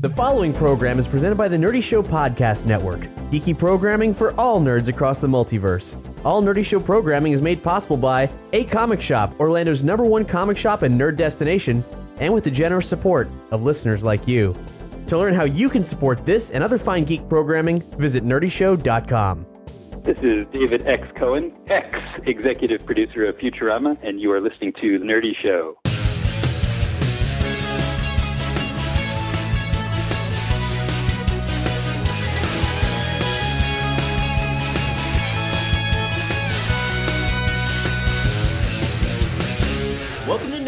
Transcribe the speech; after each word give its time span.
The 0.00 0.08
following 0.08 0.54
program 0.54 0.98
is 0.98 1.06
presented 1.06 1.36
by 1.36 1.46
the 1.46 1.58
Nerdy 1.58 1.82
Show 1.82 2.02
Podcast 2.02 2.64
Network, 2.64 3.00
geeky 3.30 3.58
programming 3.58 4.14
for 4.14 4.32
all 4.40 4.58
nerds 4.58 4.88
across 4.88 5.18
the 5.18 5.26
multiverse. 5.26 5.94
All 6.24 6.42
Nerdy 6.42 6.64
Show 6.64 6.80
programming 6.80 7.32
is 7.32 7.42
made 7.42 7.62
possible 7.62 7.98
by 7.98 8.30
A 8.54 8.64
Comic 8.64 9.02
Shop, 9.02 9.38
Orlando's 9.38 9.84
number 9.84 10.02
one 10.02 10.24
comic 10.24 10.56
shop 10.56 10.80
and 10.80 10.98
nerd 10.98 11.16
destination, 11.16 11.84
and 12.18 12.32
with 12.32 12.44
the 12.44 12.50
generous 12.50 12.88
support 12.88 13.28
of 13.50 13.62
listeners 13.62 14.02
like 14.02 14.26
you. 14.26 14.56
To 15.08 15.18
learn 15.18 15.34
how 15.34 15.44
you 15.44 15.68
can 15.68 15.84
support 15.84 16.24
this 16.24 16.50
and 16.50 16.64
other 16.64 16.78
fine 16.78 17.04
geek 17.04 17.28
programming, 17.28 17.82
visit 17.98 18.24
nerdyshow.com. 18.24 19.46
This 20.02 20.18
is 20.20 20.46
David 20.50 20.86
X. 20.86 21.08
Cohen, 21.14 21.52
ex 21.68 21.98
executive 22.24 22.86
producer 22.86 23.26
of 23.26 23.36
Futurama, 23.36 23.98
and 24.02 24.18
you 24.18 24.32
are 24.32 24.40
listening 24.40 24.72
to 24.80 24.98
The 24.98 25.04
Nerdy 25.04 25.36
Show. 25.42 25.76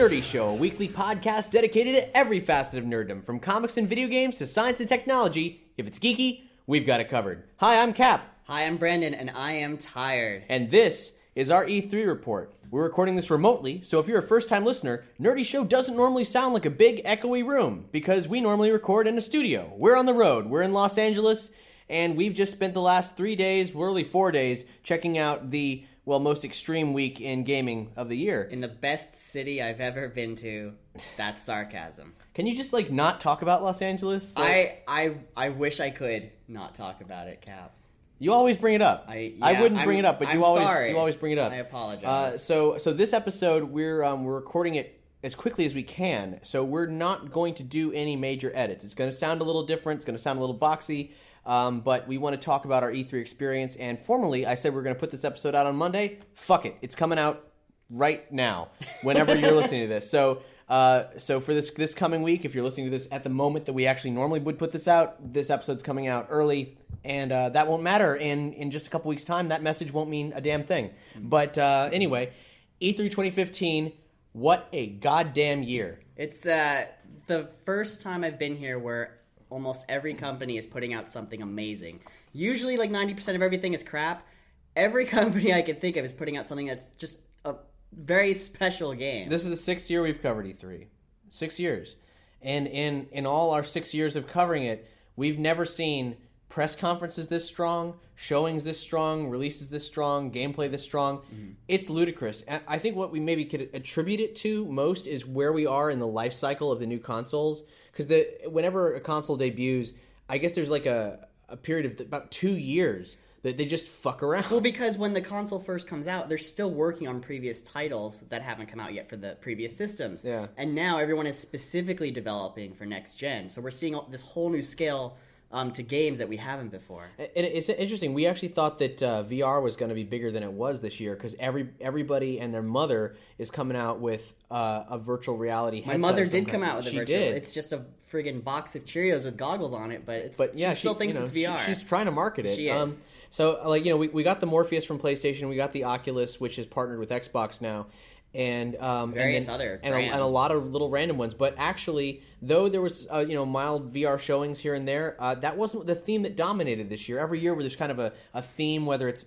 Nerdy 0.03 0.21
Show, 0.21 0.49
a 0.49 0.55
weekly 0.55 0.89
podcast 0.89 1.53
dedicated 1.53 1.95
to 1.95 2.17
every 2.17 2.41
facet 2.41 2.77
of 2.77 2.85
nerddom, 2.85 3.25
from 3.25 3.39
comics 3.39 3.77
and 3.77 3.89
video 3.89 4.09
games 4.09 4.37
to 4.39 4.49
science 4.49 4.81
and 4.81 4.89
technology. 4.89 5.63
If 5.77 5.87
it's 5.87 6.01
geeky, 6.01 6.41
we've 6.67 6.85
got 6.85 6.99
it 6.99 7.09
covered. 7.09 7.45
Hi, 7.59 7.81
I'm 7.81 7.93
Cap, 7.93 8.23
Hi, 8.49 8.67
I'm 8.67 8.79
Brandon, 8.79 9.15
and 9.15 9.31
I 9.31 9.53
am 9.53 9.79
tired. 9.79 10.43
and 10.49 10.73
this 10.73 11.19
is 11.37 11.51
our 11.51 11.65
E3 11.65 12.05
report. 12.05 12.53
We're 12.69 12.83
recording 12.83 13.15
this 13.15 13.31
remotely, 13.31 13.81
so 13.85 14.01
if 14.01 14.09
you're 14.09 14.19
a 14.19 14.27
first 14.27 14.49
time 14.49 14.65
listener, 14.65 15.05
Nerdy 15.21 15.45
Show 15.45 15.63
doesn't 15.63 15.95
normally 15.95 16.25
sound 16.25 16.53
like 16.53 16.67
a 16.67 16.71
big, 16.71 17.05
echoey 17.05 17.47
room 17.47 17.85
because 17.93 18.27
we 18.27 18.41
normally 18.41 18.73
record 18.73 19.07
in 19.07 19.17
a 19.17 19.21
studio. 19.21 19.73
We're 19.77 19.97
on 19.97 20.07
the 20.07 20.15
road, 20.15 20.47
we're 20.47 20.63
in 20.63 20.73
Los 20.73 20.99
Angeles, 20.99 21.53
and 21.89 22.17
we've 22.17 22.35
just 22.35 22.51
spent 22.51 22.75
the 22.75 22.81
last 22.81 23.17
three 23.17 23.37
days, 23.37 23.73
really 23.73 24.03
four 24.03 24.33
days, 24.33 24.65
checking 24.83 25.17
out 25.17 25.51
the, 25.53 25.85
well, 26.05 26.19
most 26.19 26.45
extreme 26.45 26.93
week 26.93 27.21
in 27.21 27.45
gaming 27.45 27.93
of 27.97 28.09
the 28.09 28.17
year. 28.17 28.43
In 28.43 28.61
the 28.61 28.69
best 28.69 29.15
city 29.15 29.63
I've 29.63 29.81
ever 29.81 30.09
been 30.09 30.35
to, 30.37 30.73
that's 31.17 31.43
sarcasm. 31.43 32.15
Can 32.35 32.47
you 32.47 32.57
just, 32.57 32.73
like, 32.73 32.91
not 32.91 33.21
talk 33.21 33.43
about 33.43 33.63
Los 33.63 33.83
Angeles? 33.83 34.37
Like, 34.37 34.83
I, 34.89 35.07
I, 35.07 35.15
I 35.37 35.49
wish 35.51 35.81
I 35.81 35.91
could 35.91 36.31
not 36.49 36.75
talk 36.75 37.01
about 37.03 37.29
it, 37.29 37.41
Cap. 37.41 37.75
You 38.19 38.33
always 38.33 38.57
bring 38.57 38.75
it 38.75 38.83
up. 38.83 39.07
I- 39.09 39.35
I 39.43 39.61
wouldn't 39.61 39.83
bring 39.85 39.99
I'm- 39.99 40.05
it 40.05 40.09
up, 40.09 40.19
but 40.19 40.29
you 40.29 40.35
I'm 40.35 40.45
always 40.45 40.65
sorry. 40.65 40.91
you 40.91 40.99
always 40.99 41.17
bring 41.17 41.33
it 41.33 41.39
up. 41.39 41.51
I 41.53 41.57
apologize. 41.57 42.05
Uh, 42.35 42.39
so 42.39 42.79
so 42.79 42.93
this 42.93 43.13
episode 43.13 43.65
we're 43.65 44.05
um, 44.05 44.23
we're 44.23 44.37
recording 44.37 44.77
it 44.77 45.01
as 45.25 45.35
quickly 45.35 45.67
as 45.67 45.75
we 45.75 45.83
can. 45.83 46.39
So 46.45 46.63
we're 46.63 46.87
not 46.87 47.33
going 47.33 47.55
to 47.55 47.65
do 47.65 47.93
any 47.93 48.15
major 48.15 48.53
edits. 48.55 48.85
It's 48.85 48.95
going 48.95 49.11
to 49.11 49.17
sound 49.17 49.41
a 49.41 49.45
little 49.45 49.67
different. 49.67 49.99
It's 49.99 50.05
going 50.05 50.17
to 50.17 50.23
sound 50.23 50.39
a 50.39 50.41
little 50.41 50.57
boxy. 50.57 51.11
Um, 51.45 51.81
but 51.81 52.07
we 52.07 52.19
want 52.19 52.41
to 52.41 52.45
talk 52.45 52.65
about 52.65 52.83
our 52.83 52.91
E3 52.91 53.15
experience. 53.15 53.77
And 53.77 53.99
formally, 53.99 54.47
I 54.47 54.55
said 54.55 54.75
we're 54.75 54.83
going 54.83 54.95
to 54.95 55.01
put 55.01 55.11
this 55.11 55.25
episode 55.25 55.55
out 55.55 55.67
on 55.67 55.77
Monday. 55.77 56.19
Fuck 56.35 56.67
it, 56.67 56.77
it's 56.83 56.95
coming 56.95 57.19
out 57.19 57.49
right 57.91 58.31
now. 58.33 58.69
Whenever 59.03 59.37
you're 59.37 59.53
listening 59.53 59.83
to 59.83 59.89
this, 59.89 60.11
so. 60.11 60.43
Uh, 60.69 61.11
so 61.19 61.39
for 61.39 61.53
this 61.53 61.71
this 61.73 61.93
coming 61.93 62.23
week, 62.23 62.47
if 62.47 62.55
you're 62.55 62.65
listening 62.65 62.87
to 62.87 62.91
this 62.91 63.07
at 63.13 63.25
the 63.25 63.29
moment 63.29 63.67
that 63.67 63.75
we 63.75 63.87
actually 63.87 64.13
normally 64.13 64.41
would 64.41 64.59
put 64.59 64.73
this 64.73 64.89
out, 64.89 65.35
this 65.35 65.51
episode's 65.51 65.83
coming 65.83 66.07
out 66.07 66.29
early, 66.31 66.79
and 67.05 67.31
uh, 67.31 67.51
that 67.51 67.67
won't 67.67 67.83
matter 67.83 68.17
in 68.17 68.55
in 68.55 68.71
just 68.71 68.87
a 68.87 68.91
couple 68.91 69.11
weeks' 69.11 69.25
time. 69.25 69.49
That 69.49 69.63
message 69.63 69.93
won't 69.93 70.09
mean 70.09 70.33
a 70.35 70.41
damn 70.41 70.65
thing. 70.65 70.93
But 71.19 71.59
uh, 71.59 71.91
anyway, 71.93 72.33
E3 72.81 72.97
2015, 72.97 73.93
what 74.33 74.67
a 74.73 74.87
goddamn 74.87 75.63
year! 75.63 76.01
It's 76.17 76.47
uh, 76.47 76.87
the 77.27 77.51
first 77.67 78.01
time 78.01 78.25
I've 78.25 78.39
been 78.39 78.57
here 78.57 78.79
where 78.79 79.19
almost 79.53 79.85
every 79.89 80.15
company 80.15 80.57
is 80.57 80.67
putting 80.67 80.95
out 80.95 81.09
something 81.09 81.43
amazing. 81.43 82.01
Usually, 82.33 82.77
like 82.77 82.91
90% 82.91 83.35
of 83.35 83.43
everything 83.43 83.75
is 83.75 83.83
crap. 83.83 84.27
Every 84.75 85.05
company 85.19 85.53
I 85.53 85.63
can 85.63 85.77
think 85.77 85.97
of 85.97 86.05
is 86.05 86.13
putting 86.13 86.37
out 86.37 86.47
something 86.47 86.67
that's 86.67 86.89
just 86.99 87.21
a 87.45 87.57
very 87.93 88.33
special 88.35 88.95
game. 88.95 89.29
This 89.29 89.45
is 89.45 89.51
the 89.51 89.57
sixth 89.57 89.91
year 89.91 90.03
we've 90.03 90.23
covered 90.23 90.47
E3. 90.47 90.87
Six 91.29 91.59
years. 91.59 91.97
And 92.41 92.67
in, 92.67 93.07
in 93.13 93.27
all 93.27 93.51
our 93.51 93.63
six 93.63 93.95
years 93.95 94.17
of 94.17 94.27
covering 94.27 94.65
it, 94.65 94.89
we've 95.15 95.39
never 95.39 95.65
seen 95.65 96.17
press 96.49 96.75
conferences 96.75 97.29
this 97.29 97.47
strong, 97.47 97.95
showings 98.15 98.65
this 98.65 98.79
strong, 98.79 99.29
releases 99.29 99.69
this 99.69 99.87
strong, 99.87 100.31
gameplay 100.31 100.71
this 100.71 100.83
strong. 100.83 101.19
Mm-hmm. 101.19 101.53
It's 101.69 101.89
ludicrous. 101.89 102.43
And 102.43 102.63
I 102.67 102.79
think 102.79 102.97
what 102.97 103.13
we 103.13 103.21
maybe 103.21 103.45
could 103.45 103.71
attribute 103.73 104.21
it 104.21 104.35
to 104.37 104.67
most 104.67 105.07
is 105.07 105.25
where 105.25 105.53
we 105.53 105.67
are 105.67 105.91
in 105.91 105.99
the 105.99 106.07
life 106.07 106.33
cycle 106.33 106.73
of 106.73 106.81
the 106.81 106.87
new 106.87 106.99
consoles. 106.99 107.63
Because 107.93 108.07
the 108.09 108.27
whenever 108.49 108.95
a 108.95 109.01
console 109.01 109.37
debuts, 109.37 109.93
I 110.29 110.39
guess 110.39 110.53
there's 110.53 110.71
like 110.71 110.87
a, 110.87 111.29
a 111.49 111.57
period 111.57 112.01
of 112.01 112.07
about 112.07 112.31
two 112.31 112.57
years 112.57 113.19
that 113.43 113.57
they 113.57 113.67
just 113.67 113.89
fuck 113.89 114.23
around. 114.23 114.51
Well, 114.51 114.61
because 114.61 114.97
when 114.97 115.15
the 115.15 115.21
console 115.21 115.59
first 115.59 115.89
comes 115.89 116.07
out, 116.07 116.29
they're 116.29 116.39
still 116.39 116.71
working 116.71 117.09
on 117.09 117.21
previous 117.21 117.61
titles 117.61 118.21
that 118.31 118.41
haven't 118.41 118.67
come 118.67 118.79
out 118.81 118.95
yet 118.95 119.09
for 119.09 119.17
the 119.17 119.37
previous 119.41 119.77
systems. 119.77 120.25
Yeah. 120.25 120.47
And 120.57 120.75
now 120.75 120.99
everyone 120.99 121.27
is 121.27 121.37
specifically 121.39 122.11
developing 122.11 122.73
for 122.73 122.87
next 122.87 123.17
gen. 123.17 123.49
So 123.49 123.61
we're 123.61 123.73
seeing 123.73 123.95
all- 123.97 124.07
this 124.11 124.23
whole 124.23 124.49
new 124.49 124.63
scale 124.63 125.17
um, 125.53 125.71
to 125.73 125.83
games 125.83 126.19
that 126.19 126.29
we 126.29 126.39
haven't 126.39 126.71
before. 126.71 127.11
And 127.19 127.47
it's 127.47 127.69
interesting. 127.69 128.15
We 128.15 128.27
actually 128.27 128.49
thought 128.49 128.79
that 128.79 129.03
uh, 129.03 129.23
VR 129.25 129.63
was 129.63 129.77
going 129.77 129.91
to 129.91 129.95
be 129.95 130.05
bigger 130.05 130.31
than 130.31 130.43
it 130.43 130.53
was 130.53 130.81
this 130.81 130.99
year 130.99 131.15
because 131.15 131.35
every 131.39 131.69
everybody 131.81 132.41
and 132.41 132.55
their 132.55 132.63
mother 132.63 133.17
is 133.39 133.51
coming 133.51 133.77
out 133.77 134.01
with 134.01 134.33
uh, 134.51 134.85
a 134.89 134.99
virtual 134.99 135.37
reality. 135.37 135.83
My 135.87 135.99
mother 135.99 136.27
did 136.27 136.49
come 136.49 136.63
out 136.63 136.79
with 136.79 136.87
a 136.87 136.91
virtual. 136.91 137.05
did. 137.05 137.37
It's 137.37 137.53
just 137.53 137.73
a 137.73 137.85
friggin' 138.11 138.43
box 138.43 138.75
of 138.75 138.85
Cheerios 138.85 139.25
with 139.25 139.37
goggles 139.37 139.75
on 139.75 139.91
it, 139.91 140.05
but 140.07 140.17
it's 140.17 140.39
but 140.39 140.57
yeah, 140.57 140.71
she 140.71 140.77
still 140.77 140.95
she, 140.95 140.99
thinks 140.99 141.15
you 141.15 141.21
know, 141.21 141.25
it's 141.25 141.35
she- 141.35 141.45
VR. 141.45 141.59
she's 141.59 141.83
trying 141.83 142.07
to 142.07 142.13
market 142.13 142.47
it. 142.47 142.55
She 142.55 142.69
is. 142.69 142.77
Um, 142.77 142.95
so 143.31 143.61
like 143.67 143.85
you 143.85 143.91
know, 143.91 143.99
we, 143.99 144.09
we 144.09 144.23
got 144.23 144.41
the 144.41 144.47
Morpheus 144.47 144.85
from 144.87 144.99
PlayStation. 144.99 145.49
We 145.49 145.57
got 145.57 145.73
the 145.73 145.85
Oculus, 145.85 146.41
which 146.41 146.59
is 146.59 146.67
partnered 146.67 146.99
with 146.99 147.11
Xbox 147.11 147.61
now. 147.61 147.87
And 148.35 148.77
um, 148.77 149.13
Various 149.13 149.41
and 149.41 149.49
then- 149.49 149.55
other 149.55 149.81
and 149.83 149.95
a, 149.95 149.99
and 149.99 150.23
a 150.23 150.27
lot 150.27 150.53
of 150.53 150.73
little 150.73 150.89
random 150.89 151.19
ones, 151.19 151.35
but 151.35 151.55
actually, 151.59 152.23
though 152.41 152.67
there 152.71 152.81
was 152.81 153.07
uh, 153.13 153.19
you 153.19 153.35
know 153.35 153.45
mild 153.45 153.93
VR 153.93 154.19
showings 154.19 154.59
here 154.61 154.75
and 154.75 154.89
there, 154.89 155.17
uh, 155.19 155.35
that 155.35 155.59
wasn't 155.59 155.85
the 155.87 155.95
theme 155.95 156.23
that 156.23 156.35
dominated 156.35 156.89
this 156.89 157.11
year. 157.11 157.19
Every 157.19 157.39
year, 157.41 157.53
where 157.53 157.63
there's 157.63 157.77
kind 157.77 157.93
of 157.93 157.99
a, 157.99 158.15
a 158.33 158.41
theme, 158.41 158.87
whether 158.87 159.07
it's 159.07 159.27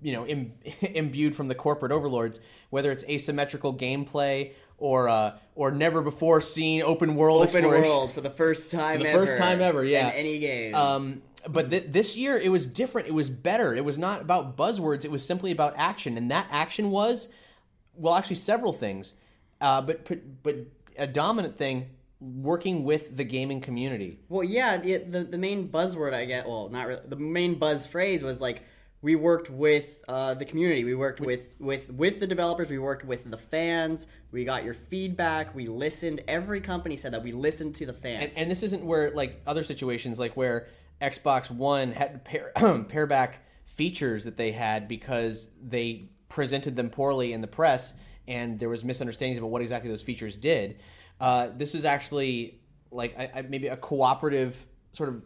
you 0.00 0.12
know 0.12 0.26
Im- 0.26 0.54
imbued 0.80 1.36
from 1.36 1.48
the 1.48 1.54
corporate 1.54 1.92
overlords, 1.92 2.40
whether 2.70 2.90
it's 2.90 3.04
asymmetrical 3.04 3.74
gameplay 3.76 4.52
or 4.78 5.10
uh, 5.10 5.36
or 5.54 5.70
never 5.70 6.00
before 6.00 6.40
seen 6.40 6.80
open 6.80 7.16
world 7.16 7.42
Open 7.42 7.56
exploration. 7.58 7.90
world 7.90 8.10
for 8.10 8.22
the 8.22 8.30
first 8.30 8.70
time 8.70 8.98
For 9.00 9.02
the 9.04 9.10
ever. 9.10 9.26
first 9.26 9.38
time 9.38 9.60
ever, 9.60 9.84
yeah. 9.84 10.08
In 10.08 10.14
any 10.14 10.38
game. 10.38 10.74
Um, 10.74 11.22
but 11.46 11.68
th- 11.70 11.84
this 11.88 12.16
year 12.16 12.38
it 12.38 12.48
was 12.50 12.66
different. 12.66 13.06
It 13.06 13.12
was 13.14 13.28
better. 13.28 13.74
It 13.74 13.84
was 13.84 13.98
not 13.98 14.22
about 14.22 14.56
buzzwords. 14.56 15.04
It 15.04 15.10
was 15.10 15.22
simply 15.26 15.50
about 15.50 15.74
action, 15.76 16.16
and 16.16 16.30
that 16.30 16.46
action 16.50 16.90
was, 16.90 17.28
well, 17.94 18.14
actually 18.14 18.36
several 18.36 18.72
things, 18.72 19.14
uh, 19.60 19.82
but 19.82 20.04
but 20.04 20.42
but 20.42 20.56
a 20.96 21.06
dominant 21.06 21.56
thing 21.56 21.90
working 22.20 22.84
with 22.84 23.16
the 23.16 23.24
gaming 23.24 23.60
community. 23.60 24.20
Well, 24.28 24.44
yeah, 24.44 24.76
the, 24.76 24.98
the 24.98 25.24
the 25.24 25.38
main 25.38 25.68
buzzword 25.68 26.14
I 26.14 26.24
get, 26.24 26.46
well, 26.46 26.68
not 26.68 26.86
really, 26.86 27.02
the 27.06 27.16
main 27.16 27.54
buzz 27.54 27.86
phrase 27.86 28.22
was 28.22 28.40
like 28.40 28.62
we 29.02 29.16
worked 29.16 29.48
with 29.48 30.04
uh, 30.08 30.34
the 30.34 30.44
community, 30.44 30.84
we 30.84 30.94
worked 30.94 31.20
with 31.20 31.54
with 31.58 31.90
with 31.90 32.20
the 32.20 32.26
developers, 32.26 32.68
we 32.68 32.78
worked 32.78 33.04
with 33.04 33.30
the 33.30 33.38
fans, 33.38 34.06
we 34.30 34.44
got 34.44 34.64
your 34.64 34.74
feedback, 34.74 35.54
we 35.54 35.66
listened. 35.66 36.22
Every 36.28 36.60
company 36.60 36.96
said 36.96 37.12
that 37.12 37.22
we 37.22 37.32
listened 37.32 37.74
to 37.76 37.86
the 37.86 37.94
fans. 37.94 38.24
And, 38.24 38.32
and 38.36 38.50
this 38.50 38.62
isn't 38.62 38.84
where 38.84 39.10
like 39.10 39.40
other 39.46 39.64
situations 39.64 40.18
like 40.18 40.36
where 40.36 40.68
Xbox 41.00 41.50
One 41.50 41.92
had 41.92 42.12
to 42.12 42.18
pair, 42.18 42.52
pair 42.88 43.06
back 43.06 43.40
features 43.64 44.24
that 44.24 44.36
they 44.36 44.52
had 44.52 44.88
because 44.88 45.48
they 45.62 46.10
presented 46.30 46.76
them 46.76 46.88
poorly 46.88 47.34
in 47.34 47.42
the 47.42 47.46
press 47.46 47.92
and 48.26 48.58
there 48.58 48.68
was 48.68 48.84
misunderstandings 48.84 49.38
about 49.38 49.50
what 49.50 49.60
exactly 49.60 49.90
those 49.90 50.02
features 50.02 50.36
did. 50.36 50.80
Uh, 51.20 51.48
this 51.54 51.74
is 51.74 51.84
actually 51.84 52.60
like 52.90 53.18
I, 53.18 53.30
I, 53.34 53.42
maybe 53.42 53.68
a 53.68 53.76
cooperative 53.76 54.66
sort 54.92 55.10
of 55.10 55.22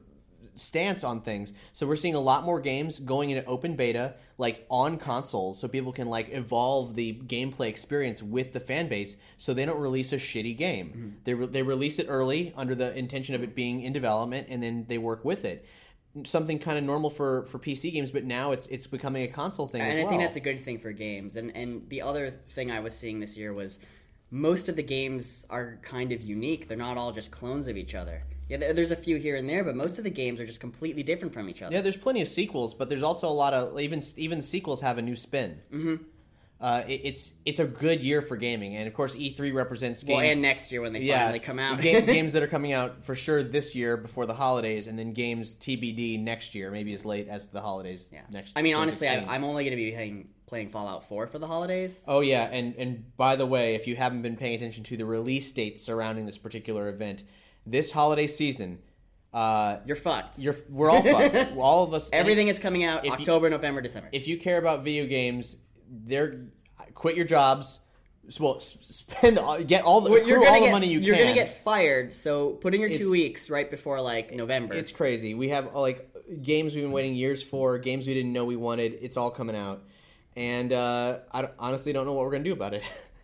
stance 0.57 1.03
on 1.03 1.21
things. 1.21 1.53
So 1.73 1.87
we're 1.87 1.97
seeing 1.97 2.15
a 2.15 2.21
lot 2.21 2.45
more 2.45 2.61
games 2.61 2.99
going 2.99 3.31
into 3.31 3.45
open 3.45 3.77
beta, 3.77 4.15
like 4.39 4.67
on 4.71 4.99
consoles, 4.99 5.59
so 5.59 5.69
people 5.69 5.93
can 5.93 6.09
like 6.09 6.29
evolve 6.33 6.95
the 6.95 7.21
gameplay 7.27 7.69
experience 7.69 8.23
with 8.23 8.53
the 8.53 8.61
fan 8.61 8.89
base, 8.89 9.17
so 9.37 9.53
they 9.53 9.65
don't 9.65 9.81
release 9.81 10.13
a 10.13 10.17
shitty 10.17 10.57
game. 10.57 11.17
They 11.25 11.35
re- 11.35 11.47
they 11.47 11.63
release 11.63 11.99
it 11.99 12.07
early 12.09 12.53
under 12.57 12.75
the 12.75 12.97
intention 12.97 13.35
of 13.35 13.43
it 13.43 13.55
being 13.55 13.83
in 13.83 13.93
development, 13.93 14.47
and 14.49 14.63
then 14.63 14.87
they 14.89 14.99
work 14.99 15.25
with 15.25 15.45
it. 15.45 15.67
Something 16.25 16.59
kind 16.59 16.79
of 16.79 16.85
normal 16.85 17.11
for 17.11 17.45
for 17.47 17.59
PC 17.59 17.93
games, 17.93 18.11
but 18.11 18.25
now 18.25 18.53
it's 18.53 18.67
it's 18.69 18.87
becoming 18.87 19.25
a 19.25 19.29
console 19.29 19.67
thing. 19.67 19.81
and 19.81 19.99
I 19.99 20.03
well. 20.03 20.11
think 20.11 20.23
that's 20.23 20.37
a 20.37 20.41
good 20.41 20.61
thing 20.61 20.79
for 20.79 20.93
games. 20.93 21.37
And 21.37 21.55
and 21.57 21.89
the 21.89 22.03
other 22.03 22.31
thing 22.51 22.71
I 22.71 22.81
was 22.81 22.97
seeing 22.97 23.21
this 23.21 23.37
year 23.37 23.53
was 23.53 23.81
most 24.31 24.69
of 24.69 24.77
the 24.77 24.83
games 24.83 25.47
are 25.51 25.79
kind 25.83 26.13
of 26.13 26.23
unique. 26.23 26.69
They're 26.69 26.77
not 26.77 26.97
all 26.97 27.13
just 27.13 27.31
clones 27.31 27.69
of 27.69 27.77
each 27.77 27.95
other. 27.95 28.23
Yeah, 28.49 28.73
there's 28.73 28.91
a 28.91 28.97
few 28.97 29.17
here 29.17 29.37
and 29.37 29.49
there, 29.49 29.65
but 29.65 29.75
most 29.75 29.97
of 29.99 30.05
the 30.05 30.11
games 30.11 30.39
are 30.39 30.47
just 30.47 30.61
completely 30.61 31.03
different 31.03 31.33
from 31.33 31.49
each 31.49 31.63
other. 31.63 31.75
Yeah, 31.75 31.81
there's 31.81 31.97
plenty 31.97 32.21
of 32.21 32.29
sequels, 32.29 32.75
but 32.75 32.89
there's 32.89 33.03
also 33.03 33.29
a 33.29 33.33
lot 33.33 33.55
of 33.55 33.79
even 33.81 34.03
even 34.17 34.43
sequels 34.43 34.83
have 34.83 34.99
a 34.99 35.03
new 35.03 35.17
spin. 35.17 35.61
Mm-hmm. 35.73 36.05
Uh, 36.65 36.83
it, 36.89 37.03
it's 37.05 37.35
it's 37.45 37.61
a 37.61 37.65
good 37.67 38.01
year 38.01 38.23
for 38.23 38.39
gaming, 38.39 38.75
and 38.75 38.89
of 38.89 38.95
course, 38.95 39.15
E3 39.15 39.53
represents 39.53 40.03
games. 40.03 40.17
well, 40.17 40.25
and 40.25 40.41
next 40.41 40.73
year 40.73 40.81
when 40.81 40.95
they 40.95 41.01
yeah, 41.01 41.19
finally 41.25 41.39
come 41.39 41.59
out. 41.59 41.79
ga- 41.79 42.01
games 42.07 42.33
that 42.33 42.43
are 42.43 42.47
coming 42.47 42.73
out 42.73 43.05
for 43.05 43.15
sure 43.15 43.43
this 43.43 43.75
year 43.75 43.99
before 43.99 44.25
the 44.25 44.33
holidays, 44.33 44.87
and 44.87 44.99
then 44.99 45.13
games 45.13 45.57
TBD 45.57 46.19
next 46.19 46.55
year, 46.55 46.71
maybe 46.71 46.95
as 46.95 47.05
late 47.05 47.29
as 47.29 47.49
the 47.49 47.61
holidays 47.61 48.09
Yeah. 48.11 48.21
next. 48.31 48.55
I 48.57 48.63
mean, 48.63 48.75
honestly, 48.75 49.07
I, 49.07 49.17
I'm 49.27 49.45
only 49.45 49.65
going 49.65 49.77
to 49.77 49.85
be 49.85 49.91
playing, 49.93 50.29
playing 50.47 50.71
Fallout 50.71 51.07
4 51.07 51.27
for 51.27 51.39
the 51.39 51.47
holidays. 51.47 52.03
Oh 52.09 52.21
yeah, 52.21 52.45
and 52.51 52.75
and 52.77 53.15
by 53.19 53.37
the 53.37 53.45
way, 53.45 53.75
if 53.75 53.87
you 53.87 53.95
haven't 53.97 54.23
been 54.23 54.37
paying 54.39 54.55
attention 54.55 54.85
to 54.85 54.97
the 54.97 55.05
release 55.05 55.53
dates 55.53 55.83
surrounding 55.83 56.25
this 56.25 56.39
particular 56.39 56.89
event, 56.89 57.25
this 57.67 57.93
holiday 57.93 58.27
season, 58.27 58.79
uh, 59.35 59.81
You're 59.85 59.97
fucked. 59.97 60.39
you're 60.39 60.57
we're 60.71 60.89
all 60.91 61.03
fucked. 61.03 61.53
all 61.59 61.85
of 61.85 61.93
us. 61.93 62.09
Everything 62.11 62.49
is 62.49 62.59
coming 62.59 62.85
out 62.85 63.01
If 63.01 63.05
you- 63.05 63.13
October, 63.13 63.51
November, 63.51 63.83
December. 63.83 64.09
if 64.13 64.27
you 64.27 64.39
care 64.39 64.57
about 64.57 64.83
video 64.83 65.05
games, 65.07 65.57
they're 66.07 66.47
quit 67.05 67.17
your 67.17 67.27
jobs. 67.27 67.81
Well, 68.41 68.59
spend 68.61 69.39
all, 69.39 69.63
get 69.63 69.85
all 69.85 70.01
the 70.01 70.11
Well, 70.11 70.21
gonna 70.27 70.47
all 70.47 70.55
the 70.55 70.61
get, 70.61 70.73
money 70.73 70.87
you 70.89 71.01
You're 71.01 71.17
can. 71.17 71.27
gonna 71.27 71.37
get 71.37 71.63
fired, 71.63 72.15
so 72.15 72.53
put 72.53 72.75
in 72.75 72.81
your 72.81 72.89
two 72.89 72.95
It's- 72.95 73.11
weeks 73.11 73.51
right 73.51 73.71
before 73.71 74.01
like 74.01 74.33
November. 74.33 74.73
It's 74.75 74.91
crazy. 74.91 75.35
We 75.35 75.51
have 75.51 75.77
uh, 75.77 75.81
like 75.83 76.09
games 76.41 76.75
we've 76.75 76.83
been 76.85 76.93
waiting 76.93 77.15
years 77.15 77.43
for, 77.43 77.77
games 77.77 78.07
we 78.07 78.15
didn't 78.15 78.33
know 78.33 78.47
we 78.47 78.57
wanted. 78.57 78.97
It's 79.03 79.19
all 79.19 79.31
coming 79.31 79.55
out, 79.55 79.83
and 80.37 80.73
uh, 80.73 81.19
I 81.31 81.49
honestly 81.59 81.93
don't 81.93 82.07
know 82.07 82.15
what 82.15 82.25
we're 82.25 82.31
gonna 82.31 82.45
do 82.45 82.55
about 82.55 82.73
it. 82.73 82.83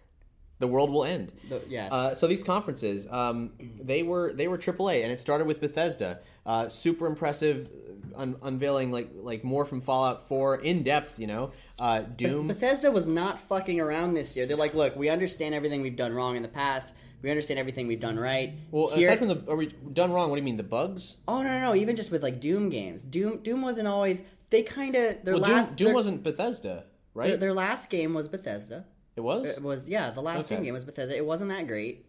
the 0.58 0.66
world 0.66 0.90
will 0.90 1.04
end. 1.04 1.32
The- 1.48 1.62
yes. 1.66 1.90
Uh, 1.90 2.14
so 2.14 2.26
these 2.26 2.42
conferences, 2.42 3.06
um, 3.10 3.52
they 3.80 4.02
were 4.02 4.34
they 4.34 4.48
were 4.48 4.58
AAA, 4.58 5.02
and 5.02 5.10
it 5.10 5.22
started 5.22 5.46
with 5.46 5.62
Bethesda. 5.62 6.18
Uh, 6.44 6.68
super 6.68 7.06
impressive, 7.06 7.70
un- 8.16 8.36
unveiling 8.42 8.90
like 8.92 9.08
like 9.14 9.44
more 9.44 9.64
from 9.64 9.80
Fallout 9.80 10.28
4 10.28 10.56
in 10.60 10.82
depth. 10.82 11.18
You 11.18 11.26
know, 11.26 11.52
uh, 11.80 12.00
Doom. 12.00 12.46
Bethesda 12.46 12.90
was 12.92 13.06
not 13.06 13.38
fucking 13.40 13.80
around 13.80 14.14
this 14.14 14.36
year. 14.36 14.46
They're 14.46 14.56
like, 14.56 14.74
look, 14.74 14.94
we 14.96 15.08
understand 15.08 15.54
everything 15.54 15.82
we've 15.82 15.96
done 15.96 16.14
wrong 16.14 16.36
in 16.36 16.42
the 16.42 16.48
past. 16.48 16.94
We 17.22 17.30
understand 17.30 17.58
everything 17.58 17.86
we've 17.86 18.00
done 18.00 18.18
right. 18.18 18.52
well, 18.70 18.88
Here- 18.90 19.08
aside 19.08 19.18
from 19.18 19.28
the 19.28 19.44
are 19.50 19.56
we 19.56 19.66
done 19.92 20.12
wrong? 20.12 20.30
What 20.30 20.36
do 20.36 20.40
you 20.40 20.44
mean 20.44 20.56
the 20.56 20.62
bugs? 20.62 21.16
oh 21.26 21.42
no, 21.42 21.48
no, 21.48 21.60
no, 21.60 21.74
even 21.74 21.96
just 21.96 22.10
with 22.10 22.22
like 22.22 22.40
Doom 22.40 22.70
games, 22.70 23.02
Doom, 23.04 23.38
Doom 23.42 23.62
wasn't 23.62 23.88
always. 23.88 24.22
They 24.50 24.62
kind 24.62 24.94
of 24.94 25.24
their 25.24 25.34
Well, 25.34 25.42
last 25.42 25.68
Doom, 25.70 25.76
Doom 25.76 25.84
their, 25.86 25.94
wasn't 25.94 26.22
Bethesda, 26.22 26.84
right? 27.14 27.28
their, 27.28 27.36
their 27.36 27.54
last 27.54 27.90
game 27.90 28.14
was 28.14 28.28
Bethesda. 28.28 28.86
it 29.16 29.20
was. 29.20 29.44
It 29.46 29.62
was 29.62 29.88
yeah, 29.88 30.10
the 30.10 30.22
last 30.22 30.46
Okay. 30.46 30.56
Doom 30.56 30.64
game 30.64 30.72
was 30.74 30.84
Bethesda. 30.86 31.14
It 31.16 31.24
wasn't 31.26 31.50
that 31.50 31.66
great. 31.66 32.06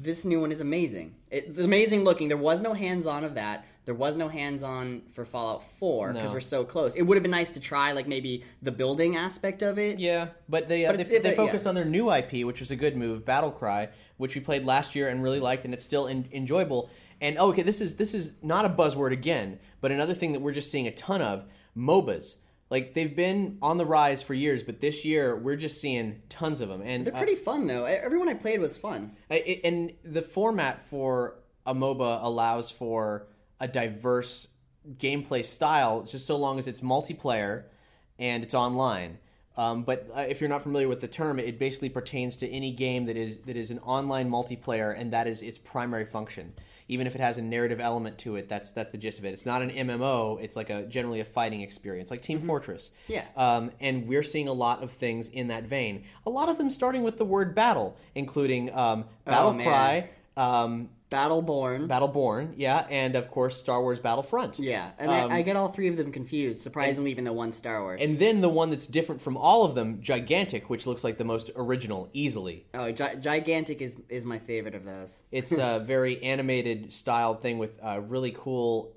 This 0.00 0.24
new 0.24 0.40
one 0.40 0.52
is 0.52 0.60
amazing. 0.60 1.14
It's 1.30 1.58
amazing 1.58 2.02
looking. 2.04 2.28
There 2.28 2.36
was 2.36 2.60
no 2.60 2.72
hands-on 2.72 3.24
of 3.24 3.34
that. 3.34 3.64
There 3.86 3.94
was 3.94 4.16
no 4.16 4.28
hands-on 4.28 5.02
for 5.14 5.24
Fallout 5.24 5.62
4 5.78 6.12
because 6.12 6.30
No. 6.30 6.34
we're 6.34 6.40
so 6.40 6.64
close. 6.64 6.94
It 6.96 7.02
would 7.02 7.16
have 7.16 7.22
been 7.22 7.30
nice 7.30 7.50
to 7.50 7.60
try 7.60 7.92
like 7.92 8.06
maybe 8.08 8.44
the 8.60 8.72
building 8.72 9.16
aspect 9.16 9.62
of 9.62 9.78
it. 9.78 9.98
Yeah, 9.98 10.28
but 10.48 10.68
they 10.68 10.84
uh, 10.86 10.90
But 10.92 10.96
they, 11.08 11.14
it's- 11.16 11.22
they 11.22 11.34
focused 11.36 11.64
yeah. 11.64 11.68
on 11.70 11.74
their 11.76 11.84
new 11.84 12.12
IP, 12.12 12.44
which 12.44 12.60
was 12.60 12.70
a 12.72 12.76
good 12.76 12.96
move, 12.96 13.24
Battle 13.24 13.52
Cry, 13.52 13.88
which 14.18 14.34
we 14.34 14.40
played 14.40 14.64
last 14.66 14.94
year 14.94 15.08
and 15.08 15.22
really 15.22 15.40
liked, 15.40 15.64
and 15.64 15.72
it's 15.72 15.84
still 15.84 16.08
en- 16.08 16.28
enjoyable. 16.32 16.90
And 17.20 17.38
oh, 17.38 17.48
okay, 17.50 17.62
this 17.62 17.80
is 17.80 17.94
this 17.96 18.12
is 18.12 18.32
not 18.42 18.64
a 18.64 18.68
buzzword 18.68 19.12
again, 19.12 19.58
but 19.80 19.90
another 19.92 20.14
thing 20.14 20.32
that 20.32 20.40
we're 20.42 20.52
just 20.52 20.70
seeing 20.70 20.86
a 20.86 20.92
ton 20.92 21.22
of 21.22 21.44
MOBAs. 21.76 22.34
Like 22.68 22.94
they've 22.94 23.14
been 23.14 23.58
on 23.62 23.76
the 23.76 23.86
rise 23.86 24.20
for 24.22 24.34
years, 24.34 24.64
but 24.64 24.80
this 24.80 25.04
year 25.04 25.36
we're 25.36 25.54
just 25.54 25.80
seeing 25.80 26.22
tons 26.28 26.60
of 26.60 26.68
them. 26.68 26.82
And 26.84 27.06
They're 27.06 27.14
uh, 27.14 27.18
pretty 27.18 27.36
fun 27.36 27.68
though. 27.68 27.84
Everyone 27.84 28.28
I 28.28 28.34
played 28.34 28.60
was 28.60 28.76
fun. 28.76 29.12
I- 29.30 29.34
it- 29.36 29.60
and 29.62 29.92
the 30.04 30.22
format 30.22 30.82
for 30.82 31.36
a 31.64 31.72
MOBA 31.74 32.24
allows 32.24 32.70
for 32.72 33.28
a 33.60 33.68
diverse 33.68 34.48
gameplay 34.94 35.44
style, 35.44 36.02
just 36.02 36.26
so 36.26 36.36
long 36.36 36.58
as 36.58 36.66
it's 36.66 36.80
multiplayer 36.80 37.64
and 38.18 38.42
it's 38.42 38.54
online. 38.54 39.18
Um, 39.56 39.84
but 39.84 40.08
uh, 40.14 40.20
if 40.20 40.40
you're 40.40 40.50
not 40.50 40.62
familiar 40.62 40.88
with 40.88 41.00
the 41.00 41.08
term, 41.08 41.38
it 41.38 41.58
basically 41.58 41.88
pertains 41.88 42.36
to 42.38 42.48
any 42.50 42.72
game 42.72 43.06
that 43.06 43.16
is 43.16 43.38
that 43.46 43.56
is 43.56 43.70
an 43.70 43.78
online 43.80 44.30
multiplayer, 44.30 44.98
and 44.98 45.12
that 45.12 45.26
is 45.26 45.42
its 45.42 45.56
primary 45.56 46.04
function. 46.04 46.52
Even 46.88 47.06
if 47.06 47.14
it 47.14 47.20
has 47.20 47.36
a 47.36 47.42
narrative 47.42 47.80
element 47.80 48.18
to 48.18 48.36
it, 48.36 48.48
that's 48.48 48.70
that's 48.70 48.92
the 48.92 48.98
gist 48.98 49.18
of 49.18 49.24
it. 49.24 49.32
It's 49.32 49.46
not 49.46 49.62
an 49.62 49.70
MMO; 49.70 50.38
it's 50.42 50.56
like 50.56 50.68
a 50.68 50.84
generally 50.84 51.20
a 51.20 51.24
fighting 51.24 51.62
experience, 51.62 52.10
like 52.10 52.20
Team 52.20 52.42
Fortress. 52.42 52.90
Yeah. 53.08 53.24
Um, 53.34 53.72
and 53.80 54.06
we're 54.06 54.22
seeing 54.22 54.46
a 54.46 54.52
lot 54.52 54.82
of 54.82 54.90
things 54.90 55.28
in 55.28 55.48
that 55.48 55.64
vein. 55.64 56.04
A 56.26 56.30
lot 56.30 56.50
of 56.50 56.58
them 56.58 56.68
starting 56.68 57.02
with 57.02 57.16
the 57.16 57.24
word 57.24 57.54
battle, 57.54 57.96
including 58.14 58.72
um, 58.74 59.06
Battle 59.24 59.54
man. 59.54 59.66
Cry, 59.66 60.10
um, 60.36 60.90
Battleborn. 61.10 61.86
Battleborn, 61.88 62.54
yeah, 62.56 62.84
and 62.90 63.14
of 63.14 63.30
course 63.30 63.56
Star 63.56 63.80
Wars 63.80 64.00
Battlefront. 64.00 64.58
yeah, 64.58 64.90
and 64.98 65.10
Um, 65.10 65.30
I, 65.30 65.36
I 65.38 65.42
get 65.42 65.54
all 65.56 65.68
three 65.68 65.86
of 65.88 65.96
them 65.96 66.10
confused. 66.10 66.60
Surprisingly, 66.62 67.10
even 67.12 67.24
the 67.24 67.32
one 67.32 67.52
Star 67.52 67.80
Wars. 67.82 68.00
And 68.02 68.18
then 68.18 68.40
the 68.40 68.48
one 68.48 68.70
that's 68.70 68.86
different 68.88 69.20
from 69.22 69.36
all 69.36 69.64
of 69.64 69.74
them, 69.76 70.00
Gigantic, 70.02 70.68
which 70.68 70.84
looks 70.86 71.04
like 71.04 71.16
the 71.18 71.24
most 71.24 71.50
original, 71.54 72.08
easily. 72.12 72.66
oh, 72.74 72.90
Gi- 72.90 73.20
gigantic 73.20 73.80
is 73.80 73.96
is 74.08 74.24
my 74.26 74.38
favorite 74.38 74.74
of 74.74 74.84
those. 74.84 75.22
It's 75.30 75.52
a 75.52 75.80
very 75.84 76.22
animated 76.22 76.92
styled 76.92 77.40
thing 77.40 77.58
with 77.58 77.78
uh, 77.82 78.00
really 78.00 78.32
cool 78.36 78.92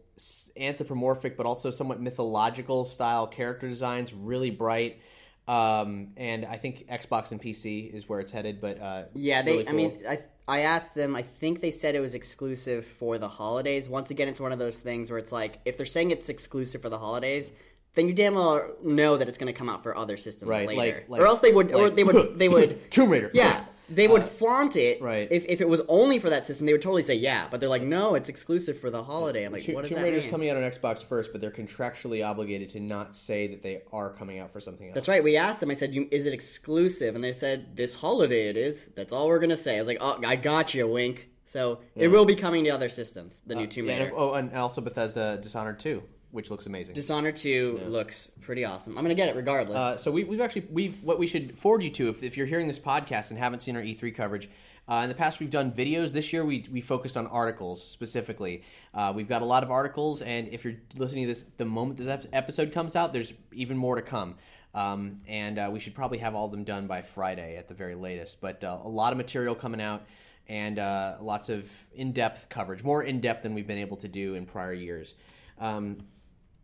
anthropomorphic, 0.57 1.37
but 1.37 1.45
also 1.45 1.71
somewhat 1.71 2.01
mythological 2.01 2.85
style 2.85 3.27
character 3.27 3.67
designs. 3.69 4.13
Really 4.13 4.49
bright, 4.51 4.99
um, 5.47 6.09
and 6.17 6.45
I 6.45 6.57
think 6.57 6.87
Xbox 6.87 7.31
and 7.31 7.41
PC 7.41 7.93
is 7.93 8.09
where 8.09 8.19
it's 8.19 8.31
headed. 8.31 8.59
But 8.61 8.81
uh, 8.81 9.03
Yeah, 9.13 9.41
they. 9.43 9.51
really 9.51 9.67
I 9.67 9.71
mean. 9.73 9.97
I 10.09 10.17
I 10.49 10.61
asked 10.61 10.95
them. 10.95 11.15
I 11.15 11.21
think 11.21 11.61
they 11.61 11.71
said 11.71 11.95
it 11.95 11.99
was 11.99 12.15
exclusive 12.15 12.85
for 12.85 13.17
the 13.17 13.27
holidays. 13.29 13.87
Once 13.87 14.09
again, 14.11 14.27
it's 14.27 14.39
one 14.39 14.51
of 14.51 14.59
those 14.59 14.81
things 14.81 15.09
where 15.09 15.19
it's 15.19 15.31
like 15.31 15.59
if 15.65 15.77
they're 15.77 15.85
saying 15.85 16.11
it's 16.11 16.27
exclusive 16.29 16.81
for 16.81 16.89
the 16.89 16.97
holidays, 16.97 17.51
then 17.95 18.07
you 18.07 18.13
damn 18.13 18.35
well 18.35 18.69
know 18.83 19.17
that 19.17 19.27
it's 19.29 19.37
going 19.37 19.51
to 19.53 19.57
come 19.57 19.69
out 19.69 19.83
for 19.83 19.95
other 19.95 20.17
systems 20.17 20.49
Right, 20.49 20.67
later. 20.67 20.79
like- 20.81 21.09
like- 21.09 21.21
or 21.21 21.27
else 21.27 21.39
they 21.39 21.51
would, 21.51 21.71
or 21.71 21.89
they 21.89 22.03
would, 22.03 22.37
they 22.39 22.49
would. 22.49 22.91
Tomb 22.91 23.09
Raider. 23.09 23.29
Yeah, 23.33 23.63
they 23.91 24.07
would 24.07 24.21
uh, 24.21 24.25
flaunt 24.25 24.75
it. 24.75 25.01
right. 25.01 25.27
If, 25.31 25.45
if 25.45 25.61
it 25.61 25.67
was 25.67 25.81
only 25.87 26.19
for 26.19 26.29
that 26.29 26.45
system, 26.45 26.65
they 26.65 26.73
would 26.73 26.81
totally 26.81 27.01
say 27.01 27.15
yeah. 27.15 27.47
But 27.49 27.59
they're 27.59 27.69
like, 27.69 27.81
no, 27.81 28.15
it's 28.15 28.29
exclusive 28.29 28.79
for 28.79 28.89
the 28.89 29.03
holiday. 29.03 29.45
I'm 29.45 29.51
like, 29.51 29.63
Tomb 29.63 29.75
what 29.75 29.81
does 29.81 29.89
Tomb 29.91 30.01
Raider's 30.03 30.23
mean? 30.23 30.31
coming 30.31 30.49
out 30.49 30.57
on 30.57 30.63
Xbox 30.63 31.03
first, 31.03 31.31
but 31.31 31.41
they're 31.41 31.51
contractually 31.51 32.25
obligated 32.25 32.69
to 32.69 32.79
not 32.79 33.15
say 33.15 33.47
that 33.47 33.63
they 33.63 33.81
are 33.91 34.11
coming 34.13 34.39
out 34.39 34.51
for 34.51 34.59
something 34.59 34.87
else. 34.87 34.95
That's 34.95 35.07
right. 35.07 35.23
We 35.23 35.37
asked 35.37 35.59
them. 35.59 35.71
I 35.71 35.73
said, 35.73 35.93
you, 35.93 36.07
"Is 36.11 36.25
it 36.25 36.33
exclusive?" 36.33 37.15
And 37.15 37.23
they 37.23 37.33
said, 37.33 37.75
"This 37.75 37.95
holiday 37.95 38.49
it 38.49 38.57
is." 38.57 38.89
That's 38.95 39.11
all 39.13 39.27
we're 39.27 39.39
gonna 39.39 39.57
say. 39.57 39.75
I 39.75 39.79
was 39.79 39.87
like, 39.87 39.99
"Oh, 40.01 40.19
I 40.25 40.35
got 40.35 40.73
you, 40.73 40.87
wink." 40.87 41.29
So 41.45 41.79
it 41.95 42.09
will 42.09 42.25
be 42.25 42.35
coming 42.35 42.63
to 42.65 42.69
other 42.69 42.89
systems. 42.89 43.41
The 43.47 43.55
new 43.55 43.63
uh, 43.63 43.67
Tomb 43.67 43.87
Yeah, 43.87 43.93
Raider. 43.93 44.05
and, 44.09 44.13
oh, 44.15 44.33
and 44.35 44.53
also 44.55 44.81
Bethesda 44.81 45.39
Dishonored 45.41 45.79
2, 45.79 46.03
which 46.31 46.51
looks 46.51 46.65
amazing. 46.65 46.95
Dishonored 46.95 47.35
2 47.35 47.81
looks 47.87 48.31
pretty 48.41 48.65
awesome. 48.65 48.97
I'm 48.97 49.03
gonna 49.03 49.15
get 49.15 49.29
it 49.29 49.35
regardless. 49.35 49.77
Uh, 49.77 49.97
so 49.97 50.11
we, 50.11 50.23
we've 50.23 50.41
actually 50.41 50.67
we've 50.69 51.01
what 51.03 51.19
we 51.19 51.27
should 51.27 51.57
forward 51.57 51.83
you 51.83 51.89
to 51.91 52.09
if, 52.09 52.23
if 52.23 52.37
you're 52.37 52.47
hearing 52.47 52.67
this 52.67 52.79
podcast 52.79 53.29
and 53.29 53.39
haven't 53.39 53.61
seen 53.61 53.75
our 53.75 53.81
E3 53.81 54.13
coverage. 54.13 54.49
Uh, 54.87 55.01
in 55.03 55.09
the 55.09 55.15
past, 55.15 55.39
we've 55.39 55.51
done 55.51 55.71
videos. 55.71 56.13
This 56.13 56.33
year, 56.33 56.43
we 56.43 56.65
we 56.71 56.81
focused 56.81 57.15
on 57.15 57.27
articles 57.27 57.83
specifically. 57.83 58.63
Uh, 58.93 59.13
we've 59.15 59.29
got 59.29 59.43
a 59.43 59.45
lot 59.45 59.61
of 59.61 59.69
articles, 59.69 60.23
and 60.23 60.47
if 60.47 60.63
you're 60.63 60.77
listening 60.97 61.25
to 61.25 61.27
this 61.27 61.45
the 61.57 61.65
moment 61.65 61.97
this 61.97 62.27
episode 62.33 62.73
comes 62.73 62.95
out, 62.95 63.13
there's 63.13 63.33
even 63.53 63.77
more 63.77 63.95
to 63.95 64.01
come. 64.01 64.35
Um, 64.73 65.21
and 65.27 65.57
uh, 65.57 65.69
we 65.71 65.79
should 65.79 65.95
probably 65.95 66.19
have 66.19 66.35
all 66.35 66.45
of 66.45 66.51
them 66.51 66.63
done 66.63 66.87
by 66.87 67.01
Friday 67.01 67.55
at 67.57 67.67
the 67.67 67.73
very 67.73 67.95
latest. 67.95 68.41
But 68.41 68.63
uh, 68.63 68.79
a 68.83 68.89
lot 68.89 69.11
of 69.11 69.17
material 69.17 69.55
coming 69.55 69.81
out, 69.81 70.05
and 70.47 70.79
uh, 70.79 71.17
lots 71.21 71.49
of 71.49 71.69
in-depth 71.93 72.49
coverage, 72.49 72.83
more 72.83 73.03
in-depth 73.03 73.43
than 73.43 73.53
we've 73.53 73.67
been 73.67 73.79
able 73.79 73.97
to 73.97 74.07
do 74.07 74.35
in 74.35 74.45
prior 74.45 74.73
years. 74.73 75.13
Um, 75.59 75.97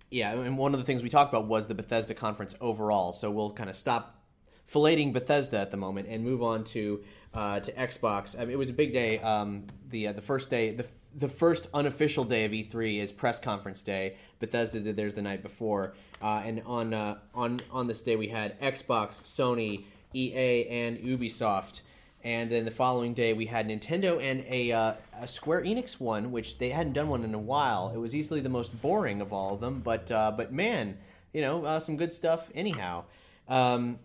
yeah, 0.10 0.32
and 0.34 0.58
one 0.58 0.74
of 0.74 0.80
the 0.80 0.86
things 0.86 1.04
we 1.04 1.10
talked 1.10 1.34
about 1.34 1.48
was 1.48 1.68
the 1.68 1.76
Bethesda 1.76 2.14
conference 2.14 2.56
overall. 2.62 3.14
So 3.14 3.32
we'll 3.32 3.52
kind 3.52 3.70
of 3.70 3.76
stop 3.76 4.24
filleting 4.72 5.14
Bethesda 5.14 5.60
at 5.60 5.72
the 5.72 5.78
moment 5.78 6.08
and 6.08 6.24
move 6.24 6.42
on 6.42 6.64
to 6.66 7.04
uh, 7.34 7.60
to 7.60 7.72
Xbox. 7.74 8.40
I 8.40 8.46
mean, 8.46 8.52
it 8.52 8.58
was 8.58 8.70
a 8.70 8.74
big 8.74 8.94
day. 8.94 9.20
Um, 9.20 9.68
the 9.90 10.08
uh, 10.08 10.14
the 10.14 10.22
first 10.22 10.50
day, 10.50 10.72
the 10.72 10.86
the 11.16 11.28
first 11.28 11.68
unofficial 11.74 12.26
day 12.26 12.46
of 12.46 12.52
E3 12.52 13.00
is 13.00 13.12
press 13.12 13.40
conference 13.40 13.82
day. 13.84 14.18
Bethesda 14.40 14.80
did 14.80 14.96
theirs 14.96 15.16
the 15.16 15.22
night 15.22 15.42
before, 15.42 15.96
uh, 16.22 16.42
and 16.46 16.62
on 16.66 16.94
uh, 16.94 17.18
on 17.34 17.60
on 17.72 17.88
this 17.88 18.02
day 18.02 18.16
we 18.16 18.28
had 18.28 18.60
Xbox, 18.62 19.22
Sony, 19.24 19.86
EA, 20.14 20.68
and 20.68 20.98
Ubisoft. 21.00 21.82
And 22.26 22.52
then 22.52 22.66
the 22.66 22.72
following 22.72 23.14
day 23.14 23.34
we 23.34 23.46
had 23.46 23.68
Nintendo 23.68 24.20
and 24.20 24.44
a, 24.50 24.72
uh, 24.72 24.94
a 25.22 25.28
Square 25.28 25.62
Enix 25.62 26.00
one, 26.00 26.32
which 26.32 26.58
they 26.58 26.72
hadn't 26.72 26.94
done 26.94 27.08
one 27.08 27.24
in 27.24 27.36
a 27.36 27.40
while. 27.40 27.92
It 27.94 28.00
was 28.00 28.16
easily 28.16 28.42
the 28.42 28.50
most 28.50 28.82
boring 28.82 29.22
of 29.22 29.32
all 29.32 29.54
of 29.54 29.62
them, 29.62 29.80
but 29.82 30.12
uh, 30.12 30.34
but 30.36 30.52
man, 30.52 30.98
you 31.34 31.42
know, 31.42 31.64
uh, 31.64 31.80
some 31.80 31.98
good 31.98 32.16
stuff 32.16 32.50
anyhow. 32.56 33.04
Um, 33.48 34.00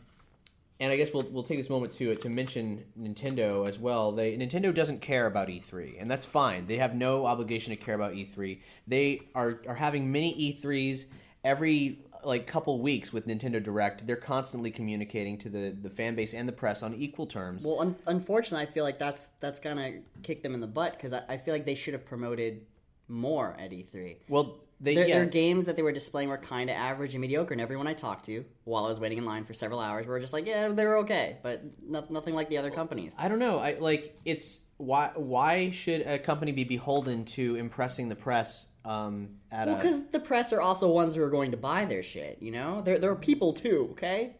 and 0.78 0.92
I 0.92 0.96
guess 0.96 1.14
we'll 1.14 1.28
we'll 1.30 1.44
take 1.44 1.56
this 1.56 1.70
moment 1.70 1.94
to 1.94 2.14
to 2.14 2.28
mention 2.28 2.84
Nintendo 3.00 3.66
as 3.66 3.78
well. 3.78 4.12
They 4.12 4.36
Nintendo 4.36 4.74
doesn't 4.74 5.00
care 5.00 5.24
about 5.24 5.48
E3, 5.48 5.96
and 5.98 6.10
that's 6.10 6.26
fine. 6.26 6.66
They 6.66 6.76
have 6.76 6.94
no 6.94 7.24
obligation 7.24 7.70
to 7.70 7.82
care 7.82 7.94
about 7.94 8.12
E3. 8.12 8.58
They 8.86 9.22
are 9.34 9.62
are 9.66 9.76
having 9.76 10.12
many 10.12 10.58
E3s 10.62 11.06
every 11.42 12.00
like 12.24 12.46
couple 12.46 12.80
weeks 12.80 13.12
with 13.12 13.26
Nintendo 13.26 13.62
Direct. 13.62 14.06
They're 14.06 14.16
constantly 14.16 14.70
communicating 14.70 15.38
to 15.38 15.48
the 15.48 15.70
the 15.70 15.90
fan 15.90 16.14
base 16.14 16.34
and 16.34 16.48
the 16.48 16.52
press 16.52 16.82
on 16.82 16.94
equal 16.94 17.26
terms. 17.26 17.64
Well, 17.64 17.80
un- 17.80 17.96
unfortunately, 18.06 18.66
I 18.66 18.70
feel 18.70 18.84
like 18.84 18.98
that's 18.98 19.28
that's 19.40 19.60
gonna 19.60 20.00
kick 20.22 20.42
them 20.42 20.54
in 20.54 20.60
the 20.60 20.66
butt 20.66 20.92
because 20.92 21.12
I, 21.12 21.22
I 21.28 21.36
feel 21.36 21.54
like 21.54 21.66
they 21.66 21.74
should 21.74 21.94
have 21.94 22.04
promoted 22.04 22.66
more 23.08 23.56
at 23.58 23.70
E3. 23.70 24.16
Well, 24.28 24.60
they 24.80 24.94
Their, 24.94 25.08
yeah, 25.08 25.14
their 25.16 25.26
games 25.26 25.66
that 25.66 25.76
they 25.76 25.82
were 25.82 25.92
displaying 25.92 26.30
were 26.30 26.38
kind 26.38 26.70
of 26.70 26.76
average 26.76 27.14
and 27.14 27.20
mediocre, 27.20 27.52
and 27.52 27.60
everyone 27.60 27.86
I 27.86 27.92
talked 27.92 28.24
to 28.26 28.44
while 28.64 28.86
I 28.86 28.88
was 28.88 28.98
waiting 28.98 29.18
in 29.18 29.26
line 29.26 29.44
for 29.44 29.52
several 29.52 29.78
hours 29.78 30.06
were 30.06 30.18
just 30.20 30.32
like, 30.32 30.46
"Yeah, 30.46 30.68
they 30.68 30.86
were 30.86 30.98
okay, 30.98 31.36
but 31.42 31.62
no, 31.86 32.04
nothing 32.08 32.34
like 32.34 32.48
the 32.48 32.56
other 32.56 32.70
companies." 32.70 33.14
I 33.18 33.28
don't 33.28 33.38
know. 33.38 33.58
I 33.58 33.76
like 33.78 34.16
it's 34.24 34.62
why 34.78 35.10
why 35.16 35.70
should 35.70 36.06
a 36.06 36.18
company 36.18 36.52
be 36.52 36.64
beholden 36.64 37.26
to 37.26 37.56
impressing 37.56 38.08
the 38.08 38.16
press 38.16 38.68
um, 38.84 39.28
at 39.52 39.66
Well, 39.68 39.76
because 39.76 40.06
the 40.08 40.20
press 40.20 40.52
are 40.52 40.60
also 40.60 40.90
ones 40.90 41.14
who 41.14 41.22
are 41.22 41.30
going 41.30 41.50
to 41.50 41.56
buy 41.56 41.84
their 41.84 42.02
shit. 42.02 42.38
You 42.40 42.50
know, 42.50 42.80
they're 42.80 42.98
they're 42.98 43.14
people 43.14 43.52
too. 43.52 43.88
Okay. 43.92 44.36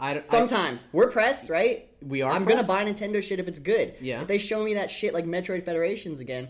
I 0.00 0.14
don't, 0.14 0.24
I- 0.24 0.28
Sometimes 0.28 0.88
we're 0.92 1.10
press, 1.10 1.50
right? 1.50 1.88
We 2.00 2.22
are 2.22 2.32
I'm 2.32 2.44
gonna 2.44 2.62
buy 2.64 2.84
Nintendo 2.84 3.22
shit 3.22 3.38
if 3.38 3.46
it's 3.48 3.58
good. 3.58 3.94
Yeah. 4.00 4.22
If 4.22 4.28
they 4.28 4.38
show 4.38 4.64
me 4.64 4.74
that 4.74 4.90
shit 4.90 5.14
like 5.14 5.24
Metroid 5.26 5.64
Federations 5.64 6.20
again, 6.20 6.48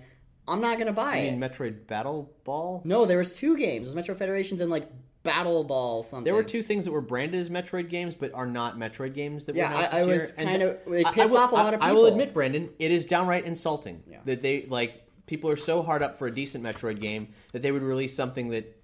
I'm 0.49 0.61
not 0.61 0.79
gonna 0.79 0.93
buy 0.93 1.15
I 1.15 1.17
it. 1.19 1.31
mean, 1.33 1.41
Metroid 1.41 1.87
Battle 1.87 2.33
Ball. 2.45 2.81
no, 2.85 3.05
there 3.05 3.19
was 3.19 3.33
two 3.33 3.57
games. 3.59 3.83
It 3.87 3.89
was 3.91 3.95
Metro 3.95 4.15
Federations 4.15 4.61
and 4.61 4.71
like 4.71 4.89
Battle 5.25 5.63
Ball 5.63 6.03
something. 6.03 6.25
There 6.25 6.35
were 6.35 6.43
two 6.43 6.63
things 6.63 6.85
that 6.85 6.91
were 6.93 7.01
branded 7.01 7.41
as 7.41 7.49
Metroid 7.51 7.89
games, 7.91 8.15
but 8.17 8.33
are 8.35 8.47
not 8.47 8.77
Metroid 8.79 9.15
games 9.15 9.45
that 9.45 9.55
Yeah, 9.55 9.73
I- 9.93 10.01
I 10.01 10.05
was 10.05 10.33
kind 10.33 10.63
of- 10.63 10.79
they 10.87 11.05
I- 11.05 11.13
I 11.17 11.27
will- 11.27 11.37
off 11.39 11.53
a 11.53 11.55
lot 11.55 11.75
of 11.75 11.83
I, 11.83 11.91
I 11.91 11.93
will 11.93 12.07
admit, 12.07 12.33
Brandon, 12.35 12.71
it 12.79 12.91
is 12.91 13.07
downright 13.07 13.45
insulting 13.45 14.03
Yeah. 14.11 14.19
that 14.25 14.43
they 14.43 14.67
like 14.67 15.02
people 15.27 15.51
are 15.51 15.57
so 15.57 15.83
hard 15.83 16.03
up 16.03 16.19
for 16.19 16.27
a 16.27 16.35
decent 16.35 16.65
Metroid 16.65 17.01
game 17.01 17.29
that 17.53 17.63
they 17.63 17.73
would 17.73 17.83
release 17.83 18.15
something 18.15 18.49
that 18.51 18.77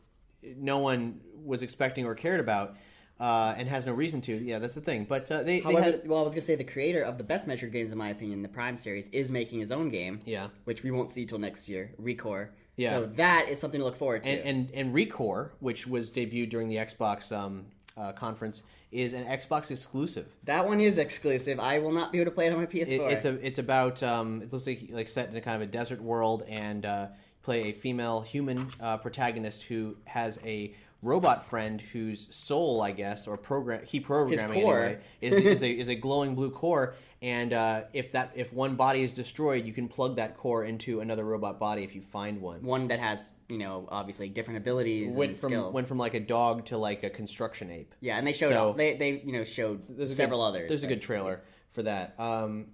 no 0.43 0.79
one 0.79 1.21
was 1.45 1.63
expecting 1.63 2.07
or 2.07 2.15
cared 2.15 2.41
about, 2.41 2.77
uh, 3.21 3.55
and 3.57 3.69
has 3.69 3.87
no 3.87 3.93
reason 3.93 4.21
to. 4.23 4.33
Yeah, 4.35 4.59
that's 4.59 4.75
the 4.75 4.81
thing. 4.81 5.05
But 5.05 5.31
uh, 5.31 5.43
they, 5.43 5.61
they 5.61 5.75
had, 5.75 6.09
well, 6.09 6.21
I 6.21 6.23
was 6.23 6.35
gonna 6.35 6.43
say 6.43 6.57
the 6.57 6.65
creator 6.65 7.03
of 7.03 7.19
the 7.19 7.25
best 7.25 7.49
Metroid 7.49 7.73
games, 7.73 7.91
in 7.93 7.99
my 7.99 8.11
opinion, 8.11 8.43
the 8.43 8.49
Prime 8.49 8.77
series, 8.77 9.09
is 9.09 9.31
making 9.31 9.61
his 9.61 9.73
own 9.73 9.89
game. 9.89 10.21
Yeah. 10.25 10.49
Which 10.65 10.83
we 10.83 10.91
won't 10.91 11.11
see 11.11 11.27
till 11.27 11.39
next 11.39 11.69
year, 11.69 11.93
Recore. 12.01 12.49
Yeah. 12.77 12.91
So 12.91 13.07
that 13.17 13.49
is 13.49 13.59
something 13.59 13.81
to 13.81 13.85
look 13.85 13.97
forward 13.97 14.23
to. 14.23 14.31
and, 14.31 14.41
and 14.41 14.71
and 14.73 14.95
Recore, 14.95 15.51
which 15.59 15.87
was 15.87 16.13
debuted 16.13 16.51
during 16.51 16.69
the 16.69 16.77
Xbox 16.77 17.37
um, 17.37 17.67
uh, 17.97 18.13
conference, 18.13 18.63
is 18.91 19.13
an 19.13 19.25
Xbox 19.25 19.71
exclusive. 19.71 20.27
that 20.45 20.67
one 20.67 20.81
is 20.81 20.99
exclusive. 20.99 21.61
I 21.61 21.79
will 21.79 21.93
not 21.93 22.13
be 22.13 22.21
able 22.21 22.31
to 22.31 22.35
play 22.35 22.47
it 22.47 22.53
on 22.53 22.59
my 22.59 22.67
PS4. 22.67 23.13
it's 23.13 23.25
a 23.25 23.47
it's 23.47 23.59
about 23.59 24.03
um, 24.03 24.43
it 24.43 24.53
looks 24.53 24.67
like 24.67 24.89
like 24.91 25.09
set 25.09 25.29
in 25.29 25.37
a 25.37 25.41
kind 25.41 25.57
of 25.57 25.69
a 25.69 25.71
desert 25.71 26.01
world 26.01 26.43
and 26.49 26.87
uh, 26.87 27.09
play 27.43 27.71
a 27.71 27.73
female 27.73 28.23
human 28.23 28.69
uh, 28.81 28.97
protagonist 28.97 29.65
who 29.65 29.97
has 30.05 30.39
a 30.45 30.75
robot 31.03 31.47
friend 31.47 31.81
whose 31.81 32.27
soul, 32.35 32.83
I 32.83 32.93
guess, 32.93 33.27
or 33.27 33.37
program 33.37 33.85
he 33.85 34.01
programming 34.01 34.63
core. 34.63 34.85
anyway, 34.85 35.01
is 35.21 35.35
is 35.35 35.63
a 35.63 35.71
is 35.71 35.89
a 35.89 35.95
glowing 35.95 36.35
blue 36.35 36.51
core. 36.51 36.95
And 37.21 37.53
uh, 37.53 37.83
if 37.93 38.13
that 38.13 38.31
if 38.37 38.53
one 38.53 38.77
body 38.77 39.03
is 39.03 39.13
destroyed, 39.13 39.65
you 39.67 39.73
can 39.73 39.89
plug 39.89 40.17
that 40.17 40.37
core 40.37 40.65
into 40.65 41.01
another 41.01 41.25
robot 41.25 41.59
body 41.59 41.83
if 41.83 41.95
you 41.97 42.01
find 42.01 42.41
one. 42.41 42.63
one 42.63 42.89
that 42.89 43.01
has, 43.01 43.33
you 43.49 43.59
know, 43.59 43.89
obviously 43.91 44.29
different 44.29 44.59
abilities 44.59 45.15
Went 45.15 45.31
and 45.33 45.39
from 45.41 45.51
skills. 45.51 45.75
went 45.75 45.89
from 45.89 45.99
like 45.99 46.15
a 46.15 46.21
dog 46.21 46.67
to 46.67 46.79
like 46.79 47.03
a 47.03 47.11
construction 47.11 47.71
ape. 47.73 47.93
yeah, 48.01 48.19
and 48.19 48.25
they 48.27 48.33
showed 48.33 48.51
So- 48.51 48.73
they 48.77 48.97
they 48.97 49.21
you 49.25 49.33
know 49.33 49.43
showed 49.43 49.83
There's 49.89 50.15
several 50.15 50.41
good, 50.41 50.47
others. 50.47 50.69
There's 50.69 50.85
a 50.85 50.87
good 50.87 51.03
trailer 51.03 51.43
for 51.73 51.83
that. 51.83 52.15
Um, 52.21 52.67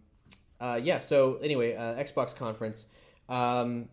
uh, 0.61 0.79
yeah. 0.83 0.99
So 0.99 1.37
anyway, 1.39 1.75
uh, 1.75 1.95
Xbox 1.95 2.37
conference. 2.37 2.87
Um, 3.31 3.89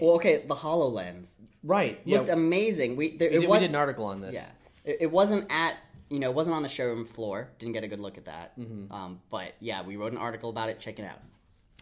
Well, 0.00 0.14
okay, 0.14 0.38
the 0.46 0.54
Hololens 0.56 1.34
right. 1.62 2.04
looked 2.06 2.28
yeah. 2.28 2.34
amazing. 2.34 2.96
We 2.96 3.16
there, 3.16 3.30
We 3.30 3.40
did, 3.40 3.48
was, 3.48 3.58
we 3.58 3.60
did 3.60 3.70
an 3.70 3.76
article 3.76 4.06
on 4.06 4.20
this. 4.22 4.34
Yeah, 4.34 4.48
it, 4.84 4.96
it 5.02 5.10
wasn't 5.12 5.46
at 5.50 5.76
you 6.08 6.18
know 6.18 6.30
it 6.30 6.34
wasn't 6.34 6.56
on 6.56 6.62
the 6.62 6.68
showroom 6.68 7.04
floor. 7.04 7.50
Didn't 7.58 7.72
get 7.72 7.84
a 7.84 7.88
good 7.88 8.00
look 8.00 8.18
at 8.18 8.26
that. 8.26 8.58
Mm-hmm. 8.58 8.92
Um, 8.92 9.20
but 9.30 9.54
yeah, 9.60 9.82
we 9.82 9.96
wrote 9.96 10.12
an 10.12 10.18
article 10.18 10.50
about 10.50 10.68
it. 10.68 10.78
Check 10.78 10.98
it 10.98 11.04
out. 11.04 11.20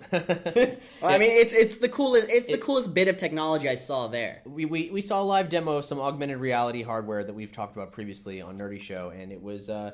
I 0.13 1.19
mean, 1.19 1.31
it's 1.31 1.55
it's 1.55 1.79
the 1.79 1.89
coolest 1.89 2.27
it's 2.29 2.49
the 2.49 2.59
coolest 2.59 2.95
bit 2.95 3.07
of 3.07 3.17
technology 3.17 3.69
I 3.69 3.77
saw 3.77 4.09
there. 4.09 4.43
We, 4.45 4.65
we, 4.65 4.91
we 4.91 5.01
saw 5.01 5.23
a 5.23 5.25
live 5.25 5.51
demo 5.51 5.77
of 5.77 5.85
some 5.85 6.01
augmented 6.01 6.39
reality 6.39 6.83
hardware 6.83 7.23
that 7.23 7.33
we've 7.33 7.53
talked 7.53 7.77
about 7.77 7.93
previously 7.93 8.43
on 8.43 8.59
Nerdy 8.59 8.81
Show, 8.81 9.11
and 9.11 9.31
it 9.31 9.41
was, 9.41 9.71
uh, 9.71 9.93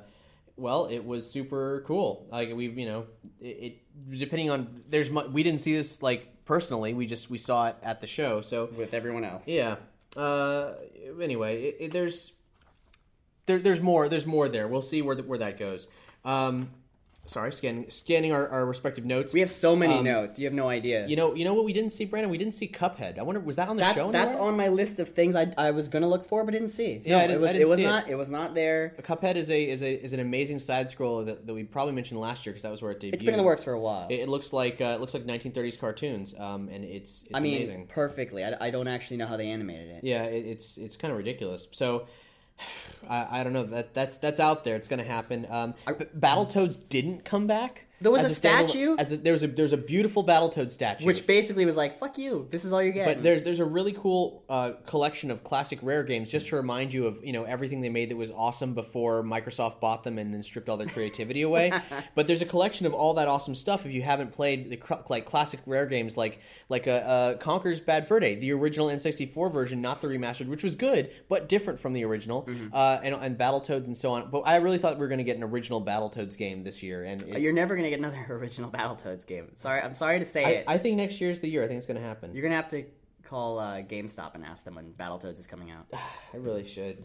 well, 0.57 0.87
it 0.87 1.05
was 1.05 1.31
super 1.31 1.85
cool. 1.87 2.27
Like 2.31 2.55
we've, 2.55 2.79
you 2.79 2.87
know, 2.87 3.07
it, 3.41 3.47
it 3.47 4.19
depending 4.19 4.49
on 4.49 4.83
there's 4.89 5.11
mu- 5.11 5.29
we 5.29 5.43
didn't 5.43 5.61
see 5.61 5.75
this 5.75 6.03
like 6.03 6.47
personally. 6.47 6.95
We 6.95 7.07
just 7.07 7.29
we 7.29 7.39
saw 7.39 7.69
it 7.69 7.77
at 7.83 8.01
the 8.01 8.07
show, 8.07 8.41
so 8.41 8.71
with 8.75 8.95
everyone 8.95 9.25
else. 9.25 9.47
Yeah. 9.47 9.77
Uh, 10.17 10.73
anyway, 11.21 11.63
it, 11.63 11.77
it, 11.79 11.93
there's 11.93 12.33
there, 13.51 13.59
there's 13.59 13.81
more. 13.81 14.09
There's 14.09 14.27
more 14.27 14.49
there. 14.49 14.69
We'll 14.69 14.83
see 14.83 15.03
where 15.03 15.17
the, 15.17 15.23
where 15.23 15.39
that 15.39 15.59
goes. 15.59 15.87
Um, 16.25 16.71
sorry, 17.27 17.53
scanning 17.53 17.89
scanning 17.91 18.33
our, 18.33 18.49
our 18.49 18.67
respective 18.67 19.05
notes. 19.05 19.33
We 19.33 19.41
have 19.41 19.51
so 19.51 19.77
many 19.77 19.95
Um, 19.99 20.05
notes. 20.05 20.39
You 20.39 20.47
have 20.47 20.53
no 20.55 20.69
idea. 20.69 21.07
You 21.07 21.15
know, 21.17 21.35
you 21.35 21.45
know 21.45 21.55
what 21.55 21.65
we 21.65 21.73
didn't 21.73 21.91
see, 21.91 22.05
Brandon. 22.05 22.31
We 22.31 22.39
didn't 22.39 22.55
see 22.55 22.67
Cuphead. 22.67 23.19
I 23.19 23.23
wonder, 23.23 23.41
was 23.41 23.57
that 23.57 23.69
on 23.69 23.77
the 23.77 23.83
that's, 23.83 23.95
show? 23.95 24.11
that's 24.11 24.35
anywhere? 24.35 24.51
on 24.51 24.57
my 24.57 24.69
list 24.69 24.99
of 25.01 25.11
things 25.11 25.37
I, 25.37 25.53
I 25.57 25.71
was 25.71 25.89
gonna 25.89 26.09
look 26.09 26.27
for 26.27 26.45
but 26.45 26.51
didn't 26.53 26.69
see. 26.69 27.01
Yeah, 27.05 27.17
No, 27.17 27.21
didn't- 27.29 27.37
it 27.37 27.41
was 27.41 27.55
it 27.55 27.69
was 27.69 27.77
see 27.79 27.85
it. 27.85 27.89
not 27.89 28.09
it 28.09 28.17
was 28.17 28.31
not 28.31 28.55
there. 28.55 28.95
Cuphead 29.03 29.37
is 29.37 29.49
a 29.49 29.63
is 29.63 29.83
a 29.83 30.05
is 30.05 30.13
an 30.13 30.21
amazing 30.21 30.59
side 30.61 30.89
scroller 30.89 31.25
that, 31.27 31.47
that 31.47 31.55
we 31.55 31.63
probably 31.65 31.95
mentioned 31.95 32.21
last 32.21 32.45
year 32.45 32.53
because 32.53 32.65
that 32.65 32.73
was 32.73 32.83
where 32.83 32.93
it 32.93 33.01
debuted. 33.01 33.15
It's 33.15 33.23
been 33.23 33.35
in 33.35 33.39
the 33.39 33.45
works 33.45 33.65
for 33.65 33.73
a 33.75 33.81
while. 33.81 34.09
It, 34.11 34.21
it 34.21 34.29
looks 34.29 34.53
like 34.53 34.81
uh, 34.81 34.85
it 34.97 35.01
looks 35.01 35.15
like 35.15 35.25
1930s 35.25 35.79
cartoons, 35.79 36.35
um, 36.39 36.69
and 36.71 36.85
it's 36.85 37.23
it's 37.23 37.31
I 37.35 37.41
mean, 37.41 37.57
amazing. 37.57 37.87
perfectly. 37.87 38.45
I, 38.45 38.57
I 38.67 38.71
don't 38.71 38.89
actually 38.89 39.19
know 39.19 39.27
how 39.27 39.37
they 39.37 39.49
animated 39.51 39.89
it. 39.89 40.05
Yeah, 40.05 40.25
it, 40.25 40.45
it's 40.47 40.77
it's 40.79 40.97
kind 40.97 41.13
of 41.13 41.19
ridiculous. 41.19 41.69
So 41.73 42.07
I, 43.09 43.41
I 43.41 43.45
don't 43.45 43.53
know 43.53 43.65
that 43.65 43.95
that's 43.95 44.19
that's 44.19 44.41
out 44.41 44.65
there. 44.65 44.77
It's 44.77 44.89
going 44.89 45.01
to 45.01 45.05
happen. 45.05 45.47
Um, 45.51 45.75
B- 45.87 46.05
Battletoads 46.19 46.79
didn't 46.89 47.25
come 47.25 47.47
back. 47.47 47.87
There 48.01 48.11
was 48.11 48.25
as 48.25 48.39
a 48.39 48.41
standalone- 48.41 48.69
statue? 48.69 48.97
As 48.97 49.13
a, 49.13 49.17
there 49.19 49.33
was 49.33 49.43
a 49.43 49.47
there's 49.47 49.73
a 49.73 49.77
beautiful 49.77 50.25
Battletoad 50.25 50.73
statue, 50.73 51.05
Which 51.05 51.27
basically 51.27 51.67
was 51.67 51.77
like, 51.77 51.99
"Fuck 51.99 52.17
you! 52.17 52.47
This 52.51 52.65
is 52.65 52.73
all 52.73 52.83
you 52.83 52.93
get." 52.93 53.07
But 53.07 53.23
there's 53.23 53.43
there's 53.43 53.59
a 53.59 53.65
really 53.65 53.93
cool 53.93 54.43
uh, 54.49 54.73
collection 54.87 55.31
of 55.31 55.45
classic 55.45 55.79
Rare 55.83 56.03
games 56.03 56.31
just 56.31 56.49
to 56.49 56.57
remind 56.57 56.93
you 56.93 57.07
of 57.07 57.23
you 57.25 57.33
know 57.33 57.45
everything 57.45 57.81
they 57.83 57.91
made 57.91 58.11
that 58.11 58.17
was 58.17 58.31
awesome 58.31 58.75
before 58.75 59.23
Microsoft 59.23 59.81
bought 59.81 60.05
them 60.05 60.19
and 60.19 60.33
then 60.33 60.43
stripped 60.43 60.69
all 60.69 60.77
their 60.77 60.87
creativity 60.87 61.43
away. 61.43 61.73
but 62.15 62.27
there's 62.27 62.43
a 62.43 62.47
collection 62.47 62.87
of 62.87 62.95
all 62.95 63.15
that 63.15 63.29
awesome 63.29 63.55
stuff 63.55 63.85
if 63.85 63.93
you 63.93 64.03
haven't 64.03 64.33
played 64.33 64.71
the 64.71 65.03
like 65.09 65.27
classic 65.27 65.61
Rare 65.67 65.87
games 65.87 66.17
like 66.17 66.41
like 66.71 66.87
uh, 66.87 66.91
uh, 66.91 67.37
Conker's 67.37 67.81
Bad 67.81 68.09
Fur 68.09 68.21
Day, 68.21 68.35
the 68.35 68.53
original 68.53 68.89
N64 68.89 69.53
version, 69.53 69.83
not 69.83 70.01
the 70.01 70.09
remastered, 70.09 70.49
which 70.49 70.65
was 70.65 70.75
good 70.75 71.11
but 71.29 71.49
different 71.49 71.79
from 71.81 71.93
the 71.93 72.05
original, 72.05 72.49
uh, 72.73 72.99
and 73.03 73.15
and 73.15 73.37
Battletoads 73.37 73.87
and 73.87 73.97
so 73.97 74.13
on. 74.13 74.31
But 74.31 74.41
I 74.41 74.57
really 74.57 74.79
thought 74.79 74.95
we 74.95 75.01
were 75.01 75.09
going 75.09 75.19
to 75.19 75.25
get 75.25 75.37
an 75.37 75.43
original 75.43 75.85
Battletoads 75.85 76.37
game 76.37 76.65
this 76.65 76.83
year, 76.83 77.05
and 77.05 77.21
it, 77.23 77.41
You're 77.41 77.53
never 77.53 77.77
gonna 77.77 77.90
get 77.91 77.99
another 77.99 78.25
original 78.31 78.71
Battletoads 78.71 79.27
game. 79.27 79.51
Sorry, 79.55 79.81
I'm 79.81 79.95
sorry 79.95 80.19
to 80.19 80.25
say 80.25 80.45
I, 80.45 80.49
it. 80.51 80.65
I 80.69 80.79
think 80.79 80.97
next 80.97 81.21
year's 81.21 81.41
the 81.41 81.49
year. 81.51 81.63
I 81.63 81.69
think 81.69 81.79
it's 81.79 81.87
going 81.87 82.01
to 82.01 82.07
happen. 82.07 82.33
You're 82.35 82.43
gonna 82.43 82.57
have 82.57 82.69
to 82.69 82.85
call 83.25 83.59
uh, 83.59 83.77
GameStop 83.83 84.35
and 84.35 84.45
ask 84.45 84.65
them 84.65 84.75
when 84.77 84.93
Battletoads 84.93 85.39
is 85.39 85.47
coming 85.47 85.71
out. 85.71 85.87
I 85.93 86.37
really 86.37 86.65
should. 86.65 87.05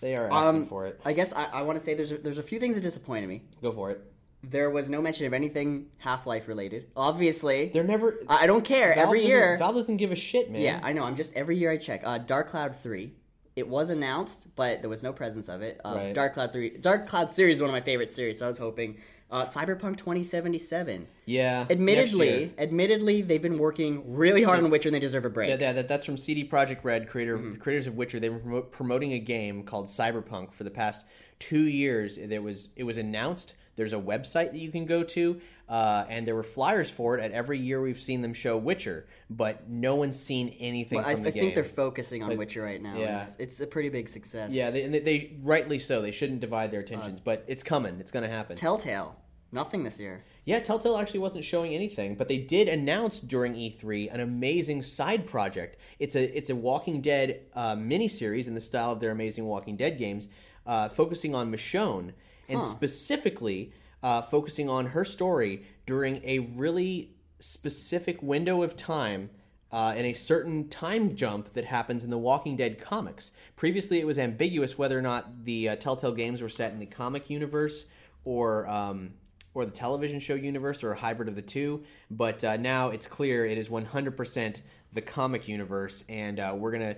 They 0.00 0.14
are 0.16 0.30
asking 0.30 0.62
Um, 0.62 0.66
for 0.66 0.86
it. 0.86 1.00
I 1.04 1.12
guess 1.14 1.32
I, 1.32 1.44
I 1.46 1.62
want 1.62 1.78
to 1.78 1.84
say 1.84 1.94
there's 1.94 2.12
a, 2.12 2.18
there's 2.18 2.38
a 2.38 2.42
few 2.42 2.58
things 2.60 2.74
that 2.76 2.82
disappointed 2.82 3.26
me. 3.28 3.42
Go 3.62 3.72
for 3.72 3.90
it. 3.90 4.02
There 4.42 4.68
was 4.70 4.90
no 4.90 5.00
mention 5.00 5.26
of 5.26 5.32
anything 5.32 5.86
Half 5.96 6.26
Life 6.26 6.48
related. 6.48 6.90
Obviously, 6.94 7.70
They're 7.72 7.82
never. 7.82 8.20
I 8.28 8.44
I 8.44 8.46
don't 8.46 8.62
care. 8.64 8.94
Valve 8.94 9.06
every 9.06 9.24
year, 9.24 9.56
Valve 9.58 9.74
doesn't 9.76 9.96
give 9.96 10.12
a 10.12 10.16
shit, 10.16 10.50
man. 10.50 10.60
yeah, 10.60 10.80
I 10.82 10.92
know. 10.92 11.02
I'm 11.04 11.16
just 11.16 11.32
every 11.34 11.56
year 11.56 11.70
I 11.70 11.78
check. 11.78 12.02
Uh, 12.04 12.18
Dark 12.18 12.48
Cloud 12.48 12.76
Three. 12.76 13.14
It 13.56 13.68
was 13.68 13.88
announced, 13.90 14.48
but 14.56 14.80
there 14.80 14.90
was 14.90 15.02
no 15.02 15.12
presence 15.12 15.48
of 15.48 15.62
it. 15.62 15.80
Uh, 15.84 15.94
Right. 15.96 16.14
Dark 16.14 16.34
Cloud 16.34 16.52
Three, 16.52 16.70
Dark 16.70 17.06
Cloud 17.06 17.30
series 17.30 17.56
is 17.56 17.62
one 17.62 17.70
of 17.70 17.74
my 17.74 17.80
favorite 17.80 18.10
series, 18.12 18.38
so 18.38 18.46
I 18.46 18.48
was 18.48 18.58
hoping. 18.58 18.96
Uh, 19.30 19.44
Cyberpunk 19.44 19.96
2077. 19.96 21.08
yeah. 21.26 21.66
Admittedly, 21.70 22.52
admittedly, 22.58 23.22
they've 23.22 23.42
been 23.42 23.58
working 23.58 24.14
really 24.14 24.42
hard 24.44 24.62
on 24.62 24.70
Witcher, 24.70 24.90
and 24.90 24.94
they 24.94 25.00
deserve 25.00 25.24
a 25.24 25.30
break. 25.30 25.48
Yeah, 25.58 25.72
that, 25.72 25.88
that's 25.88 26.04
from 26.06 26.16
CD 26.16 26.46
Projekt 26.46 26.84
Red, 26.84 27.08
creator 27.08 27.38
Mm-hmm. 27.38 27.54
creators 27.56 27.86
of 27.86 27.96
Witcher. 27.96 28.20
They've 28.20 28.30
been 28.30 28.42
promo- 28.52 28.70
promoting 28.70 29.12
a 29.12 29.18
game 29.18 29.64
called 29.64 29.86
Cyberpunk 29.88 30.52
for 30.52 30.62
the 30.62 30.70
past 30.70 31.04
two 31.40 31.62
years. 31.66 32.16
There 32.22 32.42
was 32.42 32.68
it 32.76 32.84
was 32.84 32.96
announced. 32.96 33.54
There's 33.76 33.92
a 33.92 33.98
website 33.98 34.52
that 34.52 34.56
you 34.58 34.70
can 34.70 34.86
go 34.86 35.02
to, 35.02 35.40
uh, 35.68 36.04
and 36.08 36.26
there 36.26 36.34
were 36.34 36.42
flyers 36.42 36.90
for 36.90 37.18
it. 37.18 37.24
At 37.24 37.32
every 37.32 37.58
year 37.58 37.80
we've 37.80 38.00
seen 38.00 38.22
them 38.22 38.34
show 38.34 38.56
Witcher, 38.56 39.06
but 39.28 39.68
no 39.68 39.96
one's 39.96 40.18
seen 40.18 40.56
anything 40.60 41.00
I, 41.00 41.12
from 41.12 41.22
I 41.22 41.24
the 41.24 41.30
game. 41.32 41.42
I 41.42 41.44
think 41.46 41.54
they're 41.54 41.64
focusing 41.64 42.22
on 42.22 42.36
Witcher 42.36 42.62
right 42.62 42.80
now. 42.80 42.96
yeah. 42.96 43.22
It's, 43.22 43.36
it's 43.38 43.60
a 43.60 43.66
pretty 43.66 43.88
big 43.88 44.08
success. 44.08 44.52
yeah, 44.52 44.70
they, 44.70 44.82
and 44.82 44.94
they, 44.94 45.00
they 45.00 45.36
rightly 45.42 45.78
so. 45.78 46.02
They 46.02 46.12
shouldn't 46.12 46.40
divide 46.40 46.70
their 46.70 46.80
attentions, 46.80 47.18
Uh, 47.18 47.22
but 47.24 47.44
it's 47.46 47.62
coming. 47.62 47.98
It's 48.00 48.10
going 48.10 48.24
to 48.24 48.28
happen. 48.30 48.56
Telltale 48.56 49.16
Nothing 49.54 49.84
this 49.84 50.00
year. 50.00 50.24
Yeah, 50.44 50.58
Telltale 50.58 50.98
actually 50.98 51.20
wasn't 51.20 51.44
showing 51.44 51.74
anything, 51.74 52.16
but 52.16 52.26
they 52.26 52.38
did 52.38 52.66
announce 52.66 53.20
during 53.20 53.54
E3 53.54 54.12
an 54.12 54.18
amazing 54.18 54.82
side 54.82 55.28
project. 55.28 55.76
It's 56.00 56.16
a 56.16 56.36
it's 56.36 56.50
a 56.50 56.56
Walking 56.56 57.00
Dead 57.00 57.42
uh, 57.54 57.76
miniseries 57.76 58.48
in 58.48 58.54
the 58.54 58.60
style 58.60 58.90
of 58.90 58.98
their 58.98 59.12
amazing 59.12 59.44
Walking 59.44 59.76
Dead 59.76 59.96
games, 59.96 60.26
uh, 60.66 60.88
focusing 60.88 61.36
on 61.36 61.52
Michonne 61.52 62.14
and 62.48 62.62
specifically 62.62 63.72
uh, 64.02 64.22
focusing 64.22 64.68
on 64.68 64.86
her 64.86 65.04
story 65.04 65.64
during 65.86 66.20
a 66.24 66.38
really 66.40 67.10
specific 67.38 68.22
window 68.22 68.62
of 68.62 68.76
time. 68.76 69.30
Uh, 69.72 69.92
in 69.96 70.04
a 70.04 70.12
certain 70.12 70.68
time 70.68 71.16
jump 71.16 71.52
that 71.54 71.64
happens 71.64 72.04
in 72.04 72.10
the 72.10 72.18
Walking 72.18 72.54
Dead 72.56 72.80
comics. 72.80 73.32
Previously, 73.56 73.98
it 73.98 74.06
was 74.06 74.20
ambiguous 74.20 74.78
whether 74.78 74.96
or 74.96 75.02
not 75.02 75.44
the 75.46 75.68
uh, 75.68 75.74
Telltale 75.74 76.12
games 76.12 76.40
were 76.40 76.48
set 76.48 76.72
in 76.72 76.78
the 76.78 76.86
comic 76.86 77.28
universe 77.28 77.86
or 78.24 78.68
um, 78.68 79.14
or 79.54 79.64
the 79.64 79.70
television 79.70 80.20
show 80.20 80.34
universe 80.34 80.82
or 80.82 80.92
a 80.92 80.96
hybrid 80.96 81.28
of 81.28 81.36
the 81.36 81.42
two. 81.42 81.84
But 82.10 82.44
uh, 82.44 82.56
now 82.56 82.90
it's 82.90 83.06
clear 83.06 83.46
it 83.46 83.56
is 83.56 83.68
100% 83.68 84.60
the 84.92 85.00
comic 85.00 85.48
universe, 85.48 86.04
and 86.08 86.38
uh, 86.38 86.54
we're 86.56 86.72
gonna. 86.72 86.96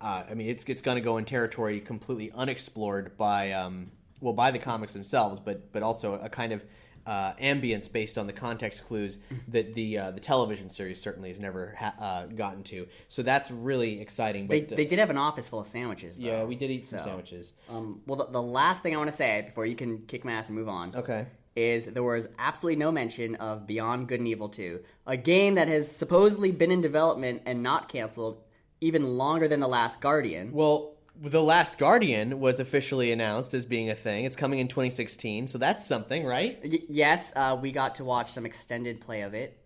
Uh, 0.00 0.24
I 0.28 0.34
mean, 0.34 0.48
it's 0.48 0.64
it's 0.64 0.82
gonna 0.82 1.00
go 1.00 1.16
in 1.16 1.24
territory 1.24 1.80
completely 1.80 2.30
unexplored 2.32 3.16
by 3.16 3.52
um, 3.52 3.90
well 4.24 4.32
by 4.34 4.50
the 4.50 4.58
comics 4.58 4.92
themselves, 4.94 5.38
but 5.38 5.70
but 5.72 5.82
also 5.82 6.14
a 6.14 6.28
kind 6.28 6.52
of 6.52 6.64
uh, 7.06 7.34
ambience 7.34 7.92
based 7.92 8.16
on 8.16 8.26
the 8.26 8.32
context 8.32 8.86
clues 8.86 9.18
that 9.48 9.74
the 9.74 9.98
uh, 9.98 10.10
the 10.10 10.20
television 10.20 10.70
series 10.70 10.98
certainly 11.00 11.28
has 11.28 11.38
never 11.38 11.74
ha- 11.78 11.94
uh, 12.00 12.26
gotten 12.26 12.62
to. 12.64 12.86
So 13.10 13.22
that's 13.22 13.50
really 13.50 14.00
exciting. 14.00 14.46
They, 14.48 14.60
But 14.62 14.72
uh, 14.72 14.76
they 14.76 14.86
did 14.86 14.98
have 14.98 15.10
an 15.10 15.18
office 15.18 15.46
full 15.46 15.60
of 15.60 15.66
sandwiches. 15.66 16.16
Though. 16.16 16.24
yeah, 16.24 16.44
we 16.44 16.56
did 16.56 16.70
eat 16.70 16.86
some 16.86 17.00
So, 17.00 17.04
sandwiches. 17.04 17.52
Um, 17.68 18.00
well, 18.06 18.16
the, 18.16 18.32
the 18.32 18.42
last 18.42 18.82
thing 18.82 18.94
I 18.94 18.96
want 18.96 19.10
to 19.10 19.16
say 19.16 19.42
before 19.44 19.66
you 19.66 19.76
can 19.76 19.98
kick 20.06 20.24
my 20.24 20.32
ass 20.32 20.48
and 20.48 20.56
move 20.56 20.68
on. 20.68 20.96
Okay. 20.96 21.26
Is 21.56 21.84
there 21.84 22.02
was 22.02 22.26
absolutely 22.38 22.80
no 22.80 22.90
mention 22.90 23.36
of 23.36 23.64
Beyond 23.66 24.08
Good 24.08 24.18
and 24.18 24.26
Evil 24.28 24.48
2, 24.48 24.80
a 25.06 25.16
game 25.16 25.54
that 25.54 25.68
has 25.68 25.88
supposedly 25.88 26.50
been 26.50 26.72
in 26.72 26.80
development 26.80 27.42
and 27.46 27.62
not 27.62 27.88
canceled 27.88 28.42
even 28.80 29.16
longer 29.16 29.46
than 29.46 29.60
The 29.60 29.68
Last 29.68 30.00
Guardian. 30.00 30.52
Well, 30.52 30.93
The 31.16 31.42
Last 31.42 31.78
Guardian 31.78 32.40
was 32.40 32.58
officially 32.58 33.12
announced 33.12 33.54
as 33.54 33.64
being 33.64 33.88
a 33.88 33.94
thing. 33.94 34.24
It's 34.24 34.34
coming 34.36 34.58
in 34.58 34.66
2016, 34.68 35.46
so 35.46 35.58
that's 35.58 35.86
something, 35.86 36.24
right? 36.26 36.58
Y- 36.64 36.80
yes, 36.88 37.32
uh, 37.36 37.56
we 37.60 37.70
got 37.70 37.94
to 37.96 38.04
watch 38.04 38.32
some 38.32 38.44
extended 38.44 39.00
play 39.00 39.22
of 39.22 39.32
it. 39.32 39.56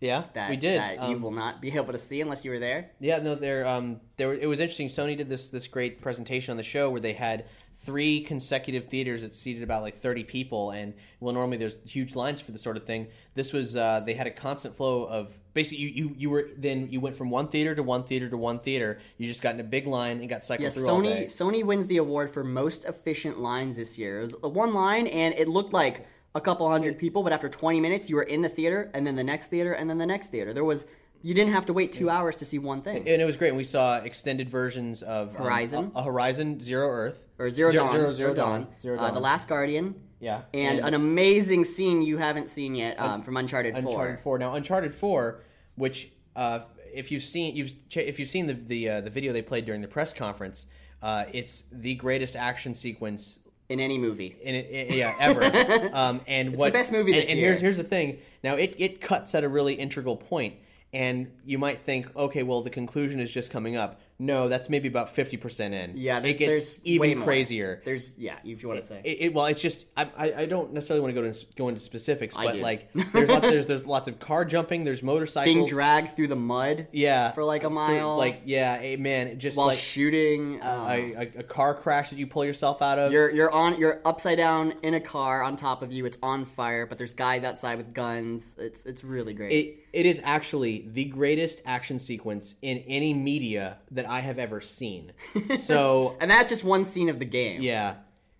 Yeah, 0.00 0.24
That, 0.34 0.50
we 0.50 0.56
did. 0.56 0.78
That 0.80 1.08
you 1.08 1.16
Um, 1.16 1.22
will 1.22 1.30
not 1.30 1.62
be 1.62 1.72
able 1.74 1.92
to 1.92 1.98
see 1.98 2.20
unless 2.20 2.44
you 2.44 2.50
were 2.50 2.58
there. 2.58 2.90
Yeah, 3.00 3.18
no, 3.18 3.34
there. 3.34 3.66
Um, 3.66 4.00
there. 4.18 4.34
It 4.34 4.46
was 4.46 4.60
interesting. 4.60 4.88
Sony 4.88 5.16
did 5.16 5.30
this 5.30 5.48
this 5.48 5.66
great 5.68 6.02
presentation 6.02 6.50
on 6.50 6.56
the 6.58 6.62
show 6.62 6.90
where 6.90 7.00
they 7.00 7.14
had 7.14 7.46
three 7.86 8.20
consecutive 8.20 8.86
theaters 8.86 9.22
that 9.22 9.34
seated 9.34 9.62
about 9.62 9.82
like 9.82 9.96
thirty 9.96 10.24
people, 10.24 10.72
and 10.72 10.92
well, 11.20 11.32
normally 11.32 11.56
there's 11.56 11.76
huge 11.86 12.14
lines 12.16 12.40
for 12.40 12.50
this 12.52 12.60
sort 12.60 12.76
of 12.76 12.84
thing. 12.84 13.06
This 13.34 13.52
was 13.52 13.76
uh, 13.76 14.00
they 14.04 14.14
had 14.14 14.26
a 14.26 14.30
constant 14.30 14.76
flow 14.76 15.04
of 15.04 15.38
basically 15.54 15.78
you, 15.78 15.88
you 15.88 16.14
you 16.18 16.30
were 16.30 16.50
then 16.58 16.88
you 16.90 17.00
went 17.00 17.16
from 17.16 17.30
one 17.30 17.48
theater 17.48 17.74
to 17.74 17.82
one 17.82 18.02
theater 18.02 18.28
to 18.28 18.36
one 18.36 18.58
theater. 18.58 18.98
You 19.16 19.28
just 19.28 19.40
got 19.40 19.54
in 19.54 19.60
a 19.60 19.64
big 19.64 19.86
line 19.86 20.18
and 20.18 20.28
got 20.28 20.44
cycled 20.44 20.64
Yeah, 20.64 20.70
through 20.70 20.88
all 20.88 21.00
Sony 21.00 21.04
day. 21.04 21.26
Sony 21.26 21.64
wins 21.64 21.86
the 21.86 21.98
award 21.98 22.34
for 22.34 22.42
most 22.42 22.84
efficient 22.84 23.38
lines 23.38 23.76
this 23.76 23.98
year. 23.98 24.18
It 24.18 24.22
was 24.22 24.36
one 24.42 24.74
line, 24.74 25.06
and 25.06 25.32
it 25.34 25.48
looked 25.48 25.72
like 25.72 26.06
a 26.34 26.40
couple 26.40 26.70
hundred 26.70 26.98
people, 26.98 27.22
but 27.22 27.32
after 27.32 27.48
20 27.48 27.80
minutes, 27.80 28.10
you 28.10 28.16
were 28.16 28.22
in 28.22 28.42
the 28.42 28.48
theater, 28.48 28.90
and 28.92 29.06
then 29.06 29.16
the 29.16 29.24
next 29.24 29.46
theater, 29.46 29.72
and 29.72 29.88
then 29.88 29.96
the 29.96 30.06
next 30.06 30.30
theater. 30.30 30.52
There 30.52 30.64
was 30.64 30.84
you 31.22 31.34
didn't 31.34 31.52
have 31.52 31.66
to 31.66 31.72
wait 31.72 31.92
two 31.92 32.08
hours 32.10 32.36
to 32.36 32.44
see 32.44 32.58
one 32.58 32.82
thing. 32.82 32.98
And 33.08 33.22
it 33.22 33.24
was 33.24 33.36
great. 33.36 33.48
And 33.48 33.56
we 33.56 33.64
saw 33.64 33.96
extended 33.98 34.48
versions 34.48 35.02
of 35.02 35.30
um, 35.30 35.34
Horizon. 35.36 35.92
a, 35.94 35.98
a 36.00 36.02
Horizon 36.02 36.60
Zero 36.60 36.88
Earth, 36.88 37.26
or 37.38 37.50
Zero, 37.50 37.72
Zero- 37.72 37.84
Dawn, 37.84 37.94
Zero- 37.94 38.12
Zero 38.12 38.34
Dawn, 38.34 38.66
Zero 38.80 38.98
Uh, 38.98 39.02
Dawn. 39.06 39.14
The 39.14 39.20
Last 39.20 39.48
Guardian, 39.48 39.94
yeah, 40.20 40.42
and, 40.54 40.80
an 40.80 40.94
amazing 40.94 41.64
scene 41.64 42.02
you 42.02 42.18
haven't 42.18 42.48
seen 42.50 42.74
yet 42.74 42.98
um, 42.98 43.22
from 43.22 43.36
Uncharted, 43.36 43.74
Four. 43.74 43.82
Uncharted 43.90 44.18
4. 44.20 44.38
Now, 44.38 44.54
Uncharted 44.54 44.94
Four, 44.94 45.40
which 45.74 46.10
uh, 46.34 46.60
if 46.94 47.10
you've 47.10 47.22
seen 47.22 47.54
you've 47.56 47.72
ch- 47.88 47.98
if 47.98 48.18
you've 48.18 48.30
seen 48.30 48.46
the 48.46 48.54
the 48.54 48.88
uh, 48.88 49.00
the 49.02 49.10
video 49.10 49.32
they 49.32 49.42
played 49.42 49.66
during 49.66 49.82
the 49.82 49.88
press 49.88 50.12
conference, 50.12 50.66
uh, 51.02 51.24
it's 51.32 51.64
the 51.70 51.94
greatest 51.96 52.34
action 52.36 52.74
sequence 52.74 53.40
in 53.68 53.80
any 53.80 53.98
movie. 53.98 54.36
in 54.42 54.54
it, 54.54 54.90
yeah 54.94 55.14
ever. 55.20 55.90
um, 55.94 56.20
and 56.26 56.56
what 56.56 56.72
the 56.72 56.78
best 56.78 56.92
movie 56.92 57.12
this 57.12 57.28
and 57.28 57.38
year. 57.38 57.48
here's 57.48 57.60
here's 57.60 57.76
the 57.76 57.84
thing. 57.84 58.18
Now 58.42 58.54
it 58.54 58.74
it 58.78 59.00
cuts 59.00 59.34
at 59.34 59.44
a 59.44 59.48
really 59.48 59.74
integral 59.74 60.16
point, 60.16 60.54
and 60.92 61.30
you 61.44 61.58
might 61.58 61.82
think, 61.82 62.14
okay, 62.16 62.42
well 62.42 62.62
the 62.62 62.70
conclusion 62.70 63.20
is 63.20 63.30
just 63.30 63.50
coming 63.50 63.76
up. 63.76 64.00
No, 64.18 64.48
that's 64.48 64.70
maybe 64.70 64.88
about 64.88 65.14
fifty 65.14 65.36
percent 65.36 65.74
in. 65.74 65.92
Yeah, 65.96 66.20
there's, 66.20 66.36
it 66.36 66.38
gets 66.38 66.78
even 66.84 67.22
crazier. 67.22 67.82
There's 67.84 68.16
yeah, 68.16 68.36
if 68.44 68.62
you 68.62 68.68
want 68.68 68.80
to 68.80 68.86
say. 68.86 69.02
It, 69.04 69.18
it, 69.20 69.34
well, 69.34 69.44
it's 69.44 69.60
just 69.60 69.84
I, 69.94 70.08
I, 70.16 70.46
don't 70.46 70.72
necessarily 70.72 71.02
want 71.02 71.14
to 71.14 71.20
go 71.20 71.30
to 71.30 71.46
go 71.54 71.68
into 71.68 71.82
specifics, 71.82 72.34
but 72.34 72.56
like 72.56 72.90
there's 73.12 73.28
lot, 73.28 73.42
there's 73.42 73.66
there's 73.66 73.84
lots 73.84 74.08
of 74.08 74.18
car 74.18 74.46
jumping, 74.46 74.84
there's 74.84 75.02
motorcycles, 75.02 75.54
Being 75.54 75.66
dragged 75.66 76.16
through 76.16 76.28
the 76.28 76.36
mud 76.36 76.86
yeah, 76.92 77.32
for 77.32 77.44
like 77.44 77.62
a 77.62 77.66
through- 77.66 77.74
mile. 77.74 78.16
like 78.16 78.40
yeah, 78.46 78.78
eh, 78.80 78.96
man, 78.96 79.38
just 79.38 79.58
while 79.58 79.66
like 79.66 79.78
shooting. 79.78 80.62
um, 80.62 80.88
a, 80.88 81.12
a, 81.12 81.32
a 81.40 81.42
car 81.42 81.74
crash 81.74 82.08
that 82.08 82.18
you 82.18 82.26
pull 82.26 82.44
yourself 82.46 82.80
out 82.80 82.98
of. 82.98 83.12
You're 83.12 83.30
you're 83.30 83.52
on 83.52 83.78
you're 83.78 84.00
upside 84.06 84.38
down 84.38 84.72
in 84.82 84.94
a 84.94 85.00
car 85.00 85.42
on 85.42 85.56
top 85.56 85.82
of 85.82 85.92
you. 85.92 86.06
It's 86.06 86.16
on 86.22 86.46
fire, 86.46 86.86
but 86.86 86.96
there's 86.96 87.12
guys 87.12 87.44
outside 87.44 87.76
with 87.76 87.92
guns. 87.92 88.56
It's 88.58 88.86
it's 88.86 89.04
really 89.04 89.34
great. 89.34 89.52
it 89.52 89.85
it 89.96 90.04
is 90.06 90.20
actually 90.22 90.86
the 90.92 91.06
greatest 91.06 91.62
action 91.64 91.98
sequence 91.98 92.54
in 92.60 92.78
any 92.86 93.14
media 93.14 93.78
that 93.90 94.06
I 94.06 94.20
have 94.20 94.38
ever 94.38 94.60
seen. 94.60 95.12
So 95.58 96.16
and 96.20 96.30
that's 96.30 96.50
just 96.50 96.64
one 96.64 96.84
scene 96.84 97.08
of 97.08 97.18
the 97.18 97.24
game. 97.24 97.62
yeah, 97.62 97.94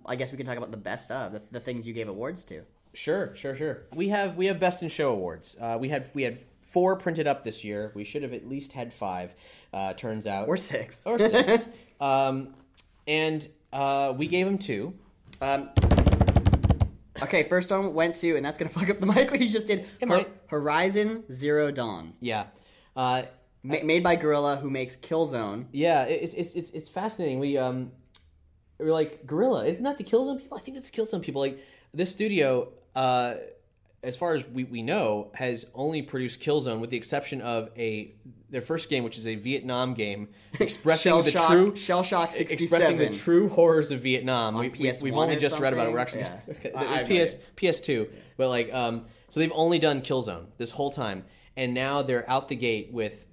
I 0.04 0.16
guess 0.16 0.30
we 0.32 0.36
can 0.36 0.46
talk 0.46 0.58
about 0.58 0.70
the 0.70 0.76
best 0.90 1.10
of 1.10 1.32
the, 1.32 1.42
the 1.50 1.60
things 1.60 1.88
you 1.88 1.94
gave 1.94 2.08
awards 2.08 2.44
to. 2.44 2.62
Sure, 2.92 3.34
sure, 3.34 3.56
sure. 3.56 3.82
We 3.94 4.08
have 4.10 4.36
we 4.36 4.46
have 4.46 4.58
best 4.60 4.82
in 4.82 4.88
show 4.88 5.10
awards. 5.12 5.56
Uh, 5.60 5.76
we 5.80 5.88
had 5.88 6.02
we 6.14 6.22
had 6.24 6.38
four 6.62 6.96
printed 6.96 7.26
up 7.26 7.42
this 7.42 7.64
year. 7.64 7.90
We 7.94 8.04
should 8.04 8.22
have 8.22 8.34
at 8.34 8.46
least 8.48 8.72
had 8.72 8.92
five. 8.92 9.34
Uh, 9.72 9.92
turns 9.94 10.26
out, 10.26 10.48
Or 10.48 10.56
six. 10.56 11.02
or 11.04 11.18
six. 11.18 11.64
um, 12.00 12.54
and 13.06 13.46
uh, 13.72 14.12
we 14.16 14.26
gave 14.26 14.46
them 14.46 14.58
two. 14.58 14.94
Um, 15.40 15.70
okay, 17.22 17.42
first 17.44 17.70
one 17.70 17.94
went 17.94 18.14
to, 18.16 18.36
and 18.36 18.44
that's 18.44 18.58
gonna 18.58 18.68
fuck 18.78 18.88
up 18.90 18.98
the 19.00 19.06
mic. 19.06 19.30
What 19.30 19.40
you 19.40 19.48
just 19.48 19.66
did. 19.66 19.86
Hor- 20.00 20.06
might. 20.08 20.28
Horizon 20.48 21.24
Zero 21.32 21.70
Dawn, 21.70 22.14
Yeah, 22.20 22.46
uh, 22.96 23.22
Ma- 23.62 23.82
made 23.84 24.02
by 24.02 24.14
Guerrilla, 24.16 24.56
who 24.56 24.70
makes 24.70 24.96
Killzone. 24.96 25.66
yeah. 25.72 26.02
It's 26.04 26.34
it's 26.34 26.54
it's, 26.54 26.70
it's 26.70 26.88
fascinating. 26.88 27.38
We 27.40 27.58
um, 27.58 27.90
we're 28.78 28.92
like 28.92 29.26
Guerrilla. 29.26 29.64
Isn't 29.66 29.82
that 29.84 29.98
the 29.98 30.04
Killzone 30.04 30.38
people? 30.40 30.56
I 30.56 30.60
think 30.60 30.76
it's 30.76 30.90
Killzone 30.90 31.22
people. 31.22 31.40
Like 31.40 31.58
this 31.94 32.10
studio, 32.10 32.72
uh, 32.94 33.34
as 34.06 34.16
far 34.16 34.34
as 34.34 34.46
we, 34.48 34.62
we 34.64 34.82
know, 34.82 35.30
has 35.34 35.66
only 35.74 36.00
produced 36.00 36.40
Killzone 36.40 36.78
with 36.80 36.90
the 36.90 36.96
exception 36.96 37.40
of 37.40 37.70
a 37.76 38.14
their 38.48 38.62
first 38.62 38.88
game, 38.88 39.02
which 39.02 39.18
is 39.18 39.26
a 39.26 39.34
Vietnam 39.34 39.94
game, 39.94 40.28
expressing 40.60 41.10
Shell 41.10 41.22
the 41.24 41.30
Shock, 41.32 41.50
true 41.50 41.76
Shell 41.76 42.02
Shock 42.04 42.40
expressing 42.40 42.98
the 42.98 43.10
true 43.10 43.48
horrors 43.48 43.90
of 43.90 44.00
Vietnam. 44.00 44.54
On 44.54 44.60
we, 44.60 44.68
we, 44.68 44.78
PS1 44.78 45.02
we've 45.02 45.14
only 45.14 45.36
just 45.36 45.58
read 45.58 45.72
about 45.72 45.88
it. 45.88 45.92
We're 45.92 45.98
actually 45.98 46.20
Yeah. 46.20 46.38
I- 46.76 46.78
I 46.78 46.84
have 46.98 47.08
no 47.08 47.24
PS 47.26 47.34
PS2, 47.56 48.08
but 48.36 48.48
like 48.48 48.72
um, 48.72 49.06
so 49.28 49.40
they've 49.40 49.52
only 49.54 49.80
done 49.80 50.02
Killzone 50.02 50.46
this 50.56 50.70
whole 50.70 50.90
time, 50.92 51.24
and 51.56 51.74
now 51.74 52.02
they're 52.02 52.28
out 52.30 52.46
the 52.48 52.56
gate 52.56 52.92
with 52.92 53.26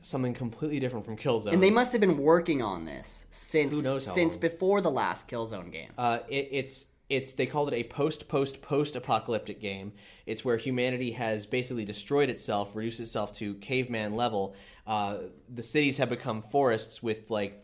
something 0.00 0.34
completely 0.34 0.80
different 0.80 1.04
from 1.04 1.16
Killzone. 1.16 1.52
And 1.52 1.62
they 1.62 1.70
must 1.70 1.92
have 1.92 2.00
been 2.00 2.18
working 2.18 2.62
on 2.62 2.84
this 2.84 3.26
since 3.30 3.74
Who 3.74 3.82
knows 3.82 4.06
how 4.06 4.12
since 4.12 4.34
long. 4.34 4.40
before 4.40 4.80
the 4.80 4.90
last 4.90 5.28
Killzone 5.28 5.70
game. 5.72 5.90
Uh, 5.96 6.20
it, 6.28 6.48
it's 6.52 6.86
it's 7.08 7.32
they 7.32 7.46
called 7.46 7.72
it 7.72 7.76
a 7.76 7.84
post 7.84 8.28
post 8.28 8.62
post 8.62 8.96
apocalyptic 8.96 9.60
game. 9.60 9.92
It's 10.26 10.44
where 10.44 10.56
humanity 10.56 11.12
has 11.12 11.46
basically 11.46 11.84
destroyed 11.84 12.30
itself, 12.30 12.70
reduced 12.74 13.00
itself 13.00 13.34
to 13.36 13.54
caveman 13.56 14.16
level. 14.16 14.54
Uh, 14.86 15.16
the 15.52 15.62
cities 15.62 15.98
have 15.98 16.08
become 16.08 16.42
forests 16.42 17.02
with 17.02 17.30
like 17.30 17.60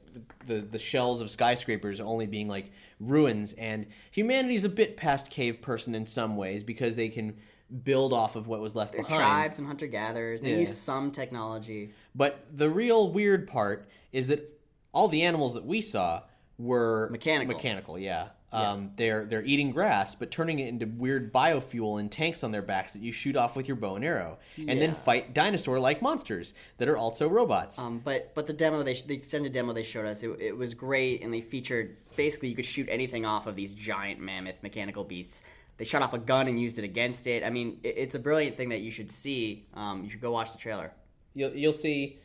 the 0.46 0.61
the 0.61 0.79
shells 0.79 1.20
of 1.20 1.31
skyscrapers 1.31 2.00
only 2.00 2.26
being 2.26 2.48
like 2.48 2.70
ruins, 2.98 3.53
and 3.55 3.87
humanity's 4.11 4.64
a 4.64 4.68
bit 4.68 4.96
past 4.96 5.31
cave 5.31 5.62
person 5.62 5.94
in 5.94 6.07
some 6.07 6.37
ways 6.37 6.62
because 6.62 6.96
they 6.96 7.09
can 7.09 7.37
build 7.85 8.12
off 8.12 8.35
of 8.37 8.48
what 8.48 8.61
was 8.61 8.74
left 8.74 8.92
They're 8.92 9.03
behind. 9.03 9.20
tribes 9.20 9.59
and 9.59 9.66
hunter 9.68 9.87
gatherers. 9.87 10.40
They 10.42 10.50
Yeah. 10.53 10.59
use 10.59 10.76
some 10.76 11.12
technology. 11.12 11.92
But 12.16 12.44
the 12.53 12.68
real 12.68 13.11
weird 13.12 13.46
part 13.46 13.88
is 14.12 14.26
that 14.26 14.59
all 14.92 15.07
the 15.07 15.22
animals 15.22 15.55
that 15.55 15.64
we 15.64 15.81
saw 15.81 16.22
were 16.59 17.09
Mechanical. 17.12 17.55
Mechanical, 17.55 17.96
yeah. 17.98 18.31
Um, 18.52 18.90
they're 18.96 19.26
they're 19.26 19.44
eating 19.44 19.70
grass, 19.70 20.16
but 20.16 20.30
turning 20.32 20.58
it 20.58 20.66
into 20.66 20.86
weird 20.86 21.32
biofuel 21.32 22.00
and 22.00 22.10
tanks 22.10 22.42
on 22.42 22.50
their 22.50 22.62
backs 22.62 22.92
that 22.94 23.02
you 23.02 23.12
shoot 23.12 23.36
off 23.36 23.54
with 23.54 23.68
your 23.68 23.76
bow 23.76 23.94
and 23.94 24.04
arrow, 24.04 24.38
and 24.56 24.80
then 24.80 24.94
fight 24.94 25.34
dinosaur-like 25.34 26.02
monsters 26.02 26.52
that 26.78 26.88
are 26.88 26.96
also 26.96 27.28
robots. 27.28 27.78
Um, 27.78 28.00
but 28.04 28.34
but 28.34 28.48
the 28.48 28.52
demo 28.52 28.82
they 28.82 28.94
the 28.94 29.14
extended 29.14 29.52
demo 29.52 29.72
they 29.72 29.84
showed 29.84 30.06
us 30.06 30.22
it, 30.24 30.30
it 30.40 30.56
was 30.56 30.74
great 30.74 31.22
and 31.22 31.32
they 31.32 31.40
featured 31.40 31.96
basically 32.16 32.48
you 32.48 32.56
could 32.56 32.64
shoot 32.64 32.88
anything 32.90 33.24
off 33.24 33.46
of 33.46 33.54
these 33.54 33.72
giant 33.72 34.18
mammoth 34.20 34.62
mechanical 34.62 35.04
beasts. 35.04 35.42
They 35.76 35.84
shot 35.84 36.02
off 36.02 36.12
a 36.12 36.18
gun 36.18 36.46
and 36.48 36.60
used 36.60 36.78
it 36.78 36.84
against 36.84 37.26
it. 37.26 37.42
I 37.44 37.50
mean, 37.50 37.78
it, 37.82 37.94
it's 37.96 38.14
a 38.14 38.18
brilliant 38.18 38.56
thing 38.56 38.70
that 38.70 38.80
you 38.80 38.90
should 38.90 39.10
see. 39.10 39.66
Um, 39.74 40.04
you 40.04 40.10
should 40.10 40.20
go 40.20 40.32
watch 40.32 40.52
the 40.52 40.58
trailer. 40.58 40.92
you'll 41.34 41.54
you'll 41.54 41.72
see 41.72 42.18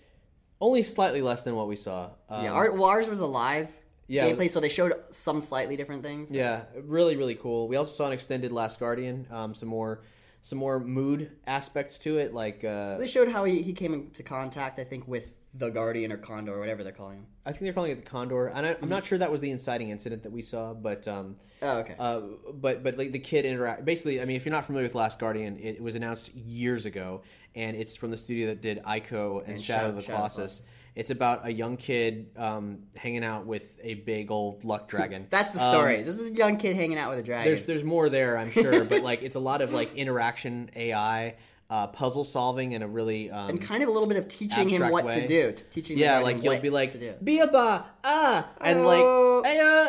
only 0.60 0.84
slightly 0.84 1.22
less 1.22 1.44
than 1.44 1.56
what 1.56 1.68
we 1.68 1.76
saw. 1.76 2.10
Um, 2.30 2.44
yeah, 2.44 2.70
well, 2.70 2.86
ours 2.86 3.08
was 3.08 3.20
alive. 3.20 3.70
Yeah. 4.08 4.30
gameplay. 4.30 4.50
So 4.52 4.60
they 4.60 4.70
showed 4.70 4.94
some 5.10 5.42
slightly 5.42 5.76
different 5.76 6.04
things. 6.04 6.32
Yeah, 6.32 6.64
really, 6.84 7.16
really 7.16 7.36
cool. 7.36 7.68
We 7.68 7.76
also 7.76 7.92
saw 7.92 8.08
an 8.08 8.14
extended 8.14 8.52
Last 8.52 8.80
Guardian, 8.80 9.28
um, 9.32 9.56
some 9.56 9.70
more, 9.70 10.02
some 10.42 10.60
more 10.60 10.80
mood 10.80 11.32
aspects 11.48 11.98
to 12.00 12.18
it, 12.20 12.34
like 12.34 12.64
uh, 12.64 12.98
They 12.98 13.08
showed 13.08 13.30
how 13.30 13.46
he, 13.46 13.62
he 13.64 13.74
came 13.74 13.94
into 13.94 14.22
contact, 14.24 14.78
I 14.80 14.84
think, 14.84 15.08
with 15.08 15.36
the 15.58 15.70
Guardian 15.70 16.12
or 16.12 16.18
Condor 16.18 16.54
or 16.54 16.60
whatever 16.60 16.84
they're 16.84 16.92
calling 16.92 17.20
him. 17.20 17.26
I 17.46 17.52
think 17.52 17.62
they're 17.62 17.74
calling 17.74 17.92
it 17.92 17.96
the 18.04 18.10
Condor, 18.10 18.48
and 18.48 18.66
I, 18.68 18.76
I'm 18.82 18.90
not 18.90 19.06
sure 19.06 19.18
that 19.18 19.32
was 19.32 19.40
the 19.42 19.52
inciting 19.52 19.90
incident 19.90 20.24
that 20.24 20.32
we 20.32 20.42
saw, 20.42 20.74
but 20.74 21.08
um, 21.08 21.38
Oh, 21.62 21.78
okay. 21.80 21.96
uh, 21.98 22.20
but 22.54 22.84
but 22.84 22.98
like 22.98 23.12
the 23.14 23.20
kid 23.20 23.46
interact. 23.46 23.86
Basically, 23.86 24.22
I 24.22 24.26
mean, 24.26 24.36
if 24.36 24.44
you're 24.46 24.52
not 24.52 24.66
familiar 24.66 24.86
with 24.86 24.96
Last 24.96 25.18
Guardian, 25.18 25.58
it, 25.60 25.82
was 25.82 25.96
announced 25.96 26.36
years 26.36 26.86
ago, 26.86 27.22
and 27.56 27.78
it's 27.78 27.96
from 27.96 28.12
the 28.12 28.18
studio 28.18 28.48
that 28.48 28.62
did 28.62 28.84
Ico 28.84 29.40
and, 29.42 29.54
And 29.54 29.62
Shadow, 29.62 29.88
of 29.90 29.96
the 29.96 30.02
Shadow- 30.02 30.18
Shadow 30.18 30.26
of 30.26 30.34
the 30.36 30.36
Colossus. 30.36 30.36
Colossus. 30.36 30.70
It's 30.96 31.12
about 31.12 31.46
a 31.46 31.52
young 31.52 31.76
kid 31.78 32.28
um, 32.38 32.84
hanging 32.96 33.24
out 33.24 33.46
with 33.46 33.78
a 33.84 33.96
big 33.96 34.32
old 34.32 34.64
luck 34.64 34.88
dragon. 34.94 35.28
That's 35.30 35.52
the 35.54 35.62
Um, 35.62 35.72
story. 35.72 36.04
This 36.04 36.18
is 36.18 36.30
a 36.32 36.34
young 36.34 36.56
kid 36.58 36.76
hanging 36.76 36.98
out 36.98 37.10
with 37.10 37.20
a 37.20 37.24
dragon. 37.24 37.54
there's 37.54 37.66
there's 37.66 37.84
more 37.84 38.08
there, 38.10 38.38
I'm 38.38 38.50
sure, 38.52 38.86
but 38.86 39.04
like 39.10 39.22
it's 39.22 39.36
a 39.36 39.40
lot 39.42 39.62
of 39.62 39.74
like 39.74 39.94
interaction 39.96 40.70
AI, 40.76 41.36
uh, 41.70 41.88
puzzle 41.88 42.24
solving, 42.24 42.74
in 42.74 42.82
a 42.84 42.88
really 42.88 43.32
um, 43.32 43.50
and 43.50 43.62
kind 43.62 43.82
of 43.82 43.90
a 43.90 43.92
little 43.92 44.08
bit 44.08 44.18
of 44.18 44.28
teaching 44.28 44.70
him 44.70 44.88
what 44.90 45.06
way. 45.06 45.20
to 45.22 45.28
do. 45.28 45.52
Teaching 45.72 45.98
yeah, 45.98 46.20
like 46.20 46.44
you'll 46.44 46.60
be 46.60 46.70
like 46.70 46.92
to 46.92 47.16
be 47.24 47.40
a 47.40 47.48
ba 47.48 47.86
ah, 48.04 48.48
and 48.62 48.80
Oh. 48.80 49.42
like 49.44 49.46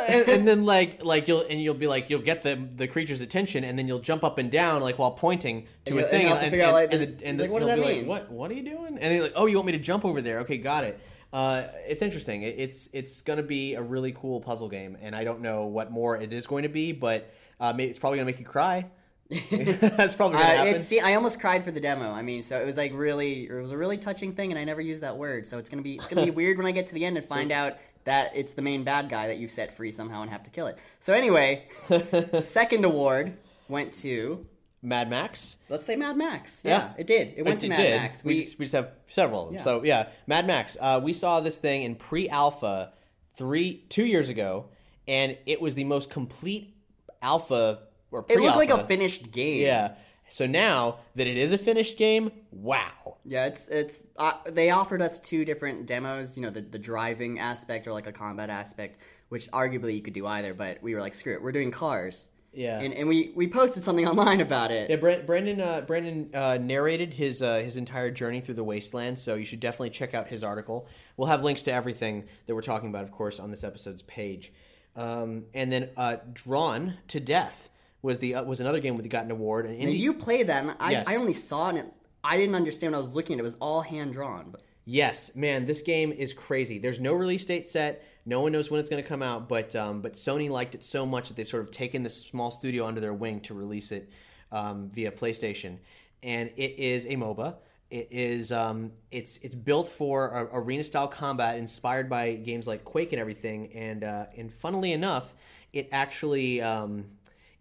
and, 0.08 0.28
and 0.28 0.48
then 0.48 0.64
like 0.64 1.04
like 1.04 1.28
you'll 1.28 1.42
and 1.42 1.60
you'll 1.62 1.74
be 1.74 1.86
like 1.86 2.08
you'll 2.08 2.22
get 2.22 2.42
the 2.42 2.56
the 2.76 2.88
creature's 2.88 3.20
attention, 3.20 3.62
and 3.64 3.78
then 3.78 3.86
you'll 3.88 3.98
jump 4.00 4.24
up 4.24 4.38
and 4.38 4.50
down 4.50 4.80
like 4.82 4.98
while 4.98 5.12
pointing 5.12 5.66
to 5.84 5.90
And 5.92 6.00
a 6.00 6.02
and 6.02 6.10
thing, 6.10 6.28
to 6.28 6.40
figure 6.50 6.64
out, 6.64 6.72
like, 6.72 6.92
and, 6.92 7.02
the- 7.02 7.06
the- 7.06 7.12
he's 7.12 7.22
and 7.22 7.38
like, 7.38 7.50
what 7.50 7.60
does 7.60 7.68
that 7.68 7.78
mean? 7.78 8.06
Like, 8.06 8.28
what 8.28 8.30
what 8.32 8.50
are 8.50 8.54
you 8.54 8.62
doing? 8.64 8.98
And 8.98 9.12
they're 9.12 9.22
like, 9.22 9.32
oh, 9.36 9.46
you 9.46 9.56
want 9.56 9.66
me 9.66 9.72
to 9.72 9.78
jump 9.78 10.04
over 10.04 10.20
there? 10.22 10.40
Okay, 10.40 10.58
got 10.58 10.84
it. 10.84 10.98
Uh, 11.32 11.64
it's 11.86 12.00
interesting. 12.00 12.42
It, 12.42 12.54
it's 12.58 12.88
it's 12.94 13.20
gonna 13.20 13.42
be 13.42 13.74
a 13.74 13.82
really 13.82 14.12
cool 14.12 14.40
puzzle 14.40 14.68
game, 14.70 14.96
and 15.02 15.14
I 15.14 15.24
don't 15.24 15.40
know 15.42 15.66
what 15.66 15.90
more 15.90 16.16
it 16.16 16.32
is 16.32 16.46
going 16.46 16.62
to 16.62 16.68
be, 16.70 16.92
but 16.92 17.30
uh, 17.60 17.74
it's 17.78 17.98
probably 17.98 18.16
gonna 18.18 18.26
make 18.26 18.38
you 18.40 18.46
cry. 18.46 18.86
That's 19.50 20.14
probably 20.14 20.38
gonna 20.38 20.44
Uh, 20.54 20.64
happen. 20.66 20.80
see, 20.80 21.00
I 21.00 21.14
almost 21.14 21.40
cried 21.40 21.64
for 21.64 21.70
the 21.72 21.80
demo. 21.80 22.10
I 22.12 22.22
mean, 22.22 22.42
so 22.42 22.60
it 22.60 22.64
was 22.66 22.76
like 22.76 22.92
really, 22.94 23.46
it 23.48 23.52
was 23.60 23.72
a 23.72 23.76
really 23.78 23.98
touching 23.98 24.32
thing, 24.32 24.52
and 24.52 24.58
I 24.58 24.64
never 24.64 24.80
used 24.80 25.00
that 25.02 25.16
word. 25.16 25.46
So 25.46 25.58
it's 25.58 25.68
gonna 25.68 25.82
be, 25.82 25.96
it's 25.96 26.08
gonna 26.08 26.24
be 26.24 26.30
weird 26.42 26.58
when 26.58 26.66
I 26.66 26.70
get 26.72 26.86
to 26.88 26.94
the 26.94 27.04
end 27.04 27.16
and 27.16 27.26
find 27.26 27.50
out 27.50 27.74
that 28.04 28.30
it's 28.36 28.52
the 28.52 28.62
main 28.62 28.84
bad 28.84 29.08
guy 29.08 29.26
that 29.26 29.38
you 29.38 29.48
set 29.48 29.76
free 29.76 29.90
somehow 29.90 30.22
and 30.22 30.30
have 30.30 30.44
to 30.44 30.50
kill 30.50 30.68
it. 30.68 30.78
So 31.00 31.12
anyway, 31.12 31.64
second 32.40 32.84
award 32.84 33.36
went 33.68 33.92
to, 33.94 34.46
Mad 34.80 35.10
Max. 35.10 35.56
let's 35.68 35.84
say 35.84 35.96
Mad 35.96 36.16
Max. 36.16 36.60
Yeah, 36.64 36.70
Yeah. 36.70 36.92
it 36.98 37.06
did. 37.08 37.34
It 37.36 37.42
went 37.44 37.60
to 37.62 37.68
Mad 37.68 37.76
did. 37.78 37.96
Max. 38.00 38.22
We, 38.22 38.34
We, 38.34 38.44
just, 38.44 38.58
we 38.60 38.64
just 38.66 38.74
have 38.74 38.92
several 39.08 39.40
of 39.42 39.46
them. 39.48 39.54
Yeah. 39.56 39.62
So 39.64 39.82
yeah, 39.84 40.08
Mad 40.28 40.46
Max. 40.46 40.76
Uh, 40.80 41.00
we 41.02 41.12
saw 41.12 41.40
this 41.40 41.56
thing 41.58 41.82
in 41.82 41.96
pre-alpha 41.96 42.92
three, 43.36 43.84
two 43.88 44.06
years 44.06 44.28
ago, 44.28 44.66
and 45.08 45.36
it 45.46 45.60
was 45.60 45.74
the 45.74 45.82
most 45.84 46.08
complete 46.10 46.76
alpha 47.20 47.80
or 48.18 48.24
it 48.28 48.40
looked 48.40 48.56
like 48.56 48.70
a 48.70 48.84
finished 48.86 49.30
game. 49.30 49.62
Yeah. 49.62 49.94
So 50.28 50.46
now 50.46 50.98
that 51.14 51.26
it 51.26 51.36
is 51.36 51.52
a 51.52 51.58
finished 51.58 51.96
game, 51.96 52.32
wow. 52.50 53.16
Yeah, 53.24 53.46
it's 53.46 53.68
it's. 53.68 54.00
Uh, 54.16 54.32
they 54.46 54.70
offered 54.70 55.02
us 55.02 55.20
two 55.20 55.44
different 55.44 55.86
demos. 55.86 56.36
You 56.36 56.42
know, 56.42 56.50
the 56.50 56.62
the 56.62 56.78
driving 56.78 57.38
aspect 57.38 57.86
or 57.86 57.92
like 57.92 58.06
a 58.06 58.12
combat 58.12 58.50
aspect, 58.50 59.00
which 59.28 59.50
arguably 59.50 59.94
you 59.94 60.02
could 60.02 60.14
do 60.14 60.26
either. 60.26 60.54
But 60.54 60.82
we 60.82 60.94
were 60.94 61.00
like, 61.00 61.14
screw 61.14 61.34
it, 61.34 61.42
we're 61.42 61.52
doing 61.52 61.70
cars. 61.70 62.28
Yeah. 62.52 62.80
And 62.80 62.94
and 62.94 63.08
we 63.08 63.32
we 63.36 63.46
posted 63.48 63.82
something 63.82 64.08
online 64.08 64.40
about 64.40 64.70
it. 64.70 64.90
Yeah, 64.90 64.96
Bran- 64.96 65.26
Brandon. 65.26 65.60
Uh, 65.60 65.80
Brandon 65.82 66.30
uh, 66.34 66.56
narrated 66.56 67.14
his 67.14 67.42
uh, 67.42 67.58
his 67.58 67.76
entire 67.76 68.10
journey 68.10 68.40
through 68.40 68.54
the 68.54 68.64
wasteland, 68.64 69.18
so 69.18 69.34
you 69.34 69.44
should 69.44 69.60
definitely 69.60 69.90
check 69.90 70.14
out 70.14 70.28
his 70.28 70.42
article. 70.42 70.88
We'll 71.16 71.28
have 71.28 71.44
links 71.44 71.62
to 71.64 71.72
everything 71.72 72.24
that 72.46 72.54
we're 72.54 72.62
talking 72.62 72.88
about, 72.88 73.04
of 73.04 73.12
course, 73.12 73.38
on 73.38 73.50
this 73.50 73.62
episode's 73.62 74.02
page. 74.02 74.52
Um, 74.96 75.44
and 75.52 75.70
then 75.70 75.90
uh, 75.96 76.16
Drawn 76.32 76.94
to 77.08 77.20
Death 77.20 77.68
was 78.02 78.18
the 78.18 78.36
uh, 78.36 78.44
was 78.44 78.60
another 78.60 78.80
game 78.80 78.96
that 78.96 79.08
got 79.08 79.24
an 79.24 79.30
award. 79.30 79.66
And 79.66 79.78
Now, 79.78 79.88
you 79.88 80.14
played 80.14 80.48
that, 80.48 80.62
and 80.62 80.76
I, 80.78 80.92
Yes. 80.92 81.06
I 81.08 81.16
only 81.16 81.32
saw 81.32 81.70
it. 81.70 81.76
And 81.76 81.90
I 82.22 82.36
didn't 82.36 82.54
understand 82.54 82.92
when 82.92 83.00
I 83.00 83.02
was 83.02 83.14
looking 83.14 83.34
at 83.34 83.38
it. 83.38 83.42
It 83.42 83.44
was 83.44 83.56
all 83.56 83.82
hand 83.82 84.12
drawn. 84.12 84.50
But 84.50 84.62
Yes, 84.88 85.34
man, 85.34 85.66
this 85.66 85.80
game 85.82 86.12
is 86.12 86.32
crazy. 86.32 86.78
There's 86.78 87.00
no 87.00 87.12
release 87.12 87.44
date 87.44 87.68
set. 87.68 88.04
No 88.24 88.40
one 88.40 88.52
knows 88.52 88.70
when 88.70 88.80
it's 88.80 88.88
going 88.88 89.02
to 89.02 89.08
come 89.08 89.22
out, 89.22 89.48
but 89.48 89.74
um, 89.74 90.00
but 90.00 90.14
Sony 90.14 90.48
liked 90.48 90.74
it 90.74 90.84
so 90.84 91.04
much 91.04 91.28
that 91.28 91.36
they've 91.36 91.48
sort 91.48 91.64
of 91.64 91.72
taken 91.72 92.02
this 92.04 92.16
small 92.16 92.50
studio 92.52 92.86
under 92.86 93.00
their 93.00 93.12
wing 93.12 93.40
to 93.42 93.54
release 93.54 93.90
it 93.90 94.10
um, 94.52 94.90
via 94.92 95.10
PlayStation, 95.10 95.78
and 96.22 96.50
it 96.56 96.78
is 96.78 97.04
a 97.04 97.16
MOBA. 97.16 97.56
It 97.90 98.08
is 98.10 98.50
um, 98.52 98.92
it's 99.10 99.38
it's 99.38 99.54
built 99.54 99.88
for 99.88 100.48
arena 100.52 100.84
style 100.84 101.08
combat, 101.08 101.58
inspired 101.58 102.08
by 102.08 102.34
games 102.34 102.66
like 102.66 102.84
Quake 102.84 103.12
and 103.12 103.20
everything. 103.20 103.72
And 103.74 104.02
uh, 104.04 104.26
and 104.36 104.52
funnily 104.52 104.92
enough, 104.92 105.34
it 105.72 105.88
actually 105.90 106.60
um, 106.60 107.06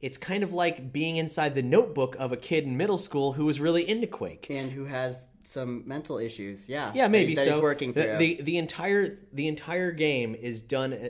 it's 0.01 0.17
kind 0.17 0.43
of 0.43 0.53
like 0.53 0.91
being 0.93 1.17
inside 1.17 1.55
the 1.55 1.62
notebook 1.62 2.15
of 2.19 2.31
a 2.31 2.38
kid 2.38 2.63
in 2.65 2.77
middle 2.77 2.97
school 2.97 3.34
who 3.34 3.45
was 3.45 3.60
really 3.60 3.88
into 3.88 4.08
Quake. 4.08 4.47
and 4.49 4.71
who 4.71 4.86
has 4.86 5.27
some 5.43 5.84
mental 5.88 6.17
issues? 6.17 6.67
Yeah, 6.69 6.91
Yeah, 6.93 7.08
maybe 7.08 7.36
that 7.36 7.45
so. 7.47 7.53
he's 7.53 7.62
working 7.62 7.93
the, 7.93 8.03
through. 8.03 8.17
the 8.17 8.41
the 8.41 8.58
entire 8.58 9.17
the 9.34 9.47
entire 9.47 9.91
game 9.91 10.36
is 10.36 10.62
done 10.62 11.10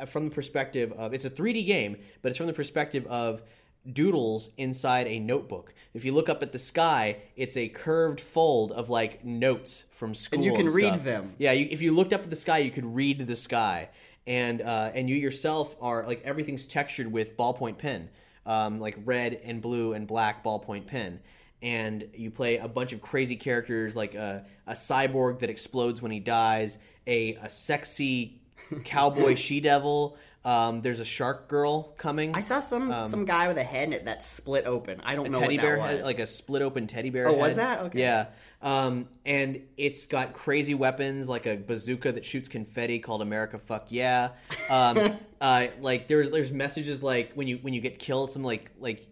uh, 0.00 0.06
from 0.06 0.28
the 0.28 0.34
perspective 0.34 0.92
of 0.92 1.14
it's 1.14 1.24
a 1.24 1.30
3D 1.30 1.66
game, 1.66 1.96
but 2.22 2.30
it's 2.30 2.38
from 2.38 2.46
the 2.46 2.52
perspective 2.52 3.06
of 3.06 3.42
doodles 3.90 4.50
inside 4.56 5.06
a 5.06 5.18
notebook. 5.18 5.72
If 5.94 6.04
you 6.04 6.12
look 6.12 6.28
up 6.28 6.42
at 6.42 6.52
the 6.52 6.58
sky, 6.58 7.18
it's 7.36 7.56
a 7.56 7.68
curved 7.68 8.20
fold 8.20 8.72
of 8.72 8.90
like 8.90 9.24
notes 9.24 9.84
from 9.92 10.14
school, 10.14 10.36
and 10.38 10.44
you 10.44 10.54
can 10.54 10.66
read 10.68 10.94
stuff. 10.94 11.04
them. 11.04 11.34
Yeah, 11.38 11.52
you, 11.52 11.68
if 11.70 11.80
you 11.80 11.92
looked 11.92 12.12
up 12.12 12.22
at 12.22 12.30
the 12.30 12.36
sky, 12.36 12.58
you 12.58 12.70
could 12.70 12.84
read 12.84 13.26
the 13.26 13.36
sky, 13.36 13.90
and 14.26 14.60
uh, 14.60 14.90
and 14.94 15.08
you 15.08 15.16
yourself 15.16 15.76
are 15.80 16.04
like 16.04 16.22
everything's 16.24 16.66
textured 16.66 17.10
with 17.10 17.36
ballpoint 17.36 17.78
pen, 17.78 18.08
um, 18.44 18.80
like 18.80 18.96
red 19.04 19.40
and 19.44 19.62
blue 19.62 19.92
and 19.92 20.06
black 20.06 20.42
ballpoint 20.42 20.86
pen. 20.86 21.20
And 21.62 22.08
you 22.14 22.30
play 22.30 22.58
a 22.58 22.68
bunch 22.68 22.92
of 22.92 23.00
crazy 23.00 23.36
characters, 23.36 23.96
like 23.96 24.14
a, 24.14 24.44
a 24.66 24.74
cyborg 24.74 25.38
that 25.38 25.50
explodes 25.50 26.02
when 26.02 26.12
he 26.12 26.20
dies, 26.20 26.76
a, 27.06 27.34
a 27.34 27.48
sexy 27.48 28.40
cowboy 28.84 29.34
she 29.36 29.60
devil. 29.60 30.16
Um, 30.46 30.80
there's 30.80 31.00
a 31.00 31.04
shark 31.04 31.48
girl 31.48 31.92
coming. 31.98 32.36
I 32.36 32.40
saw 32.40 32.60
some 32.60 33.04
some 33.06 33.24
guy 33.24 33.48
with 33.48 33.58
a 33.58 33.64
head 33.64 34.02
that 34.04 34.22
split 34.22 34.64
open. 34.64 35.00
I 35.04 35.16
don't 35.16 35.26
um, 35.26 35.32
know 35.32 35.40
teddy 35.40 35.56
what 35.56 35.62
bear 35.62 35.76
that 35.76 35.82
was. 35.82 35.90
head, 35.90 36.04
like 36.04 36.20
a 36.20 36.26
split 36.28 36.62
open 36.62 36.86
teddy 36.86 37.10
bear. 37.10 37.26
Oh, 37.26 37.32
was 37.32 37.56
that? 37.56 37.80
Okay. 37.80 37.98
Yeah. 37.98 38.26
Um, 38.62 39.08
and 39.24 39.60
it's 39.76 40.06
got 40.06 40.34
crazy 40.34 40.74
weapons 40.74 41.28
like 41.28 41.46
a 41.46 41.56
bazooka 41.56 42.12
that 42.12 42.24
shoots 42.24 42.48
confetti 42.48 43.00
called 43.00 43.22
America 43.22 43.58
Fuck 43.58 43.86
Yeah. 43.88 44.28
Um, 44.70 45.18
uh, 45.40 45.66
like 45.80 46.06
there's 46.06 46.30
there's 46.30 46.52
messages 46.52 47.02
like 47.02 47.32
when 47.32 47.48
you 47.48 47.58
when 47.58 47.74
you 47.74 47.80
get 47.80 47.98
killed, 47.98 48.30
some 48.30 48.44
like 48.44 48.70
like 48.78 49.04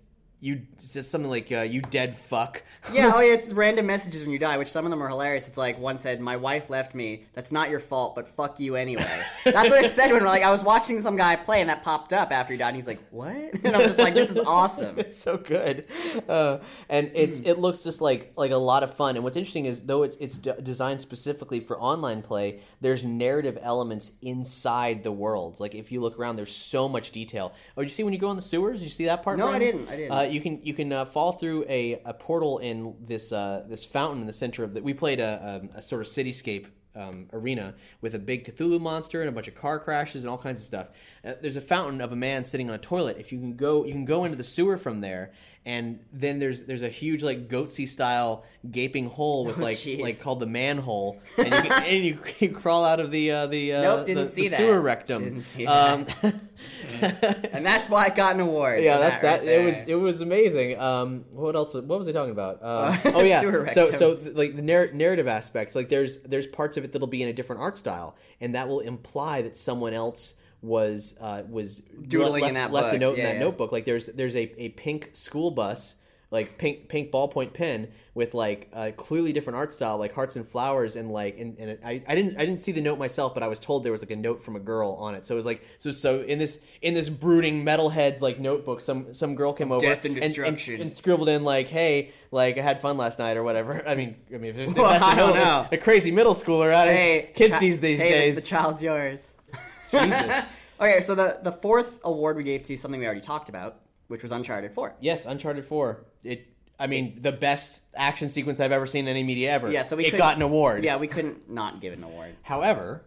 you 0.45 0.61
just 0.79 1.11
something 1.11 1.31
like 1.31 1.51
uh, 1.51 1.63
you 1.63 1.81
dead 1.81 2.19
fuck. 2.19 2.63
yeah, 2.93 3.13
oh 3.15 3.21
yeah, 3.21 3.33
it's 3.39 3.55
random 3.55 3.87
messages 3.87 4.25
when 4.25 4.31
you 4.31 4.39
die, 4.39 4.59
which 4.59 4.69
some 4.69 4.85
of 4.85 4.91
them 4.91 5.03
are 5.03 5.09
hilarious. 5.09 5.49
It's 5.49 5.57
like 5.57 5.79
one 5.79 5.97
said, 5.97 6.21
"My 6.21 6.37
wife 6.37 6.69
left 6.69 6.95
me. 6.95 7.25
That's 7.33 7.51
not 7.51 7.71
your 7.71 7.81
fault, 7.81 8.15
but 8.15 8.29
fuck 8.29 8.61
you 8.61 8.77
anyway." 8.77 9.23
That's 9.45 9.71
what 9.71 9.83
it 9.83 9.91
said 9.91 10.13
when 10.13 10.23
like 10.23 10.43
I 10.43 10.51
was 10.51 10.63
watching 10.63 11.01
some 11.01 11.17
guy 11.17 11.35
play, 11.37 11.63
and 11.63 11.71
that 11.71 11.83
popped 11.83 12.13
up 12.13 12.31
after 12.31 12.53
he 12.53 12.59
died. 12.59 12.69
And 12.69 12.77
he's 12.77 12.87
like, 12.87 13.01
"What?" 13.11 13.35
And 13.65 13.75
I'm 13.75 13.81
just 13.81 13.99
like, 13.99 14.13
"This 14.13 14.31
is 14.31 14.37
awesome." 14.39 14.99
it's 14.99 15.17
so 15.17 15.39
good, 15.39 15.87
uh, 16.29 16.59
and 16.91 17.11
it's 17.15 17.41
it 17.41 17.59
looks 17.59 17.83
just 17.83 18.03
like 18.03 18.35
like 18.37 18.51
a 18.51 18.57
lot 18.57 18.83
of 18.83 18.93
fun. 18.93 19.15
And 19.15 19.25
what's 19.25 19.39
interesting 19.39 19.65
is 19.65 19.85
though 19.85 20.03
it's 20.03 20.19
it's 20.21 20.37
d- 20.37 20.53
designed 20.63 21.01
specifically 21.01 21.61
for 21.61 21.81
online 21.81 22.21
play, 22.21 22.61
there's 22.83 23.03
narrative 23.03 23.57
elements 23.63 24.13
inside 24.21 25.05
the 25.05 25.13
worlds. 25.13 25.59
Like 25.59 25.75
if 25.75 25.91
you 25.91 26.03
look 26.03 26.19
around, 26.19 26.37
there's 26.37 26.55
so 26.55 26.87
much 26.87 27.13
detail. 27.13 27.55
Oh, 27.79 27.81
did 27.81 27.89
you 27.89 27.95
see 27.95 28.05
when 28.05 28.13
you 28.13 28.19
go 28.19 28.31
in 28.31 28.37
the 28.37 28.43
sewers? 28.43 28.81
Did 28.81 28.85
you 28.85 28.91
see 28.91 29.07
that 29.07 29.23
part? 29.23 29.39
No, 29.39 29.49
I 29.49 29.59
didn't, 29.59 29.89
I 29.89 29.97
didn't. 29.97 30.13
Uh, 30.13 30.34
you 30.35 30.41
can 30.41 30.61
you 30.63 30.75
can 30.75 30.93
uh, 30.93 31.05
fall 31.05 31.33
through 31.33 31.65
a, 31.69 32.01
a 32.05 32.13
portal 32.13 32.59
in 32.59 32.95
this 33.01 33.33
uh, 33.33 33.65
this 33.69 33.85
fountain 33.85 34.21
in 34.21 34.27
the 34.27 34.33
center 34.33 34.65
of 34.65 34.75
that. 34.75 34.83
We 34.83 34.93
played 34.95 35.21
a, 35.21 35.63
a, 35.75 35.79
a 35.79 35.83
sort 35.83 36.03
of 36.03 36.09
cityscape 36.09 36.67
um, 36.97 37.27
arena 37.33 37.75
with 38.01 38.15
a 38.15 38.19
big 38.19 38.45
Cthulhu 38.45 38.81
monster 38.81 39.21
and 39.21 39.29
a 39.29 39.33
bunch 39.33 39.49
of 39.49 39.55
car 39.55 39.79
crashes 39.79 40.23
and 40.23 40.31
all 40.31 40.39
kinds 40.39 40.61
of 40.61 40.67
stuff. 40.67 40.89
Uh, 41.25 41.33
there's 41.41 41.57
a 41.57 41.61
fountain 41.61 42.01
of 42.01 42.13
a 42.13 42.17
man 42.17 42.45
sitting 42.45 42.69
on 42.69 42.75
a 42.75 42.79
toilet. 42.79 43.17
If 43.19 43.33
you 43.33 43.39
can 43.39 43.57
go, 43.57 43.85
you 43.85 43.93
can 43.93 44.05
go 44.05 44.25
into 44.25 44.37
the 44.37 44.45
sewer 44.45 44.77
from 44.77 45.01
there, 45.01 45.33
and 45.67 45.99
then 46.13 46.39
there's 46.39 46.65
there's 46.65 46.83
a 46.83 46.89
huge 46.89 47.23
like 47.23 47.49
goatsy 47.49 47.89
style 47.89 48.45
gaping 48.71 49.07
hole 49.09 49.45
with 49.45 49.59
like 49.69 49.79
Oh, 49.87 50.03
like 50.03 50.21
called 50.21 50.41
the 50.41 50.47
manhole, 50.47 51.21
and 51.39 51.47
you, 51.47 51.53
can, 51.63 51.73
and 51.85 52.05
you, 52.05 52.15
can 52.39 52.55
crawl 52.55 52.85
out 52.85 53.01
of 53.01 53.11
the 53.11 53.31
uh, 53.31 53.47
the 53.47 53.75
uh, 53.75 53.83
Nope, 53.83 54.07
didn't 54.07 54.25
the, 54.25 54.31
see 54.31 54.43
the 54.45 54.49
that. 54.51 54.57
sewer 54.59 54.81
rectum. 54.81 55.25
Didn't 55.25 55.43
see 55.43 55.67
Um, 55.67 56.07
and 57.53 57.65
that's 57.65 57.89
why 57.89 58.07
I 58.07 58.09
got 58.11 58.35
an 58.35 58.41
award. 58.41 58.83
yeah, 58.83 58.99
that, 58.99 59.23
that, 59.23 59.41
right 59.41 59.49
it 59.49 59.65
was 59.65 59.87
it 59.87 59.95
was 59.95 60.21
amazing. 60.21 60.79
Um, 60.79 61.25
what 61.33 61.57
else? 61.57 61.75
What 61.75 61.87
was 61.87 62.09
I 62.09 62.13
talking 62.13 62.33
about? 62.33 62.63
Um, 62.63 62.99
oh 63.15 63.23
yeah, 63.23 63.41
so 63.69 63.91
so 63.91 64.17
like 64.35 64.57
the 64.57 64.63
narr- 64.63 64.93
narrative 64.93 65.27
aspects, 65.27 65.75
like 65.75 65.89
there's 65.89 66.19
there's 66.21 66.47
parts 66.47 66.77
of 66.77 66.85
it 66.85 66.93
that'll 66.93 67.09
be 67.09 67.23
in 67.23 67.29
a 67.29 67.33
different 67.33 67.63
art 67.63 67.79
style, 67.79 68.17
and 68.41 68.55
that 68.55 68.69
will 68.69 68.81
imply 68.81 69.43
that 69.43 69.57
someone 69.57 69.95
else 69.95 70.35
was 70.63 71.17
uh, 71.21 71.43
was 71.49 71.81
Doodling 72.09 72.43
left, 72.43 72.49
in 72.49 72.55
that 72.55 72.73
left 72.73 72.89
a 72.89 72.91
book. 72.93 73.01
note 73.01 73.19
in 73.19 73.25
that 73.25 73.35
yeah. 73.35 73.41
notebook. 73.41 73.71
Like 73.71 73.85
there's 73.85 74.07
there's 74.07 74.35
a, 74.35 74.61
a 74.61 74.71
pink 74.71 75.11
school 75.13 75.51
bus. 75.51 75.97
Like 76.35 76.59
pink 76.59 76.89
pink 76.89 77.11
ballpoint 77.11 77.55
pen 77.55 77.89
with 78.15 78.33
like 78.35 78.69
a 78.73 78.93
clearly 78.93 79.33
different 79.33 79.57
art 79.57 79.73
style, 79.73 79.97
like 79.99 80.15
hearts 80.15 80.37
and 80.37 80.47
flowers, 80.47 80.95
and 80.97 81.11
like 81.11 81.39
and, 81.39 81.59
and 81.59 81.79
I, 81.85 82.03
I 82.07 82.15
didn't 82.15 82.37
I 82.37 82.45
didn't 82.45 82.61
see 82.61 82.73
the 82.73 82.81
note 82.83 82.99
myself, 82.99 83.33
but 83.35 83.43
I 83.43 83.49
was 83.49 83.59
told 83.59 83.85
there 83.85 83.93
was 83.93 84.03
like 84.03 84.11
a 84.11 84.17
note 84.17 84.43
from 84.43 84.55
a 84.57 84.61
girl 84.61 84.93
on 85.01 85.15
it. 85.15 85.27
So 85.27 85.35
it 85.35 85.37
was 85.39 85.47
like 85.47 85.63
so 85.79 85.91
so 85.93 86.21
in 86.21 86.39
this 86.39 86.61
in 86.83 86.93
this 86.95 87.09
brooding 87.09 87.65
metalheads 87.65 88.21
like 88.21 88.39
notebook, 88.39 88.81
some 88.83 89.15
some 89.15 89.35
girl 89.35 89.53
came 89.55 89.73
over 89.73 89.81
Death 89.87 90.05
and 90.05 90.19
and, 90.19 90.35
destruction. 90.35 90.81
and 90.81 90.95
scribbled 90.95 91.29
in 91.29 91.43
like, 91.45 91.69
hey, 91.69 92.13
like 92.31 92.59
I 92.59 92.63
had 92.63 92.81
fun 92.81 92.97
last 92.99 93.19
night 93.19 93.37
or 93.37 93.43
whatever. 93.43 93.83
I 93.89 93.95
mean, 93.95 94.17
I 94.35 94.37
mean, 94.39 94.59
if 94.59 94.75
Well, 94.77 94.87
I 95.03 95.15
don't 95.15 95.29
middle- 95.31 95.45
know. 95.45 95.67
a 95.73 95.79
crazy 95.79 96.11
middle 96.11 96.35
schooler. 96.35 96.71
Don't, 96.73 96.95
Hey, 96.95 97.31
kids 97.35 97.55
chi- 97.55 97.59
these 97.61 97.81
these 97.81 97.99
hey, 97.99 98.05
the- 98.11 98.15
days. 98.19 98.35
the 98.37 98.43
child's 98.43 98.83
yours. 98.83 99.37
Jesus. 99.91 100.45
Okay, 100.81 101.01
so 101.01 101.15
the 101.15 101.39
the 101.43 101.53
fourth 101.53 102.01
award 102.05 102.37
we 102.37 102.43
gave 102.43 102.63
to 102.65 102.77
something 102.77 102.99
we 103.01 103.07
already 103.07 103.21
talked 103.21 103.49
about, 103.49 103.77
which 104.09 104.23
was 104.23 104.33
Uncharted 104.33 104.73
Four. 104.73 104.95
Yes, 105.01 105.27
Uncharted 105.27 105.65
Four. 105.65 106.05
It. 106.23 106.49
I 106.79 106.89
mean, 106.89 107.19
the 107.23 107.31
best 107.31 107.83
action 107.95 108.29
sequence 108.29 108.59
I've 108.59 108.73
ever 108.73 108.87
seen 108.87 109.05
in 109.05 109.09
any 109.11 109.23
media 109.23 109.53
ever. 109.53 109.71
Yeah, 109.71 109.83
so 109.85 109.97
we 109.97 110.07
it 110.07 110.17
got 110.17 110.35
an 110.37 110.43
award. 110.43 110.83
Yeah, 110.83 110.97
we 110.97 111.07
couldn't 111.07 111.49
not 111.49 111.81
give 111.81 111.93
it 111.93 111.99
an 111.99 112.05
award. 112.05 112.35
However, 112.43 113.05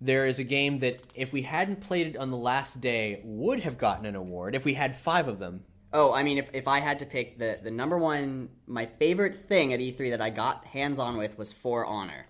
there 0.00 0.26
is 0.26 0.38
a 0.38 0.44
game 0.44 0.78
that 0.78 1.00
if 1.14 1.32
we 1.32 1.42
hadn't 1.42 1.80
played 1.80 2.06
it 2.06 2.16
on 2.16 2.30
the 2.30 2.36
last 2.36 2.80
day 2.80 3.20
would 3.24 3.60
have 3.60 3.78
gotten 3.78 4.06
an 4.06 4.14
award 4.14 4.54
if 4.54 4.64
we 4.64 4.74
had 4.74 4.94
five 4.94 5.26
of 5.26 5.40
them. 5.40 5.64
Oh, 5.92 6.12
I 6.12 6.22
mean, 6.22 6.38
if, 6.38 6.50
if 6.54 6.68
I 6.68 6.78
had 6.80 7.00
to 7.00 7.06
pick 7.06 7.38
the, 7.38 7.58
the 7.62 7.70
number 7.70 7.98
one, 7.98 8.50
my 8.66 8.86
favorite 8.86 9.34
thing 9.34 9.72
at 9.72 9.80
E3 9.80 10.10
that 10.10 10.20
I 10.20 10.30
got 10.30 10.64
hands 10.66 10.98
on 11.00 11.16
with 11.16 11.36
was 11.36 11.52
For 11.52 11.84
Honor. 11.84 12.26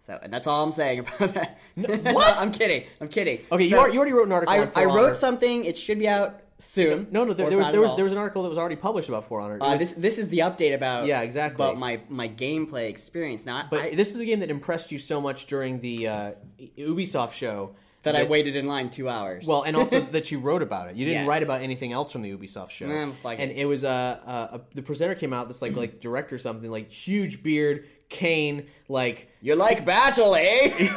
So, 0.00 0.18
and 0.20 0.32
that's 0.32 0.48
all 0.48 0.64
I'm 0.64 0.72
saying 0.72 0.98
about 1.20 1.34
that. 1.34 1.58
what? 1.76 2.36
I'm 2.40 2.50
kidding. 2.50 2.84
I'm 3.00 3.08
kidding. 3.08 3.40
Okay, 3.52 3.64
you 3.64 3.70
So, 3.70 3.78
already- 3.78 3.92
you 3.92 3.98
already 4.00 4.12
wrote 4.14 4.26
an 4.26 4.32
article 4.32 4.54
I, 4.74 4.82
I 4.82 4.84
wrote 4.86 5.16
something. 5.16 5.64
It 5.66 5.76
should 5.76 6.00
be 6.00 6.08
out 6.08 6.40
soon. 6.62 7.08
No, 7.10 7.24
no, 7.24 7.32
there, 7.32 7.48
there 7.48 7.58
was 7.58 7.68
there 7.72 7.80
was 7.80 7.94
there 7.96 8.04
was 8.04 8.12
an 8.12 8.18
article 8.18 8.42
that 8.44 8.48
was 8.48 8.58
already 8.58 8.76
published 8.76 9.08
about 9.08 9.26
For 9.26 9.40
Honor. 9.40 9.56
It 9.56 9.62
Uh, 9.62 9.70
was- 9.72 9.78
this 9.80 9.92
this 9.94 10.18
is 10.18 10.28
the 10.28 10.38
update 10.38 10.74
about 10.74 11.06
Yeah, 11.06 11.20
exactly. 11.22 11.54
about 11.64 11.78
my 11.78 12.00
my 12.08 12.28
gameplay 12.28 12.88
experience. 12.88 13.44
Not 13.46 13.70
but 13.70 13.80
I, 13.80 13.90
this 13.94 14.14
is 14.14 14.20
a 14.20 14.24
game 14.24 14.40
that 14.40 14.50
impressed 14.50 14.92
you 14.92 14.98
so 14.98 15.20
much 15.20 15.46
during 15.46 15.80
the 15.80 16.08
uh, 16.08 16.30
Ubisoft 16.78 17.32
show 17.32 17.74
that 18.04 18.16
I 18.16 18.24
waited 18.24 18.56
in 18.56 18.66
line 18.66 18.90
two 18.90 19.08
hours. 19.08 19.46
Well, 19.46 19.62
and 19.62 19.76
also 19.76 20.00
that 20.16 20.30
you 20.32 20.40
wrote 20.40 20.62
about 20.62 20.88
it. 20.90 20.96
You 20.96 21.04
didn't 21.04 21.20
Yes. 21.22 21.28
write 21.28 21.42
about 21.44 21.60
anything 21.62 21.92
else 21.92 22.10
from 22.10 22.22
the 22.22 22.32
Ubisoft 22.36 22.70
show. 22.70 23.12
Fuck 23.22 23.38
and 23.38 23.50
it. 23.52 23.58
it 23.58 23.64
was 23.66 23.84
uh, 23.84 24.18
uh, 24.26 24.58
the 24.74 24.82
presenter 24.82 25.14
came 25.14 25.32
out, 25.32 25.46
this 25.48 25.62
like 25.62 25.76
like 25.76 26.00
director 26.00 26.34
or 26.34 26.38
something, 26.38 26.68
like 26.70 26.90
huge 26.90 27.42
beard, 27.44 27.86
cane, 28.08 28.66
like 28.88 29.28
you're 29.40 29.56
like 29.56 29.84
battle, 29.84 30.34
eh? 30.34 30.72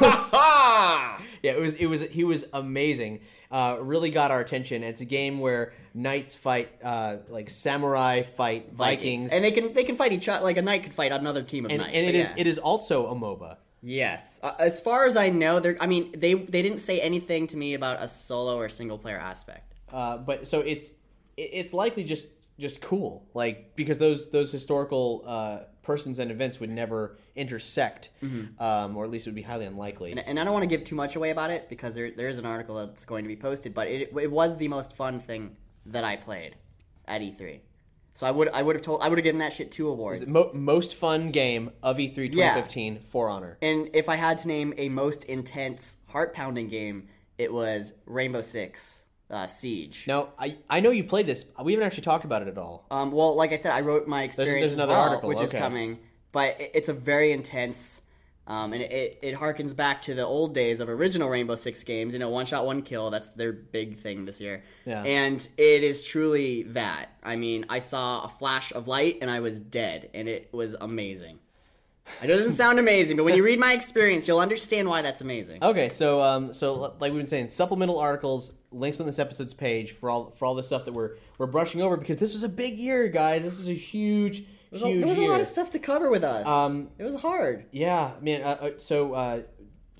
yeah, 1.42 1.52
it 1.52 1.60
was 1.60 1.74
it 1.74 1.86
was 1.86 2.00
he 2.02 2.24
was 2.24 2.44
amazing. 2.52 3.20
Uh, 3.50 3.78
really 3.80 4.10
got 4.10 4.30
our 4.30 4.40
attention. 4.40 4.82
It's 4.82 5.00
a 5.00 5.04
game 5.04 5.38
where 5.38 5.72
knights 5.94 6.34
fight 6.34 6.70
uh, 6.82 7.16
like 7.28 7.50
samurai 7.50 8.22
fight 8.22 8.72
Vikings, 8.72 9.32
and 9.32 9.44
they 9.44 9.52
can 9.52 9.72
they 9.72 9.84
can 9.84 9.96
fight 9.96 10.12
each 10.12 10.28
other. 10.28 10.42
Like 10.42 10.56
a 10.56 10.62
knight 10.62 10.82
could 10.82 10.94
fight 10.94 11.12
another 11.12 11.42
team 11.42 11.64
of 11.64 11.70
and, 11.70 11.80
knights. 11.80 11.94
and 11.94 12.06
it 12.06 12.14
is 12.14 12.28
yeah. 12.28 12.34
it 12.36 12.46
is 12.46 12.58
also 12.58 13.06
a 13.06 13.14
MOBA. 13.14 13.56
Yes, 13.82 14.40
uh, 14.42 14.52
as 14.58 14.80
far 14.80 15.06
as 15.06 15.16
I 15.16 15.30
know, 15.30 15.60
there. 15.60 15.76
I 15.80 15.86
mean, 15.86 16.12
they 16.18 16.34
they 16.34 16.62
didn't 16.62 16.78
say 16.78 17.00
anything 17.00 17.46
to 17.48 17.56
me 17.56 17.74
about 17.74 18.02
a 18.02 18.08
solo 18.08 18.58
or 18.58 18.68
single 18.68 18.98
player 18.98 19.18
aspect. 19.18 19.74
Uh, 19.92 20.16
but 20.16 20.48
so 20.48 20.60
it's 20.60 20.90
it's 21.36 21.72
likely 21.72 22.02
just 22.02 22.28
just 22.58 22.80
cool, 22.80 23.28
like 23.34 23.76
because 23.76 23.98
those 23.98 24.30
those 24.30 24.50
historical 24.50 25.22
uh, 25.26 25.58
persons 25.82 26.18
and 26.18 26.30
events 26.30 26.58
would 26.58 26.70
never 26.70 27.18
intersect, 27.36 28.10
um, 28.58 28.96
or 28.96 29.04
at 29.04 29.10
least 29.10 29.26
it 29.26 29.30
would 29.30 29.34
be 29.36 29.42
highly 29.42 29.66
unlikely. 29.66 30.10
And, 30.10 30.20
and 30.20 30.40
I 30.40 30.44
don't 30.44 30.52
want 30.52 30.62
to 30.62 30.66
give 30.66 30.84
too 30.84 30.94
much 30.96 31.16
away 31.16 31.30
about 31.30 31.50
it 31.50 31.68
because 31.68 31.94
there 31.94 32.10
there 32.10 32.28
is 32.28 32.38
an 32.38 32.46
article 32.46 32.74
that's 32.76 33.04
going 33.04 33.24
to 33.24 33.28
be 33.28 33.36
posted. 33.36 33.74
But 33.74 33.88
it 33.88 34.12
it 34.20 34.30
was 34.30 34.56
the 34.56 34.68
most 34.68 34.94
fun 34.96 35.20
thing 35.20 35.56
that 35.86 36.04
I 36.04 36.16
played 36.16 36.56
at 37.06 37.20
E3. 37.20 37.60
So 38.14 38.26
I 38.26 38.30
would 38.30 38.48
I 38.48 38.62
would 38.62 38.74
have 38.76 38.82
told 38.82 39.02
I 39.02 39.08
would 39.08 39.18
have 39.18 39.24
given 39.24 39.40
that 39.40 39.52
shit 39.52 39.70
two 39.70 39.88
awards. 39.88 40.26
Mo- 40.26 40.50
most 40.54 40.94
fun 40.94 41.30
game 41.30 41.70
of 41.82 42.00
E 42.00 42.08
E3 42.08 42.16
Yeah. 42.34 42.54
2015 42.54 43.00
For 43.00 43.28
Honor. 43.28 43.58
and 43.60 43.90
if 43.92 44.08
I 44.08 44.16
had 44.16 44.38
to 44.38 44.48
name 44.48 44.72
a 44.78 44.88
most 44.88 45.24
intense, 45.24 45.98
heart 46.08 46.32
pounding 46.34 46.68
game, 46.68 47.08
it 47.36 47.52
was 47.52 47.92
Rainbow 48.06 48.40
Six 48.40 49.04
uh, 49.30 49.46
Siege. 49.46 50.04
Now 50.08 50.30
I 50.38 50.56
I 50.70 50.80
know 50.80 50.90
you 50.90 51.04
played 51.04 51.26
this. 51.26 51.44
We 51.62 51.72
haven't 51.74 51.86
actually 51.86 52.04
talked 52.04 52.24
about 52.24 52.40
it 52.42 52.48
at 52.48 52.56
all. 52.56 52.86
Um, 52.90 53.12
well, 53.12 53.34
like 53.36 53.52
I 53.52 53.56
said, 53.56 53.72
I 53.72 53.82
wrote 53.82 54.08
my 54.08 54.22
experience 54.22 54.62
there's 54.62 54.72
as 54.72 54.78
another 54.78 54.94
well, 54.94 55.08
article, 55.10 55.28
which 55.28 55.42
is 55.42 55.52
coming. 55.52 55.98
But 56.32 56.56
it's 56.58 56.88
a 56.88 56.92
very 56.92 57.32
intense, 57.32 58.02
um, 58.46 58.72
and 58.72 58.82
it, 58.82 59.18
it, 59.22 59.34
harkens 59.34 59.74
back 59.74 60.02
to 60.02 60.14
the 60.14 60.24
old 60.24 60.54
days 60.54 60.80
of 60.80 60.88
original 60.88 61.28
Rainbow 61.28 61.54
Six 61.54 61.82
games. 61.82 62.12
You 62.12 62.18
know, 62.18 62.28
one 62.28 62.46
shot, 62.46 62.66
one 62.66 62.82
kill. 62.82 63.10
That's 63.10 63.28
their 63.30 63.52
big 63.52 63.98
thing 63.98 64.24
this 64.24 64.40
year. 64.40 64.62
Yeah. 64.84 65.02
And 65.02 65.46
it 65.56 65.82
is 65.82 66.04
truly 66.04 66.64
that. 66.64 67.10
I 67.22 67.36
mean, 67.36 67.66
I 67.68 67.78
saw 67.78 68.24
a 68.24 68.28
flash 68.28 68.72
of 68.72 68.86
light 68.86 69.18
and 69.22 69.30
I 69.30 69.40
was 69.40 69.60
dead, 69.60 70.10
and 70.12 70.28
it 70.28 70.50
was 70.52 70.74
amazing. 70.80 71.38
It 72.22 72.28
doesn't 72.28 72.52
sound 72.64 72.78
amazing, 72.78 73.16
but 73.16 73.24
when 73.24 73.34
you 73.34 73.44
read 73.44 73.58
my 73.58 73.72
experience, 73.72 74.28
you'll 74.28 74.40
understand 74.40 74.88
why 74.88 75.02
that's 75.02 75.20
amazing. 75.20 75.62
Okay, 75.62 75.88
so 75.88 76.20
um, 76.20 76.52
so 76.52 76.94
like 77.00 77.12
we've 77.12 77.14
been 77.14 77.26
saying, 77.26 77.48
supplemental 77.48 77.98
articles, 77.98 78.52
links 78.72 79.00
on 79.00 79.06
this 79.06 79.18
episode's 79.18 79.54
page 79.54 79.92
for 79.92 80.10
all 80.10 80.30
for 80.30 80.46
all 80.46 80.54
the 80.54 80.62
stuff 80.62 80.84
that 80.84 80.92
we're 80.92 81.16
we're 81.38 81.46
brushing 81.46 81.82
over 81.82 81.96
because 81.96 82.18
this 82.18 82.34
was 82.34 82.42
a 82.42 82.48
big 82.48 82.78
year, 82.78 83.08
guys. 83.08 83.42
This 83.42 83.58
was 83.58 83.68
a 83.68 83.74
huge, 83.74 84.44
was 84.82 84.82
a- 84.82 84.88
huge 84.88 85.00
there 85.00 85.08
was 85.08 85.18
year. 85.18 85.28
a 85.28 85.32
lot 85.32 85.40
of 85.40 85.46
stuff 85.46 85.70
to 85.70 85.78
cover 85.78 86.10
with 86.10 86.24
us. 86.24 86.46
Um, 86.46 86.88
it 86.98 87.02
was 87.02 87.16
hard. 87.16 87.66
Yeah, 87.72 88.12
man. 88.20 88.42
Uh, 88.42 88.46
uh, 88.60 88.70
so 88.78 89.12
uh, 89.14 89.40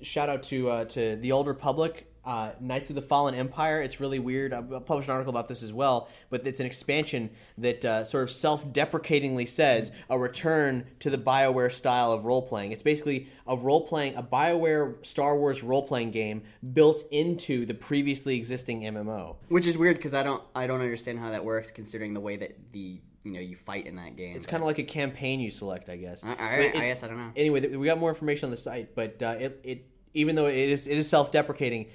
shout 0.01 0.29
out 0.29 0.43
to 0.43 0.69
uh, 0.69 0.85
to 0.85 1.15
the 1.17 1.31
Old 1.31 1.47
Republic, 1.47 2.06
uh, 2.27 2.51
Knights 2.59 2.89
of 2.89 2.95
the 2.97 3.01
Fallen 3.01 3.33
Empire. 3.33 3.81
It's 3.81 3.99
really 4.01 4.19
weird. 4.19 4.53
I 4.53 4.61
published 4.61 5.07
an 5.07 5.13
article 5.13 5.29
about 5.31 5.47
this 5.47 5.63
as 5.63 5.71
well, 5.71 6.09
but 6.29 6.45
it's 6.45 6.59
an 6.59 6.65
expansion 6.65 7.29
that 7.57 7.85
uh, 7.85 8.03
sort 8.03 8.23
of 8.25 8.31
self-deprecatingly 8.31 9.45
says 9.45 9.91
a 10.09 10.19
return 10.19 10.85
to 10.99 11.09
the 11.09 11.17
Bioware 11.17 11.71
style 11.71 12.11
of 12.11 12.25
role 12.25 12.41
playing. 12.41 12.71
It's 12.73 12.83
basically 12.83 13.29
a 13.47 13.55
role 13.55 13.87
playing, 13.87 14.15
a 14.15 14.23
Bioware 14.23 15.03
Star 15.05 15.37
Wars 15.37 15.63
role 15.63 15.87
playing 15.87 16.11
game 16.11 16.43
built 16.73 17.03
into 17.11 17.65
the 17.65 17.73
previously 17.73 18.35
existing 18.37 18.81
MMO. 18.81 19.37
Which 19.47 19.65
is 19.65 19.77
weird 19.77 19.95
because 19.97 20.13
I 20.13 20.23
don't 20.23 20.43
I 20.53 20.67
don't 20.67 20.81
understand 20.81 21.19
how 21.19 21.29
that 21.31 21.45
works 21.45 21.71
considering 21.71 22.13
the 22.13 22.19
way 22.19 22.35
that 22.35 22.57
the 22.73 22.99
you 23.23 23.31
know 23.31 23.39
you 23.39 23.55
fight 23.55 23.87
in 23.87 23.95
that 23.95 24.15
game. 24.17 24.35
It's 24.35 24.45
kind 24.47 24.61
of 24.61 24.67
like 24.67 24.79
a 24.79 24.83
campaign 24.83 25.39
you 25.39 25.51
select, 25.51 25.89
I 25.89 25.95
guess. 25.95 26.23
I- 26.23 26.33
I- 26.35 26.71
I 26.75 26.79
guess 26.81 27.03
I 27.03 27.07
don't 27.07 27.17
know. 27.17 27.31
Anyway, 27.35 27.75
we 27.75 27.85
got 27.85 27.99
more 27.99 28.09
information 28.09 28.47
on 28.47 28.51
the 28.51 28.57
site, 28.57 28.95
but 28.95 29.21
uh, 29.23 29.35
it, 29.39 29.59
it 29.63 29.85
even 30.13 30.35
though 30.35 30.47
it 30.47 30.55
is 30.57 30.87
it 30.87 30.97
is 30.97 31.07
self-deprecating, 31.09 31.87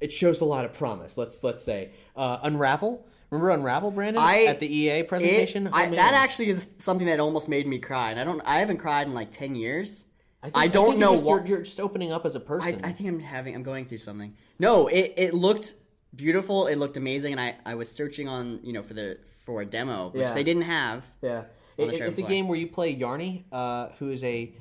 it 0.00 0.12
shows 0.12 0.40
a 0.40 0.44
lot 0.44 0.64
of 0.64 0.74
promise. 0.74 1.16
Let's 1.16 1.42
let's 1.44 1.62
say 1.64 1.90
uh, 2.16 2.38
Unravel. 2.42 3.04
Remember 3.30 3.50
Unravel, 3.50 3.90
Brandon, 3.90 4.22
I 4.22 4.44
at 4.44 4.58
the 4.58 4.74
EA 4.74 5.02
presentation? 5.02 5.66
It- 5.66 5.72
Oh, 5.74 5.76
I, 5.76 5.90
that 5.90 6.14
actually 6.14 6.48
is 6.48 6.66
something 6.78 7.06
that 7.08 7.20
almost 7.20 7.48
made 7.48 7.66
me 7.66 7.78
cry, 7.78 8.10
and 8.10 8.18
I 8.18 8.24
don't 8.24 8.40
I 8.40 8.60
haven't 8.60 8.78
cried 8.78 9.06
in 9.06 9.14
like 9.14 9.30
ten 9.30 9.54
years. 9.54 10.06
I, 10.42 10.46
think- 10.46 10.56
think 10.56 10.72
don't 10.72 10.90
you're 10.92 10.98
know 10.98 11.12
just, 11.12 11.24
what. 11.24 11.46
You're, 11.46 11.56
you're 11.58 11.64
just 11.66 11.80
opening 11.80 12.10
up 12.12 12.24
as 12.24 12.34
a 12.36 12.40
person. 12.40 12.80
I 12.84 12.92
think 12.92 13.08
I'm 13.08 13.20
having 13.20 13.54
I'm 13.54 13.62
going 13.62 13.84
through 13.84 13.98
something. 13.98 14.34
No, 14.58 14.86
it, 14.88 15.14
it 15.16 15.34
looked 15.34 15.74
beautiful. 16.14 16.68
It 16.68 16.76
looked 16.76 16.96
amazing, 16.96 17.32
and 17.32 17.40
I, 17.40 17.56
I 17.66 17.74
was 17.74 17.90
searching 17.90 18.28
on 18.28 18.60
you 18.62 18.72
know 18.72 18.82
for 18.82 18.94
the 18.94 19.18
for 19.44 19.60
a 19.60 19.66
demo 19.66 20.08
which 20.10 20.20
Yeah. 20.22 20.34
they 20.34 20.42
didn't 20.44 20.62
have. 20.62 21.04
yeah, 21.22 21.42
It- 21.76 22.00
it's 22.00 22.18
a 22.18 22.22
game 22.22 22.48
where 22.48 22.58
you 22.58 22.66
play 22.66 22.94
Yarny, 22.96 23.44
uh, 23.52 23.88
who 23.98 24.10
is 24.10 24.22
a, 24.24 24.52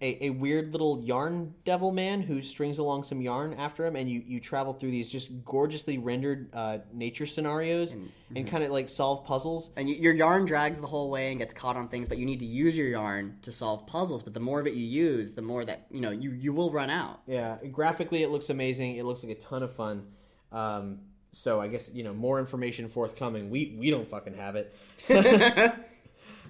a 0.00 0.26
a 0.26 0.30
weird 0.30 0.72
little 0.72 1.02
yarn 1.02 1.54
devil 1.64 1.92
man 1.92 2.20
who 2.20 2.42
strings 2.42 2.78
along 2.78 3.04
some 3.04 3.20
yarn 3.20 3.54
after 3.54 3.86
him, 3.86 3.96
and 3.96 4.10
you 4.10 4.22
you 4.26 4.40
travel 4.40 4.72
through 4.72 4.90
these 4.90 5.10
just 5.10 5.44
gorgeously 5.44 5.98
rendered 5.98 6.50
uh, 6.52 6.78
nature 6.92 7.26
scenarios 7.26 7.92
and, 7.92 8.10
mm-hmm. 8.32 8.44
kind 8.44 8.64
of 8.64 8.70
like 8.70 8.88
solve 8.88 9.24
puzzles. 9.24 9.70
And 9.76 9.88
you, 9.88 9.96
your 9.96 10.14
yarn 10.14 10.44
drags 10.44 10.80
the 10.80 10.86
whole 10.86 11.10
way 11.10 11.30
and 11.30 11.38
gets 11.38 11.54
caught 11.54 11.76
on 11.76 11.88
things, 11.88 12.08
but 12.08 12.18
you 12.18 12.26
need 12.26 12.40
to 12.40 12.46
use 12.46 12.76
your 12.76 12.88
yarn 12.88 13.38
to 13.42 13.52
solve 13.52 13.86
puzzles. 13.86 14.22
But 14.22 14.34
the 14.34 14.40
more 14.40 14.60
of 14.60 14.66
it 14.66 14.74
you 14.74 14.86
use, 14.86 15.34
the 15.34 15.42
more 15.42 15.64
that 15.64 15.86
you 15.90 16.00
know 16.00 16.10
you 16.10 16.32
you 16.32 16.52
will 16.52 16.72
run 16.72 16.90
out. 16.90 17.20
Yeah, 17.26 17.56
graphically 17.70 18.22
it 18.22 18.30
looks 18.30 18.50
amazing. 18.50 18.96
It 18.96 19.04
looks 19.04 19.22
like 19.22 19.36
a 19.36 19.40
ton 19.40 19.62
of 19.62 19.74
fun. 19.74 20.06
Um, 20.52 21.00
so 21.32 21.60
I 21.60 21.68
guess 21.68 21.90
you 21.92 22.04
know 22.04 22.14
more 22.14 22.38
information 22.38 22.88
forthcoming. 22.88 23.50
We 23.50 23.76
we 23.78 23.90
don't 23.90 24.08
fucking 24.08 24.34
have 24.34 24.56
it. 24.56 24.74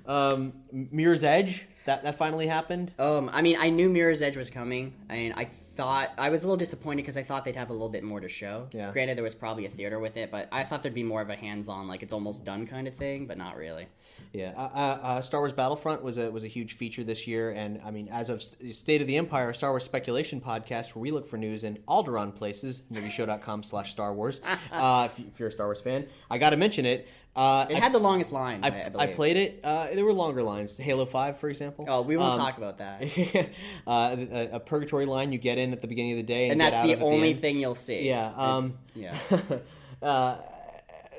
um, 0.07 0.53
Mirror's 0.73 1.25
Edge 1.25 1.67
that 1.85 2.03
that 2.05 2.17
finally 2.17 2.47
happened. 2.47 2.93
Um, 2.99 3.31
I 3.33 3.43
mean, 3.43 3.57
I 3.59 3.71
knew 3.71 3.89
Mirror's 3.89 4.23
Edge 4.23 4.37
was 4.37 4.51
coming, 4.51 4.95
and 5.09 5.35
I 5.37 5.49
thought 5.75 6.13
I 6.17 6.31
was 6.31 6.43
a 6.43 6.47
little 6.47 6.57
disappointed 6.57 7.03
because 7.03 7.17
I 7.17 7.23
thought 7.23 7.45
they'd 7.45 7.57
have 7.57 7.71
a 7.71 7.73
little 7.73 7.89
bit 7.89 8.05
more 8.05 8.21
to 8.21 8.29
show. 8.29 8.69
Yeah. 8.73 8.91
Granted, 8.93 9.17
there 9.17 9.25
was 9.25 9.35
probably 9.35 9.67
a 9.67 9.71
theater 9.71 9.99
with 9.99 10.17
it, 10.17 10.31
but 10.31 10.49
I 10.53 10.65
thought 10.65 10.83
there'd 10.83 10.95
be 10.95 11.03
more 11.03 11.21
of 11.21 11.31
a 11.31 11.37
hands-on, 11.37 11.89
like 11.89 12.03
it's 12.03 12.13
almost 12.13 12.45
done 12.45 12.67
kind 12.67 12.89
of 12.89 12.95
thing, 12.95 13.27
but 13.27 13.37
not 13.37 13.57
really. 13.57 13.87
Yeah, 14.33 14.53
uh, 14.57 14.61
uh, 14.75 14.99
uh, 15.03 15.21
Star 15.21 15.41
Wars 15.41 15.53
Battlefront 15.53 16.03
was 16.03 16.19
a 16.19 16.29
was 16.31 16.43
a 16.43 16.49
huge 16.49 16.73
feature 16.73 17.05
this 17.05 17.27
year, 17.27 17.51
and 17.51 17.81
I 17.85 17.91
mean, 17.91 18.09
as 18.09 18.31
of 18.31 18.43
State 18.43 19.01
of 19.01 19.07
the 19.07 19.17
Empire, 19.17 19.53
Star 19.53 19.71
Wars 19.71 19.85
speculation 19.85 20.41
podcast 20.41 20.95
where 20.95 21.03
we 21.03 21.11
look 21.13 21.27
for 21.27 21.37
news 21.37 21.63
in 21.63 21.79
Alderaan 21.87 22.35
places, 22.35 22.83
nerdyshow.com 22.93 23.63
slash 23.63 23.93
Star 23.93 24.13
Wars. 24.15 24.41
Uh, 24.73 25.09
if, 25.11 25.19
you, 25.19 25.25
if 25.33 25.39
you're 25.39 25.49
a 25.49 25.53
Star 25.53 25.67
Wars 25.67 25.81
fan, 25.81 26.07
I 26.31 26.39
got 26.39 26.51
to 26.51 26.57
mention 26.57 26.85
it. 26.85 27.07
Uh, 27.37 27.67
It 27.69 27.77
I- 27.77 27.81
had 27.81 27.93
the 27.93 27.99
longest 27.99 28.31
line. 28.31 28.61
I, 28.63 28.69
I, 28.69 28.91
I, 28.97 29.07
played 29.09 29.37
it. 29.37 29.61
Uh, 29.65 29.89
there 29.93 30.05
were 30.05 30.13
longer 30.13 30.43
lines. 30.43 30.77
Halo 30.77 31.05
Five, 31.05 31.39
for 31.39 31.49
example. 31.49 31.85
Oh, 31.89 32.03
we 32.03 32.17
won't 32.17 32.35
Um, 32.35 32.39
talk 32.39 32.59
about 32.59 32.79
that. 32.79 33.03
uh, 33.87 34.17
a, 34.31 34.49
a 34.57 34.61
purgatory 34.61 35.05
line 35.07 35.33
you 35.33 35.39
get 35.39 35.59
in 35.59 35.73
at 35.73 35.81
the 35.81 35.89
beginning 35.89 36.13
of 36.13 36.19
the 36.19 36.23
day, 36.23 36.45
and, 36.49 36.53
and 36.53 36.61
get 36.61 36.71
that's 36.71 37.01
the 37.01 37.05
only 37.05 37.31
end. 37.31 37.41
thing 37.41 37.59
you'll 37.59 37.75
see. 37.75 38.07
Yeah. 38.07 38.33
Um, 38.37 38.75
yeah. 38.95 39.19
uh, 40.03 40.37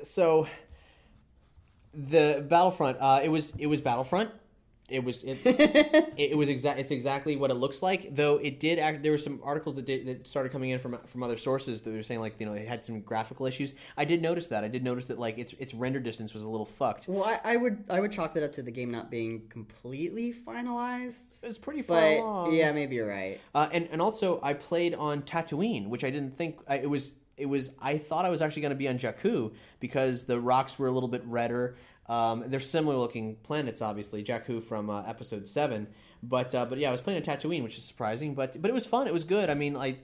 so 0.04 0.48
the 1.94 2.46
Battlefront. 2.48 2.98
Uh, 3.00 3.22
it 3.24 3.30
was 3.30 3.54
it 3.58 3.68
was 3.68 3.82
Battlefront. 3.82 4.30
It 4.88 5.04
was 5.04 5.24
it, 5.24 5.40
it, 6.18 6.38
was 6.38 6.48
exact. 6.48 6.80
It's 6.80 6.92
exactly 6.92 7.36
what 7.36 7.50
it 7.50 7.56
looks 7.56 7.82
like. 7.82 8.16
Though 8.16 8.38
it 8.38 8.60
did. 8.60 8.78
Act, 8.78 9.02
there 9.02 9.12
were 9.12 9.18
some 9.18 9.40
articles 9.44 9.76
that 9.78 9.86
did, 9.86 10.06
that 10.06 10.28
started 10.28 10.52
coming 10.52 10.70
in 10.70 10.78
from 10.78 11.00
from 11.08 11.24
other 11.24 11.38
sources 11.38 11.82
that 11.82 11.92
were 11.92 12.04
saying 12.04 12.20
like 12.20 12.36
you 12.40 12.46
know 12.46 12.54
it 12.54 12.68
had 12.68 12.86
some 12.86 13.02
graphical 13.02 13.48
issues. 13.48 13.74
I 13.98 14.06
did 14.06 14.22
notice 14.22 14.48
that. 14.50 14.64
I 14.64 14.68
did 14.68 14.84
notice 14.84 15.08
that 15.08 15.18
like 15.20 15.40
its 15.40 15.54
its 15.54 15.74
render 15.74 16.00
distance 16.00 16.36
was 16.36 16.44
a 16.44 16.48
little 16.48 16.68
fucked. 16.68 17.08
Well, 17.08 17.24
I, 17.24 17.40
I 17.54 17.56
would 17.56 17.86
I 17.90 18.00
would 18.00 18.12
chalk 18.12 18.36
that 18.36 18.44
up 18.44 18.52
to 18.54 18.62
the 18.62 18.70
game 18.70 18.92
not 18.92 19.10
being 19.10 19.48
completely 19.50 20.32
finalized. 20.34 21.44
It's 21.44 21.58
pretty 21.58 21.82
far 21.82 22.00
But 22.00 22.18
along. 22.20 22.54
yeah, 22.54 22.72
maybe 22.72 22.96
you're 22.96 23.08
right. 23.08 23.40
Uh, 23.54 23.68
and 23.72 23.88
and 23.92 24.02
also 24.02 24.40
I 24.44 24.54
played 24.54 24.94
on 24.94 25.24
Tatooine, 25.24 25.88
which 25.88 26.04
I 26.04 26.10
didn't 26.12 26.38
think 26.38 26.60
I, 26.68 26.78
it 26.78 26.90
was. 26.90 27.14
It 27.38 27.48
was. 27.48 27.72
I 27.82 27.98
thought 27.98 28.24
I 28.24 28.30
was 28.30 28.42
actually 28.42 28.62
going 28.62 28.70
to 28.70 28.78
be 28.78 28.88
on 28.88 28.98
Jakku 28.98 29.54
because 29.82 30.24
the 30.26 30.40
rocks 30.40 30.80
were 30.80 30.88
a 30.88 30.92
little 30.92 31.10
bit 31.10 31.22
redder. 31.26 31.76
Um, 32.08 32.44
they're 32.48 32.60
similar 32.60 32.98
looking 32.98 33.36
planets, 33.44 33.82
obviously. 33.82 34.24
Jakku 34.24 34.62
from 34.62 34.90
uh, 34.90 35.04
Episode 35.04 35.48
Seven, 35.48 35.88
but 36.22 36.54
uh, 36.54 36.66
but 36.66 36.78
yeah, 36.78 36.90
I 36.90 36.92
was 36.92 37.02
playing 37.02 37.18
on 37.18 37.24
Tatooine, 37.24 37.64
which 37.64 37.78
is 37.78 37.84
surprising, 37.84 38.36
but 38.36 38.62
but 38.62 38.70
it 38.70 38.74
was 38.74 38.86
fun. 38.86 39.08
It 39.08 39.14
was 39.14 39.24
good. 39.24 39.50
I 39.50 39.56
mean, 39.56 39.74
like, 39.74 40.00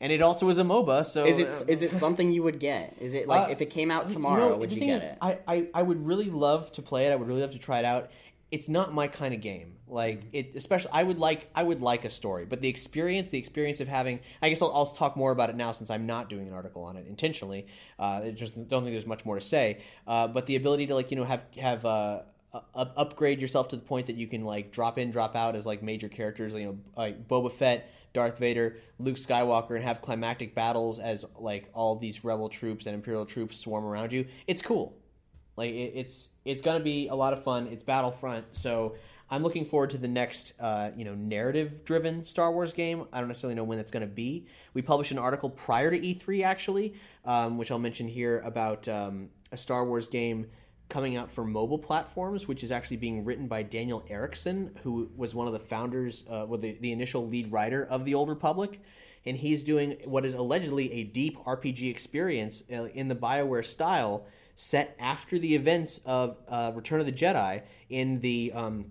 and 0.00 0.10
it 0.10 0.22
also 0.22 0.46
was 0.46 0.58
a 0.58 0.62
MOBA. 0.62 1.04
So 1.04 1.26
Is 1.26 1.38
it 1.38 1.48
uh, 1.68 1.84
it 1.84 1.90
something 1.90 2.30
you 2.32 2.42
would 2.42 2.58
get? 2.58 2.96
Is 2.98 3.14
it 3.14 3.28
like 3.28 3.48
uh, 3.48 3.52
if 3.52 3.60
it 3.60 3.70
came 3.70 3.90
out 3.90 4.08
you 4.08 4.14
tomorrow, 4.14 4.50
know, 4.50 4.56
would 4.56 4.72
you 4.72 4.80
get 4.80 4.96
is, 4.96 5.02
it? 5.02 5.18
I, 5.20 5.38
I, 5.46 5.66
I 5.74 5.82
would 5.82 6.06
really 6.06 6.30
love 6.30 6.72
to 6.72 6.82
play 6.82 7.06
it. 7.06 7.12
I 7.12 7.16
would 7.16 7.28
really 7.28 7.42
love 7.42 7.52
to 7.52 7.58
try 7.58 7.78
it 7.78 7.84
out. 7.84 8.10
It's 8.50 8.68
not 8.68 8.94
my 8.94 9.08
kind 9.08 9.34
of 9.34 9.40
game. 9.40 9.76
Like 9.86 10.22
it, 10.32 10.52
especially 10.54 10.90
I 10.92 11.02
would 11.02 11.18
like 11.18 11.50
I 11.54 11.62
would 11.62 11.82
like 11.82 12.04
a 12.04 12.10
story, 12.10 12.46
but 12.46 12.60
the 12.60 12.68
experience, 12.68 13.30
the 13.30 13.38
experience 13.38 13.80
of 13.80 13.88
having, 13.88 14.20
I 14.40 14.48
guess 14.48 14.62
I'll, 14.62 14.72
I'll 14.74 14.86
talk 14.86 15.16
more 15.16 15.30
about 15.30 15.50
it 15.50 15.56
now 15.56 15.72
since 15.72 15.90
I'm 15.90 16.06
not 16.06 16.30
doing 16.30 16.48
an 16.48 16.54
article 16.54 16.82
on 16.84 16.96
it 16.96 17.06
intentionally. 17.06 17.66
Uh, 17.98 18.22
I 18.24 18.30
just 18.30 18.54
don't 18.68 18.82
think 18.82 18.94
there's 18.94 19.06
much 19.06 19.24
more 19.24 19.38
to 19.38 19.44
say. 19.44 19.82
Uh, 20.06 20.26
but 20.26 20.46
the 20.46 20.56
ability 20.56 20.86
to 20.86 20.94
like 20.94 21.10
you 21.10 21.16
know 21.16 21.24
have 21.24 21.42
have 21.60 21.84
uh, 21.84 22.20
up, 22.74 22.92
upgrade 22.96 23.40
yourself 23.40 23.68
to 23.68 23.76
the 23.76 23.82
point 23.82 24.06
that 24.06 24.16
you 24.16 24.26
can 24.26 24.44
like 24.44 24.72
drop 24.72 24.98
in, 24.98 25.10
drop 25.10 25.36
out 25.36 25.56
as 25.56 25.66
like 25.66 25.82
major 25.82 26.08
characters, 26.08 26.54
you 26.54 26.64
know, 26.64 26.78
like 26.96 27.28
Boba 27.28 27.52
Fett, 27.52 27.90
Darth 28.12 28.38
Vader, 28.38 28.78
Luke 28.98 29.16
Skywalker, 29.16 29.74
and 29.74 29.84
have 29.84 30.00
climactic 30.00 30.54
battles 30.54 30.98
as 30.98 31.24
like 31.38 31.68
all 31.74 31.96
these 31.96 32.24
rebel 32.24 32.48
troops 32.48 32.86
and 32.86 32.94
Imperial 32.94 33.26
troops 33.26 33.58
swarm 33.58 33.84
around 33.84 34.12
you. 34.12 34.26
It's 34.46 34.62
cool. 34.62 34.96
Like 35.56 35.70
it, 35.70 35.92
it's 35.94 36.28
it's 36.44 36.60
gonna 36.60 36.80
be 36.80 37.08
a 37.08 37.14
lot 37.14 37.32
of 37.32 37.42
fun. 37.42 37.68
It's 37.68 37.82
Battlefront, 37.82 38.46
so 38.52 38.94
I'm 39.30 39.42
looking 39.42 39.64
forward 39.64 39.90
to 39.90 39.98
the 39.98 40.08
next 40.08 40.52
uh, 40.60 40.90
you 40.96 41.04
know 41.04 41.14
narrative 41.14 41.84
driven 41.84 42.24
Star 42.24 42.52
Wars 42.52 42.72
game. 42.72 43.06
I 43.12 43.20
don't 43.20 43.28
necessarily 43.28 43.54
know 43.54 43.64
when 43.64 43.78
that's 43.78 43.90
gonna 43.90 44.06
be. 44.06 44.46
We 44.74 44.82
published 44.82 45.12
an 45.12 45.18
article 45.18 45.50
prior 45.50 45.90
to 45.90 45.98
E3 45.98 46.44
actually, 46.44 46.94
um, 47.24 47.58
which 47.58 47.70
I'll 47.70 47.78
mention 47.78 48.08
here 48.08 48.40
about 48.44 48.88
um, 48.88 49.30
a 49.52 49.56
Star 49.56 49.84
Wars 49.84 50.08
game 50.08 50.46
coming 50.88 51.16
out 51.16 51.30
for 51.30 51.44
mobile 51.44 51.78
platforms, 51.78 52.46
which 52.46 52.62
is 52.62 52.70
actually 52.70 52.98
being 52.98 53.24
written 53.24 53.48
by 53.48 53.62
Daniel 53.62 54.04
Erickson, 54.08 54.78
who 54.82 55.10
was 55.16 55.34
one 55.34 55.46
of 55.46 55.52
the 55.52 55.58
founders, 55.58 56.24
uh, 56.28 56.44
well, 56.46 56.60
the, 56.60 56.76
the 56.80 56.92
initial 56.92 57.26
lead 57.26 57.50
writer 57.50 57.84
of 57.84 58.04
the 58.04 58.14
Old 58.14 58.28
Republic. 58.28 58.80
And 59.26 59.36
he's 59.38 59.62
doing 59.62 59.96
what 60.04 60.26
is 60.26 60.34
allegedly 60.34 60.92
a 60.92 61.04
deep 61.04 61.38
RPG 61.38 61.90
experience 61.90 62.62
uh, 62.70 62.84
in 62.84 63.08
the 63.08 63.16
BioWare 63.16 63.64
style, 63.64 64.26
set 64.56 64.96
after 64.98 65.38
the 65.38 65.54
events 65.54 66.00
of 66.04 66.36
uh, 66.48 66.72
Return 66.74 67.00
of 67.00 67.06
the 67.06 67.12
Jedi 67.12 67.62
in 67.88 68.20
the 68.20 68.52
um, 68.54 68.86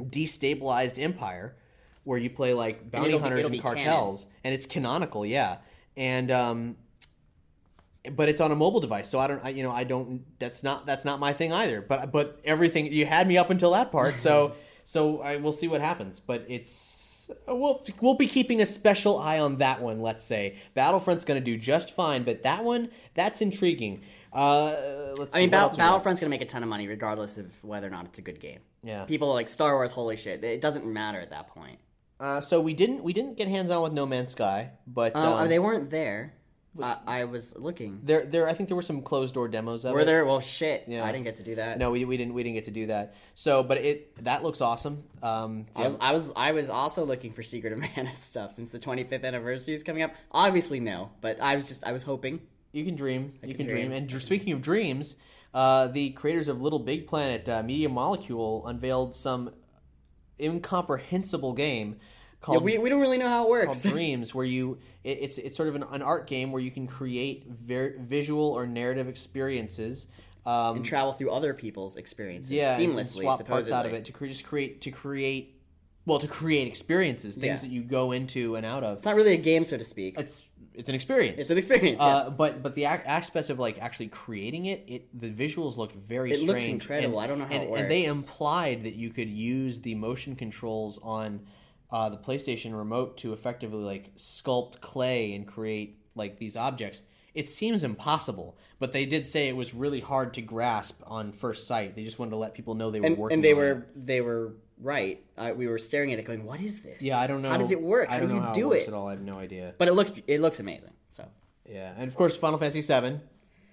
destabilized 0.00 1.00
Empire, 1.00 1.56
where 2.04 2.18
you 2.18 2.30
play 2.30 2.54
like 2.54 2.90
bounty 2.90 3.12
be- 3.12 3.18
hunters 3.18 3.44
and 3.44 3.52
be 3.52 3.58
canon. 3.58 3.84
cartels, 3.84 4.26
and 4.44 4.54
it's 4.54 4.66
canonical, 4.66 5.24
yeah. 5.24 5.58
And 5.96 6.30
um, 6.30 6.76
but 8.10 8.28
it's 8.28 8.40
on 8.40 8.52
a 8.52 8.56
mobile 8.56 8.80
device, 8.80 9.08
so 9.08 9.18
I 9.18 9.26
don't, 9.26 9.44
I, 9.44 9.50
you 9.50 9.62
know, 9.62 9.72
I 9.72 9.84
don't. 9.84 10.24
That's 10.38 10.62
not 10.62 10.86
that's 10.86 11.04
not 11.04 11.20
my 11.20 11.32
thing 11.32 11.52
either. 11.52 11.80
But 11.80 12.12
but 12.12 12.40
everything 12.44 12.92
you 12.92 13.06
had 13.06 13.26
me 13.26 13.38
up 13.38 13.50
until 13.50 13.72
that 13.72 13.90
part, 13.92 14.18
so 14.18 14.54
so 14.84 15.20
I 15.20 15.36
will 15.36 15.52
see 15.52 15.68
what 15.68 15.80
happens. 15.80 16.20
But 16.20 16.44
it's 16.48 17.30
we'll 17.46 17.84
we'll 18.00 18.14
be 18.14 18.26
keeping 18.26 18.60
a 18.60 18.66
special 18.66 19.18
eye 19.18 19.38
on 19.38 19.58
that 19.58 19.80
one. 19.80 20.00
Let's 20.00 20.24
say 20.24 20.56
Battlefront's 20.76 21.24
going 21.24 21.40
to 21.40 21.44
do 21.44 21.56
just 21.56 21.92
fine, 21.92 22.22
but 22.22 22.42
that 22.42 22.64
one 22.64 22.90
that's 23.14 23.40
intriguing. 23.40 24.02
Uh, 24.36 25.14
let's 25.18 25.34
I 25.34 25.40
mean, 25.40 25.50
Battle, 25.50 25.68
else 25.68 25.72
we 25.72 25.78
got? 25.78 26.04
Battlefront's 26.04 26.20
gonna 26.20 26.30
make 26.30 26.42
a 26.42 26.46
ton 26.46 26.62
of 26.62 26.68
money 26.68 26.86
regardless 26.86 27.38
of 27.38 27.46
whether 27.64 27.86
or 27.86 27.90
not 27.90 28.04
it's 28.04 28.18
a 28.18 28.22
good 28.22 28.38
game. 28.40 28.60
Yeah. 28.82 29.04
People 29.06 29.30
are 29.30 29.34
like 29.34 29.48
Star 29.48 29.74
Wars. 29.74 29.90
Holy 29.90 30.16
shit! 30.16 30.44
It 30.44 30.60
doesn't 30.60 30.84
matter 30.86 31.20
at 31.20 31.30
that 31.30 31.48
point. 31.48 31.78
Uh, 32.20 32.40
so 32.40 32.60
we 32.60 32.74
didn't 32.74 33.02
we 33.02 33.12
didn't 33.12 33.36
get 33.36 33.48
hands 33.48 33.70
on 33.70 33.82
with 33.82 33.92
No 33.92 34.06
Man's 34.06 34.32
Sky, 34.32 34.70
but 34.86 35.16
Uh, 35.16 35.36
um, 35.36 35.48
they 35.48 35.58
weren't 35.58 35.90
there. 35.90 36.34
I, 36.82 36.96
I 37.06 37.24
was 37.24 37.56
looking. 37.56 38.00
there 38.02 38.26
there 38.26 38.46
I 38.48 38.52
think 38.52 38.68
there 38.68 38.76
were 38.76 38.82
some 38.82 39.00
closed 39.00 39.32
door 39.34 39.48
demos 39.48 39.84
of 39.86 39.94
Were 39.94 40.00
it. 40.00 40.04
there? 40.04 40.24
Well, 40.26 40.40
shit. 40.40 40.84
Yeah. 40.86 41.04
I 41.04 41.12
didn't 41.12 41.24
get 41.24 41.36
to 41.36 41.42
do 41.42 41.54
that. 41.54 41.78
No, 41.78 41.90
we, 41.90 42.04
we 42.04 42.18
didn't 42.18 42.34
we 42.34 42.42
didn't 42.42 42.56
get 42.56 42.64
to 42.64 42.70
do 42.70 42.86
that. 42.88 43.14
So, 43.34 43.62
but 43.62 43.78
it 43.78 44.24
that 44.24 44.42
looks 44.42 44.60
awesome. 44.60 45.04
Um, 45.22 45.66
I 45.74 45.84
was, 45.84 45.96
I 46.00 46.12
was, 46.12 46.32
I 46.36 46.52
was 46.52 46.68
also 46.70 47.04
looking 47.06 47.32
for 47.32 47.42
Secret 47.42 47.72
of 47.72 47.78
Mana 47.78 48.12
stuff 48.30 48.52
since 48.52 48.68
the 48.70 48.78
25th 48.78 49.24
anniversary 49.24 49.72
is 49.74 49.82
coming 49.82 50.02
up. 50.02 50.12
Obviously, 50.30 50.80
no, 50.80 51.10
but 51.22 51.40
I 51.40 51.54
was 51.54 51.66
just, 51.66 51.86
I 51.86 51.92
was 51.92 52.02
hoping. 52.02 52.40
You 52.76 52.84
can 52.84 52.94
dream. 52.94 53.32
you 53.42 53.54
can 53.54 53.66
dream. 53.66 53.86
dream. 53.88 53.92
And 53.92 54.06
dr- 54.06 54.22
speaking 54.22 54.52
of 54.52 54.60
dreams, 54.60 55.16
uh, 55.54 55.86
the 55.88 56.10
creators 56.10 56.48
of 56.48 56.60
Little 56.60 56.78
Big 56.78 57.06
Planet, 57.06 57.48
uh, 57.48 57.62
Media 57.62 57.88
Molecule, 57.88 58.66
unveiled 58.66 59.16
some 59.16 59.50
incomprehensible 60.38 61.54
game 61.54 61.92
Yeah, 61.98 61.98
called 62.42 62.62
we, 62.64 62.76
we 62.78 62.88
don't 62.90 63.00
really 63.00 63.18
know 63.18 63.28
how 63.28 63.44
it 63.52 63.64
called 63.64 63.76
works. 63.76 63.82
Dreams, 63.94 64.34
where 64.34 64.44
you 64.44 64.78
it, 65.04 65.18
it's 65.22 65.38
it's 65.38 65.56
sort 65.56 65.68
of 65.70 65.74
an, 65.76 65.84
an 65.90 66.02
art 66.02 66.26
game 66.26 66.52
where 66.52 66.60
you 66.62 66.70
can 66.70 66.86
create 66.86 67.46
ver- 67.48 67.96
visual 67.98 68.44
or 68.50 68.66
narrative 68.66 69.08
experiences. 69.08 70.06
Um, 70.44 70.76
and 70.76 70.84
travel 70.84 71.12
through 71.12 71.32
other 71.32 71.54
people's 71.54 71.96
experiences 71.96 72.52
yeah, 72.52 72.78
seamlessly. 72.78 73.22
swap 73.22 73.38
supposedly. 73.38 73.44
parts 73.46 73.70
out 73.72 73.84
of 73.84 73.92
it 73.94 74.04
to 74.04 74.12
cre- 74.12 74.26
just 74.26 74.44
create 74.44 74.80
to 74.82 74.92
create 74.92 75.60
well 76.04 76.20
to 76.20 76.28
create 76.28 76.68
experiences, 76.68 77.34
things 77.34 77.44
Yeah. 77.46 77.56
that 77.56 77.70
you 77.70 77.82
go 77.82 78.12
into 78.12 78.54
and 78.54 78.64
out 78.64 78.84
of. 78.84 78.98
It's 78.98 79.06
not 79.06 79.16
really 79.16 79.32
a 79.32 79.38
game, 79.38 79.64
so 79.64 79.76
to 79.76 79.82
speak. 79.82 80.14
It's 80.20 80.44
it's 80.76 80.88
an 80.88 80.94
experience. 80.94 81.36
It's 81.38 81.50
an 81.50 81.58
experience. 81.58 82.00
Yeah. 82.00 82.06
Uh, 82.06 82.30
but 82.30 82.62
but 82.62 82.74
the 82.74 82.84
ac- 82.84 83.02
aspects 83.06 83.50
of 83.50 83.58
like 83.58 83.78
actually 83.80 84.08
creating 84.08 84.66
it, 84.66 84.84
it 84.86 85.20
the 85.20 85.30
visuals 85.30 85.76
looked 85.76 85.94
very 85.96 86.30
It 86.30 86.34
strange. 86.36 86.48
looks 86.50 86.66
incredible. 86.66 87.18
and- 87.18 87.24
I 87.24 87.26
don't 87.28 87.38
know 87.38 87.46
how 87.46 87.52
and, 87.52 87.74
it 87.74 87.80
And 87.80 87.90
they 87.90 88.04
implied 88.04 88.84
that 88.84 88.94
you 88.94 89.10
could 89.10 89.28
use 89.28 89.80
the 89.80 89.94
motion 89.94 90.36
controls 90.36 90.98
on 91.02 91.40
uh, 91.90 92.08
the 92.08 92.16
PlayStation 92.18 92.76
remote 92.76 93.16
to 93.18 93.32
effectively 93.32 93.82
like 93.84 94.14
sculpt 94.16 94.80
clay 94.80 95.34
and 95.34 95.46
create 95.46 95.98
like 96.14 96.38
these 96.38 96.56
objects. 96.56 97.02
It 97.36 97.50
seems 97.50 97.84
impossible, 97.84 98.56
but 98.78 98.92
they 98.92 99.04
did 99.06 99.26
say 99.26 99.48
it 99.48 99.56
was 99.56 99.74
really 99.74 100.00
hard 100.00 100.34
to 100.34 100.40
grasp 100.42 101.02
on 101.06 101.32
first 101.32 101.66
sight. 101.66 101.94
They 101.94 102.02
just 102.02 102.18
wanted 102.18 102.30
to 102.30 102.36
let 102.38 102.54
people 102.54 102.74
know 102.74 102.90
they 102.90 103.00
were 103.00 103.06
and, 103.06 103.16
working. 103.18 103.34
and 103.34 103.44
they 103.44 103.52
on 103.52 103.58
it. 103.58 103.60
were 103.62 103.86
they 103.94 104.20
were 104.22 104.54
right. 104.80 105.22
Uh, 105.36 105.52
we 105.54 105.66
were 105.66 105.78
staring 105.78 106.12
at 106.14 106.18
it, 106.18 106.24
going, 106.24 106.44
"What 106.44 106.60
is 106.60 106.80
this? 106.80 107.02
Yeah, 107.02 107.20
I 107.20 107.26
don't 107.26 107.42
know. 107.42 107.50
How 107.50 107.58
does 107.58 107.72
it 107.72 107.80
work? 107.82 108.08
I 108.08 108.14
How 108.14 108.18
don't 108.20 108.28
do 108.28 108.34
know 108.36 108.40
you 108.40 108.46
how 108.46 108.52
do 108.54 108.66
it, 108.72 108.74
works 108.76 108.82
it?" 108.84 108.88
at 108.88 108.94
all. 108.94 109.08
I 109.08 109.10
have 109.12 109.20
no 109.20 109.34
idea. 109.34 109.74
But 109.76 109.88
it 109.88 109.92
looks 109.92 110.12
it 110.26 110.40
looks 110.40 110.60
amazing. 110.60 110.92
So 111.10 111.26
Yeah, 111.68 111.92
and 111.96 112.08
of 112.08 112.14
course, 112.16 112.36
Final 112.36 112.58
Fantasy 112.58 112.80
VII. 112.80 113.20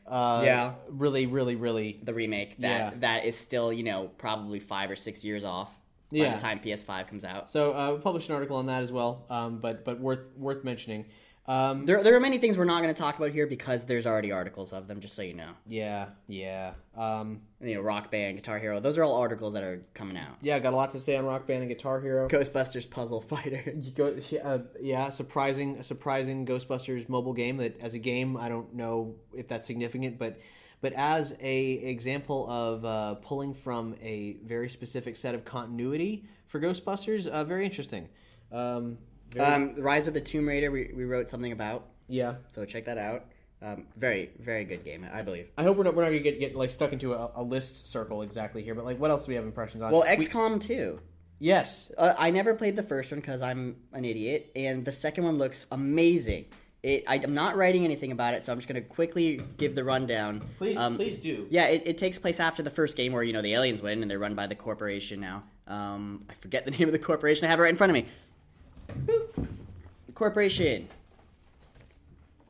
Uh, 0.06 0.42
Yeah. 0.46 0.74
really, 0.90 1.26
really, 1.28 1.56
really. 1.56 2.00
the 2.04 2.14
remake 2.14 2.58
that 2.58 2.94
Yeah. 2.94 3.00
that 3.00 3.26
is 3.26 3.38
still 3.38 3.72
you 3.72 3.84
know 3.84 4.10
probably 4.18 4.60
five 4.60 4.92
or 4.92 4.98
six 4.98 5.24
years 5.24 5.46
off 5.46 5.70
by 6.12 6.18
Yeah. 6.18 6.34
the 6.34 6.40
time 6.42 6.60
PS5 6.60 7.08
comes 7.08 7.24
out. 7.24 7.50
So 7.50 7.74
uh, 7.74 7.94
we 7.94 8.00
published 8.02 8.28
an 8.30 8.36
article 8.36 8.58
on 8.58 8.66
that 8.66 8.84
as 8.84 8.92
well, 8.92 9.26
um, 9.30 9.60
but 9.60 9.86
but 9.86 10.02
worth 10.02 10.28
worth 10.38 10.64
mentioning. 10.66 11.06
Um, 11.46 11.86
There, 11.86 12.02
there 12.04 12.16
are 12.16 12.22
many 12.22 12.38
things 12.38 12.58
we're 12.58 12.64
not 12.64 12.82
going 12.82 12.94
to 12.94 13.00
talk 13.00 13.18
about 13.18 13.32
here 13.32 13.46
because 13.46 13.84
there's 13.84 14.08
already 14.08 14.32
articles 14.32 14.72
of 14.72 14.88
them. 14.88 15.02
Just 15.02 15.16
so 15.16 15.22
you 15.24 15.34
know, 15.34 15.52
yeah, 15.68 16.08
yeah, 16.28 16.74
um, 16.96 17.42
you 17.62 17.76
know, 17.76 17.82
Rock 17.82 18.10
Band, 18.12 18.38
Guitar 18.38 18.60
Hero. 18.60 18.80
Those 18.80 18.98
are 18.98 19.04
all 19.04 19.16
articles 19.20 19.54
that 19.54 19.64
are 19.64 19.82
coming 19.94 20.18
out. 20.18 20.38
yeah. 20.42 20.58
Got 20.60 20.72
a 20.74 20.76
lot 20.76 20.92
to 20.92 21.00
say 21.02 21.18
on 21.18 21.26
Rock 21.26 21.46
Band 21.46 21.62
and 21.64 21.70
Guitar 21.70 22.00
Hero. 22.00 22.30
Ghostbusters 22.30 22.90
Puzzle 22.90 23.22
Fighter. 23.22 23.62
You 23.84 23.92
go, 23.92 24.16
uh, 24.44 24.60
yeah, 24.80 25.10
surprising, 25.10 25.78
a 25.80 25.84
surprising 25.84 26.46
Ghostbusters 26.46 27.10
mobile 27.10 27.34
game. 27.34 27.58
That 27.58 27.84
as 27.84 27.94
a 27.94 28.00
game, 28.00 28.38
I 28.38 28.48
don't 28.48 28.74
know 28.74 29.16
if 29.34 29.50
that's 29.50 29.68
significant, 29.68 30.18
but 30.18 30.40
but 30.80 30.94
as 30.94 31.36
a 31.42 31.72
example 31.72 32.50
of 32.50 32.86
uh, 32.86 33.16
pulling 33.16 33.54
from 33.54 33.96
a 34.02 34.38
very 34.46 34.70
specific 34.70 35.18
set 35.18 35.36
of 35.36 35.44
continuity 35.44 36.26
for 36.48 36.60
Ghostbusters, 36.62 37.28
uh, 37.28 37.44
very 37.44 37.66
interesting. 37.66 38.08
Um, 38.52 38.98
Um, 39.40 39.76
Rise 39.78 40.08
of 40.08 40.14
the 40.14 40.22
Tomb 40.22 40.48
Raider. 40.48 40.72
We, 40.72 40.92
we 40.96 41.06
wrote 41.06 41.30
something 41.30 41.52
about, 41.52 41.88
yeah, 42.08 42.36
so 42.50 42.66
check 42.66 42.86
that 42.86 42.98
out. 42.98 43.26
Um, 43.62 43.86
very 43.96 44.32
very 44.40 44.66
good 44.66 44.84
game, 44.84 45.08
I 45.14 45.22
believe. 45.22 45.48
I 45.58 45.64
hope 45.64 45.78
we're 45.78 45.86
not 45.86 45.96
we're 45.96 46.04
not 46.04 46.10
gonna 46.10 46.20
get, 46.20 46.38
get 46.40 46.54
like 46.56 46.70
stuck 46.70 46.92
into 46.92 47.14
a, 47.14 47.32
a 47.36 47.44
list 47.44 47.88
circle 47.88 48.22
exactly 48.22 48.62
here, 48.62 48.76
but 48.76 48.84
like 48.84 49.00
what 49.00 49.10
else 49.10 49.26
do 49.26 49.30
we 49.30 49.36
have 49.36 49.46
impressions 49.46 49.82
on? 49.82 49.92
Well, 49.94 50.02
We- 50.02 50.26
XCOM 50.26 50.60
2. 50.60 51.00
yes, 51.40 51.92
Uh, 51.98 52.14
I 52.18 52.30
never 52.32 52.54
played 52.56 52.76
the 52.76 52.84
first 52.84 53.12
one 53.12 53.22
because 53.22 53.42
I'm 53.42 53.78
an 53.94 54.04
idiot, 54.04 54.52
and 54.56 54.84
the 54.84 54.92
second 54.92 55.24
one 55.24 55.38
looks 55.38 55.66
amazing. 55.72 56.46
It, 56.84 57.06
I, 57.08 57.16
am 57.16 57.34
not 57.34 57.56
writing 57.56 57.86
anything 57.86 58.12
about 58.12 58.34
it, 58.34 58.44
so 58.44 58.52
I'm 58.52 58.58
just 58.58 58.68
going 58.68 58.84
to 58.84 58.86
quickly 58.86 59.42
give 59.56 59.74
the 59.74 59.86
rundown. 59.86 60.42
please 60.58 60.76
Um, 60.76 60.98
please 60.98 61.22
do. 61.22 61.48
Yeah, 61.50 61.68
it, 61.68 61.84
it 61.86 61.98
takes 61.98 62.20
place 62.20 62.42
after 62.42 62.62
the 62.62 62.70
first 62.70 62.98
game 62.98 63.14
where, 63.14 63.24
you 63.24 63.32
know, 63.32 63.42
the 63.42 63.54
aliens 63.54 63.82
win 63.82 64.02
and 64.02 64.12
they're 64.12 64.20
run 64.20 64.36
by 64.36 64.48
the 64.48 64.56
corporation 64.56 65.22
now. 65.22 65.46
Um, 65.66 66.26
I 66.30 66.34
forget 66.42 66.66
the 66.66 66.72
name 66.78 66.90
of 66.90 66.92
the 66.92 67.00
corporation. 67.00 67.46
I 67.48 67.50
have 67.52 67.60
it 67.60 67.64
right 67.64 67.70
in 67.70 67.78
front 67.78 67.92
of 67.92 67.94
me. 67.94 68.08
Corporation. 70.14 70.88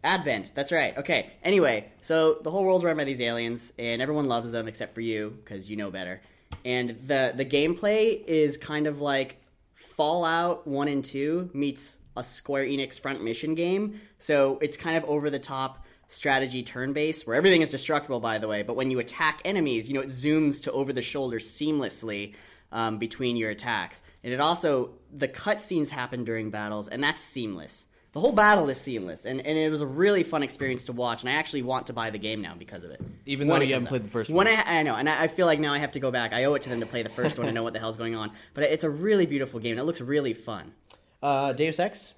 Advent. 0.03 0.51
That's 0.53 0.71
right. 0.71 0.97
Okay. 0.97 1.31
Anyway, 1.43 1.89
so 2.01 2.39
the 2.43 2.51
whole 2.51 2.65
world's 2.65 2.83
run 2.83 2.97
by 2.97 3.05
these 3.05 3.21
aliens, 3.21 3.71
and 3.79 4.01
everyone 4.01 4.27
loves 4.27 4.51
them 4.51 4.67
except 4.67 4.93
for 4.93 5.01
you 5.01 5.37
because 5.43 5.69
you 5.69 5.77
know 5.77 5.89
better. 5.89 6.21
And 6.65 6.97
the 7.07 7.33
the 7.35 7.45
gameplay 7.45 8.23
is 8.25 8.57
kind 8.57 8.85
of 8.85 8.99
like 8.99 9.37
Fallout 9.73 10.67
One 10.67 10.87
and 10.87 11.03
Two 11.03 11.49
meets 11.53 11.99
a 12.17 12.23
Square 12.23 12.65
Enix 12.65 12.99
front 12.99 13.23
mission 13.23 13.55
game. 13.55 13.99
So 14.19 14.59
it's 14.61 14.77
kind 14.77 14.97
of 14.97 15.05
over 15.05 15.29
the 15.29 15.39
top 15.39 15.85
strategy 16.07 16.61
turn 16.61 16.93
based 16.93 17.25
where 17.25 17.35
everything 17.35 17.61
is 17.61 17.71
destructible 17.71 18.19
by 18.19 18.37
the 18.37 18.47
way 18.47 18.61
but 18.61 18.75
when 18.75 18.91
you 18.91 18.99
attack 18.99 19.41
enemies 19.45 19.87
you 19.87 19.95
know 19.95 20.01
it 20.01 20.09
zooms 20.09 20.61
to 20.61 20.71
over 20.71 20.93
the 20.93 21.01
shoulder 21.01 21.39
seamlessly 21.39 22.35
um, 22.73 22.97
between 22.97 23.37
your 23.37 23.51
attacks. 23.51 24.03
And 24.23 24.33
it 24.33 24.41
also 24.41 24.89
the 25.15 25.29
cutscenes 25.29 25.89
happen 25.89 26.25
during 26.25 26.49
battles 26.49 26.89
and 26.89 27.01
that's 27.01 27.21
seamless. 27.21 27.87
The 28.11 28.19
whole 28.19 28.33
battle 28.33 28.69
is 28.69 28.79
seamless 28.79 29.25
and, 29.25 29.39
and 29.39 29.57
it 29.57 29.69
was 29.71 29.81
a 29.81 29.87
really 29.87 30.23
fun 30.23 30.43
experience 30.43 30.83
to 30.85 30.93
watch 30.93 31.23
and 31.23 31.29
i 31.29 31.33
actually 31.33 31.63
want 31.63 31.87
to 31.87 31.93
buy 31.93 32.11
the 32.11 32.19
game 32.19 32.41
now 32.41 32.55
because 32.57 32.83
of 32.83 32.91
it. 32.91 33.01
Even 33.25 33.47
though 33.47 33.53
When 33.53 33.67
you 33.67 33.73
haven't 33.73 33.87
played 33.87 34.03
the 34.03 34.09
first 34.09 34.29
when 34.29 34.47
one. 34.47 34.55
I, 34.55 34.79
I 34.79 34.83
know 34.83 34.95
and 34.95 35.07
I, 35.07 35.23
I 35.23 35.27
feel 35.27 35.45
like 35.45 35.59
now 35.59 35.73
i 35.73 35.77
have 35.77 35.93
to 35.93 35.99
go 35.99 36.11
back. 36.11 36.33
I 36.33 36.43
owe 36.43 36.55
it 36.55 36.63
to 36.63 36.69
them 36.69 36.81
to 36.81 36.85
play 36.85 37.03
the 37.03 37.09
first 37.09 37.37
one 37.37 37.47
and 37.47 37.55
know 37.55 37.63
what 37.63 37.73
the 37.73 37.79
hell's 37.79 37.97
going 37.97 38.15
on. 38.15 38.31
But 38.53 38.65
it's 38.65 38.83
a 38.83 38.89
really 38.89 39.25
beautiful 39.25 39.59
game 39.59 39.71
and 39.71 39.79
it 39.79 39.83
looks 39.83 40.01
really 40.01 40.33
fun. 40.33 40.73
Uh, 41.21 41.53
Deus 41.53 41.79
Ex. 41.79 42.13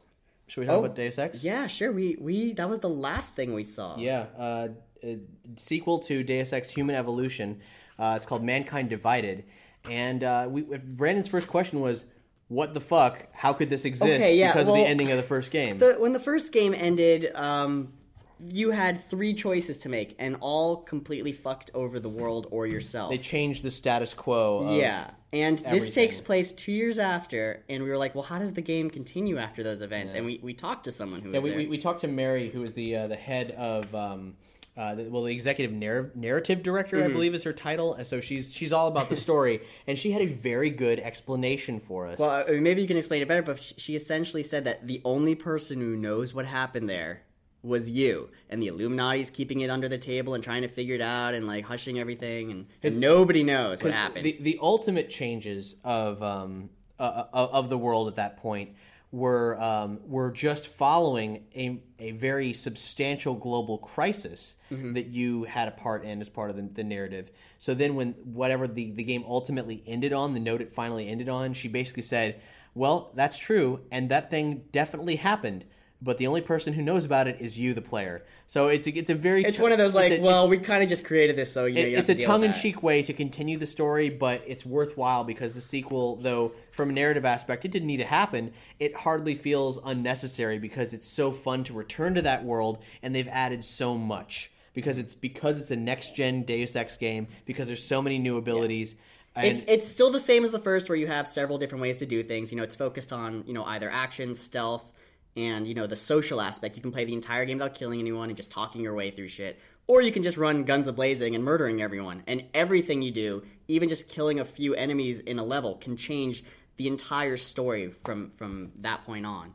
Should 0.48 0.62
we 0.62 0.68
talk 0.68 0.80
about 0.80 0.96
Deus 0.96 1.18
Ex? 1.18 1.40
Oh, 1.40 1.48
yeah 1.48 1.68
sure. 1.68 1.92
We, 1.92 2.18
we 2.20 2.54
that 2.54 2.70
was 2.70 2.80
the 2.80 2.90
last 2.90 3.36
thing 3.36 3.54
we 3.54 3.64
saw. 3.64 3.98
Yeah, 3.98 4.28
uh, 4.38 4.68
a 5.04 5.20
sequel 5.56 6.00
to 6.00 6.24
Deus 6.24 6.54
Ex: 6.54 6.70
Human 6.72 6.96
Evolution. 6.96 7.62
Uh, 7.98 8.14
it's 8.16 8.26
called 8.26 8.44
Mankind 8.44 8.90
Divided, 8.90 9.46
and 9.90 10.24
uh, 10.24 10.48
we, 10.50 10.62
Brandon's 10.62 11.28
first 11.28 11.48
question 11.48 11.82
was, 11.82 12.06
"What 12.48 12.74
the 12.74 12.82
fuck? 12.82 13.28
How 13.34 13.54
could 13.54 13.70
this 13.70 13.86
exist?" 13.86 14.04
Okay, 14.22 14.38
yeah, 14.38 14.54
because 14.54 14.68
of 14.68 14.74
the 14.76 14.82
ending 14.86 15.12
of 15.12 15.18
the 15.18 15.24
first 15.24 15.52
game. 15.52 15.78
the 15.78 15.96
when 16.00 16.14
the 16.14 16.20
first 16.20 16.52
game 16.52 16.74
ended, 16.74 17.32
um, 17.36 17.94
you 18.40 18.72
had 18.72 19.04
three 19.06 19.34
choices 19.34 19.78
to 19.80 19.90
make, 19.90 20.16
and 20.20 20.38
all 20.42 20.78
completely 20.84 21.32
fucked 21.32 21.72
over 21.74 22.00
the 22.00 22.10
world 22.10 22.48
or 22.52 22.68
yourself. 22.68 23.10
they 23.10 23.18
changed 23.18 23.64
the 23.64 23.72
status 23.72 24.14
quo. 24.14 24.60
Of, 24.60 24.78
yeah, 24.78 25.12
and 25.34 25.60
this 25.60 25.94
takes 25.94 26.22
place 26.22 26.54
two 26.54 26.72
years 26.72 27.00
after, 27.00 27.64
and 27.70 27.84
we 27.84 27.90
were 27.90 27.98
like, 27.98 28.16
well, 28.16 28.24
how 28.24 28.40
does 28.40 28.54
the 28.54 28.62
game 28.62 28.90
continue 28.90 29.38
after 29.38 29.64
those 29.64 29.82
events? 29.82 30.14
And 30.14 30.26
we, 30.26 30.40
we 30.42 30.54
talked 30.54 30.86
to 30.86 30.92
someone 30.92 31.22
who 31.22 31.32
Yeah, 31.32 31.40
was 31.40 31.44
we, 31.44 31.50
there. 31.50 31.58
we, 31.60 31.68
we 31.68 31.78
talked 31.78 32.02
to 32.02 32.08
Mary, 32.08 32.50
who 32.50 32.64
is 32.64 32.74
the 32.74 32.96
uh, 32.96 33.08
the 33.08 33.16
head 33.16 33.52
of 33.52 33.94
um, 33.94 34.36
uh, 34.78 34.96
the, 34.96 35.04
well, 35.06 35.24
the 35.24 35.32
executive 35.34 35.72
narr- 35.74 36.12
narrative 36.16 36.62
director, 36.62 36.98
Mm-hmm. 36.98 37.10
I 37.10 37.14
believe, 37.14 37.34
is 37.36 37.44
her 37.44 37.54
title. 37.54 37.94
And 37.94 38.06
so 38.06 38.20
she's 38.20 38.54
she's 38.54 38.74
all 38.74 38.88
about 38.88 39.10
the 39.10 39.16
story, 39.18 39.62
and 39.88 39.98
she 39.98 40.12
had 40.12 40.22
a 40.22 40.26
very 40.28 40.70
good 40.70 41.00
explanation 41.00 41.80
for 41.80 42.08
us. 42.08 42.20
well, 42.20 42.46
uh, 42.48 42.54
maybe 42.54 42.82
you 42.82 42.88
can 42.88 42.98
explain 42.98 43.22
it 43.22 43.28
better, 43.28 43.42
but 43.42 43.60
she 43.78 43.96
essentially 43.96 44.44
said 44.44 44.66
that 44.66 44.86
the 44.88 45.02
only 45.06 45.36
person 45.36 45.80
who 45.80 45.96
knows 45.96 46.34
what 46.34 46.46
happened 46.46 46.90
there 46.90 47.22
was 47.64 47.90
you, 47.90 48.30
and 48.50 48.62
the 48.62 48.68
Illuminati's 48.68 49.32
keeping 49.32 49.62
it 49.62 49.70
under 49.72 49.88
the 49.90 49.98
table 49.98 50.36
and 50.36 50.44
trying 50.44 50.62
to 50.62 50.68
figure 50.68 50.94
it 50.94 51.02
out 51.02 51.34
and 51.34 51.48
like 51.48 51.66
hushing 51.66 51.98
everything, 51.98 52.52
and, 52.52 52.68
and 52.84 52.98
nobody 53.00 53.44
knows 53.44 53.82
what 53.82 53.92
happened. 53.94 54.24
The 54.26 54.38
the 54.40 54.60
ultimate 54.62 55.10
changes 55.10 55.76
of 55.84 56.22
um 56.22 56.70
uh, 57.00 57.24
uh, 57.34 57.48
of 57.52 57.70
the 57.70 57.78
world 57.78 58.08
at 58.08 58.16
that 58.16 58.38
point 58.38 58.70
were 59.16 59.60
um, 59.62 60.00
were 60.06 60.30
just 60.32 60.68
following 60.68 61.44
a 61.56 61.80
a 62.00 62.12
very 62.12 62.52
substantial 62.54 63.34
global 63.34 63.78
crisis 63.78 64.58
Mm-hmm. 64.72 64.94
that 64.94 65.06
you 65.08 65.44
had 65.44 65.68
a 65.68 65.72
part 65.72 66.04
in 66.04 66.20
as 66.22 66.28
part 66.28 66.50
of 66.50 66.56
the, 66.56 66.64
the 66.64 66.84
narrative. 66.84 67.30
So 67.60 67.74
then, 67.76 67.94
when 67.96 68.14
whatever 68.24 68.68
the 68.68 68.92
the 68.92 69.04
game 69.04 69.24
ultimately 69.28 69.84
ended 69.86 70.12
on, 70.12 70.34
the 70.34 70.40
note 70.40 70.60
it 70.62 70.72
finally 70.74 71.08
ended 71.08 71.30
on, 71.30 71.54
she 71.54 71.68
basically 71.68 72.02
said, 72.04 72.42
"Well, 72.74 73.12
that's 73.16 73.38
true, 73.38 73.82
and 73.92 74.10
that 74.10 74.30
thing 74.32 74.64
definitely 74.72 75.18
happened." 75.18 75.66
But 76.02 76.18
the 76.18 76.28
only 76.28 76.42
person 76.42 76.74
who 76.74 76.82
knows 76.82 77.06
about 77.06 77.28
it 77.28 77.38
is 77.40 77.58
you, 77.58 77.74
the 77.74 77.82
player. 77.82 78.26
So 78.48 78.68
it's 78.68 78.86
a, 78.86 78.92
it's 78.98 79.10
a 79.10 79.16
very 79.16 79.44
it's 79.46 79.58
one 79.60 79.72
of 79.72 79.78
those 79.78 79.96
like, 79.96 80.12
a- 80.12 80.20
well, 80.22 80.50
we 80.50 80.58
kind 80.58 80.84
of 80.84 80.90
just 80.90 81.06
created 81.06 81.36
this, 81.38 81.52
so 81.52 81.66
you 81.66 81.76
know, 81.76 81.82
it- 81.82 81.90
you 81.92 81.96
have 81.96 82.02
it's 82.02 82.10
a 82.10 82.16
deal 82.16 82.28
with 82.32 82.42
that. 82.42 82.48
tongue-in-cheek 82.48 82.84
way 82.84 83.02
to 83.04 83.14
continue 83.14 83.58
the 83.58 83.66
story, 83.66 84.10
but 84.10 84.44
it's 84.46 84.66
worthwhile 84.66 85.24
because 85.24 85.54
the 85.54 85.62
sequel, 85.62 86.18
though 86.18 86.52
from 86.76 86.90
a 86.90 86.94
narrative 86.94 87.26
aspect, 87.26 87.66
it 87.66 87.72
didn't 87.72 87.88
need 87.88 87.98
to 87.98 88.06
happen. 88.06 88.54
It 88.80 88.96
hardly 88.96 89.36
feels 89.36 89.80
unnecessary 89.84 90.60
because 90.60 90.94
it's 90.94 91.08
so 91.08 91.32
fun 91.32 91.64
to 91.66 91.74
return 91.74 92.16
to 92.16 92.22
that 92.24 92.44
world, 92.44 92.84
and 93.02 93.16
they've 93.16 93.28
added 93.30 93.64
so 93.64 93.98
much 93.98 94.52
because 94.74 94.98
it's 94.98 95.16
because 95.16 95.60
it's 95.60 95.72
a 95.72 95.76
next-gen 95.76 96.44
Deus 96.44 96.76
Ex 96.76 96.98
game 96.98 97.28
because 97.46 97.68
there's 97.68 97.84
so 97.84 98.02
many 98.02 98.20
new 98.20 98.38
abilities. 98.38 98.96
And 99.36 99.48
It's 99.48 99.66
it's 99.68 99.88
still 99.88 100.12
the 100.12 100.20
same 100.20 100.46
as 100.46 100.52
the 100.52 100.60
first, 100.60 100.90
where 100.90 100.98
you 100.98 101.08
have 101.08 101.28
several 101.28 101.58
different 101.58 101.82
ways 101.82 101.98
to 101.98 102.06
do 102.06 102.22
things. 102.24 102.52
You 102.52 102.58
know, 102.58 102.64
it's 102.64 102.76
focused 102.76 103.12
on 103.12 103.44
you 103.48 103.54
know 103.54 103.64
either 103.66 103.90
action, 103.90 104.36
stealth, 104.36 104.92
and 105.36 105.68
you 105.68 105.74
know 105.74 105.88
the 105.88 105.96
social 105.96 106.42
aspect. 106.42 106.76
You 106.76 106.82
can 106.82 106.92
play 106.92 107.06
the 107.06 107.14
entire 107.14 107.46
game 107.46 107.58
without 107.58 107.76
killing 107.76 108.00
anyone 108.00 108.30
and 108.30 108.38
just 108.38 108.52
talking 108.52 108.82
your 108.82 108.94
way 108.94 109.12
through 109.12 109.28
shit, 109.28 109.60
or 109.88 110.02
you 110.02 110.12
can 110.12 110.24
just 110.24 110.38
run 110.38 110.64
guns 110.64 110.88
a 110.88 110.94
blazing 110.94 111.36
and 111.36 111.44
murdering 111.44 111.82
everyone. 111.82 112.24
And 112.28 112.46
everything 112.54 113.02
you 113.02 113.12
do, 113.12 113.44
even 113.68 113.90
just 113.90 114.10
killing 114.10 114.40
a 114.40 114.46
few 114.46 114.74
enemies 114.76 115.20
in 115.20 115.40
a 115.40 115.44
level, 115.44 115.76
can 115.76 115.98
change 115.98 116.44
the 116.78 116.88
entire 116.88 117.38
story 117.38 117.92
from 118.04 118.32
from 118.38 118.72
that 118.82 119.04
point 119.06 119.26
on. 119.26 119.54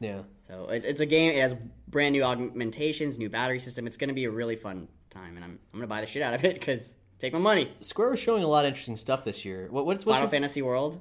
yeah. 0.00 0.22
So 0.42 0.68
it's, 0.70 0.84
it's 0.84 1.00
a 1.00 1.06
game. 1.06 1.32
It 1.32 1.40
has 1.40 1.54
brand 1.86 2.12
new 2.12 2.24
augmentations, 2.24 3.18
new 3.18 3.28
battery 3.28 3.60
system. 3.60 3.86
It's 3.86 3.96
going 3.96 4.08
to 4.08 4.14
be 4.14 4.24
a 4.24 4.30
really 4.30 4.56
fun 4.56 4.88
time, 5.10 5.36
and 5.36 5.44
I'm 5.44 5.58
I'm 5.72 5.78
going 5.78 5.82
to 5.82 5.86
buy 5.86 6.00
the 6.00 6.06
shit 6.06 6.22
out 6.22 6.34
of 6.34 6.44
it 6.44 6.54
because 6.54 6.94
take 7.18 7.32
my 7.32 7.38
money. 7.38 7.72
Square 7.80 8.10
was 8.10 8.20
showing 8.20 8.42
a 8.42 8.48
lot 8.48 8.64
of 8.64 8.68
interesting 8.68 8.96
stuff 8.96 9.24
this 9.24 9.44
year. 9.44 9.68
What, 9.70 9.86
what's 9.86 10.04
what's 10.04 10.16
Final 10.16 10.22
your, 10.22 10.30
Fantasy 10.30 10.62
World. 10.62 11.00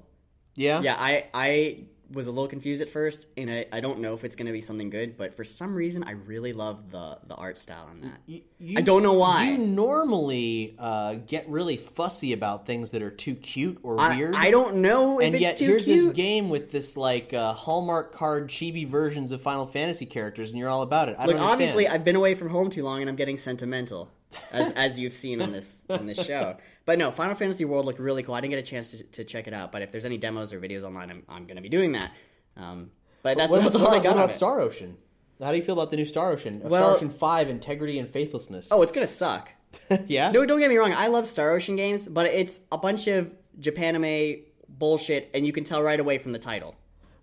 yeah 0.55 0.82
Yeah, 0.82 0.95
I 0.97 1.26
I 1.34 1.84
was 2.12 2.28
a 2.28 2.32
little 2.32 2.47
confused 2.47 2.82
at 2.82 2.89
first, 2.89 3.28
and 3.38 3.49
I, 3.49 3.66
I 3.72 3.80
don't 3.80 3.99
know 3.99 4.14
if 4.14 4.24
it's 4.24 4.36
going 4.36 4.47
to 4.47 4.51
be 4.51 4.62
something 4.62 4.89
good, 4.89 5.18
but 5.18 5.36
for 5.36 5.43
some 5.43 5.76
reason, 5.76 6.03
I 6.03 6.12
really 6.12 6.53
love 6.53 6.91
the 6.91 7.20
the 7.28 7.36
art 7.36 7.57
style 7.57 7.88
on 7.89 8.01
that. 8.01 8.20
You- 8.26 8.41
I 8.78 8.82
don't 8.82 9.03
know 9.03 9.14
why. 9.14 9.49
You 9.51 9.57
normally 9.57 10.76
uh, 10.78 11.16
get 11.28 11.47
really 11.49 11.78
fussy 11.78 12.34
about 12.34 12.66
things 12.66 12.91
that 12.91 13.01
are 13.01 13.12
too 13.12 13.36
cute 13.36 13.80
or 13.84 13.99
I, 13.99 14.16
weird. 14.16 14.36
I 14.36 14.51
don't 14.51 14.78
know 14.78 15.20
if 15.20 15.28
and 15.28 15.36
it's 15.36 15.41
yet 15.41 15.60
here's 15.60 15.86
cute. 15.86 16.05
this 16.07 16.14
game 16.16 16.49
with 16.49 16.72
this 16.72 16.97
like 16.97 17.34
uh, 17.34 17.53
Hallmark 17.53 18.12
card 18.12 18.49
chibi 18.49 18.88
versions 18.88 19.32
of 19.32 19.41
Final 19.41 19.66
Fantasy 19.66 20.05
characters, 20.05 20.49
and 20.49 20.57
you're 20.57 20.70
all 20.70 20.82
about 20.82 21.10
it. 21.10 21.16
I 21.20 21.26
Look, 21.26 21.39
obviously. 21.39 21.88
I've 21.88 22.03
been 22.03 22.16
away 22.16 22.36
from 22.36 22.49
home 22.49 22.70
too 22.70 22.84
long, 22.84 23.01
and 23.01 23.10
I'm 23.10 23.16
getting 23.16 23.38
sentimental, 23.38 24.12
as 24.52 24.72
as 24.76 25.00
you've 25.00 25.14
seen 25.14 25.42
on 25.42 25.52
this 25.52 25.84
on 25.90 26.06
this 26.06 26.24
show. 26.26 26.58
But 26.86 26.98
no, 27.00 27.12
Final 27.12 27.36
Fantasy 27.36 27.66
World 27.66 27.86
looked 27.86 28.00
really 28.00 28.24
cool. 28.24 28.36
I 28.36 28.42
didn't 28.42 28.52
get 28.52 28.60
a 28.60 28.64
chance 28.64 28.90
to, 28.92 29.04
to 29.04 29.24
check 29.24 29.48
it 29.48 29.54
out, 29.54 29.72
but 29.72 29.82
if 29.82 29.92
there's 29.92 30.06
any 30.06 30.18
demos 30.18 30.54
or 30.54 30.60
videos 30.60 30.84
online, 30.84 31.12
I'm, 31.12 31.24
I'm 31.30 31.46
going 31.46 31.58
to 31.58 31.62
be 31.62 31.70
doing 31.70 31.92
that. 31.92 32.12
Um, 32.58 32.92
but 33.22 33.38
that's, 33.38 33.52
what 33.52 33.62
that's 33.62 33.76
about, 33.76 33.88
all 33.88 33.94
I 33.94 33.98
what 33.98 34.04
got. 34.04 34.12
about 34.14 34.24
on 34.24 34.30
it. 34.30 34.34
Star 34.34 34.60
Ocean? 34.60 34.98
How 35.42 35.52
do 35.52 35.58
you 35.58 35.64
feel 35.64 35.74
about 35.74 35.92
the 35.92 35.98
new 35.98 36.06
Star 36.06 36.32
Ocean? 36.32 36.62
Well- 36.64 36.84
Star 36.84 36.96
Ocean 36.96 37.10
Five: 37.10 37.50
Integrity 37.50 38.00
and 38.00 38.10
Faithlessness. 38.10 38.70
Oh, 38.72 38.82
it's 38.82 38.92
gonna 38.92 39.08
suck. 39.08 39.50
yeah. 40.08 40.32
No, 40.32 40.46
don't 40.46 40.60
get 40.60 40.70
me 40.70 40.78
wrong. 40.78 40.94
I 40.94 41.08
love 41.08 41.28
Star 41.28 41.52
Ocean 41.52 41.76
games, 41.76 42.08
but 42.08 42.26
it's 42.26 42.60
a 42.72 42.78
bunch 42.78 43.08
of 43.08 43.32
Japanime 43.60 44.44
bullshit, 44.68 45.30
and 45.34 45.46
you 45.46 45.54
can 45.54 45.64
tell 45.64 45.84
right 45.84 46.00
away 46.00 46.18
from 46.18 46.32
the 46.32 46.40
title. 46.40 46.76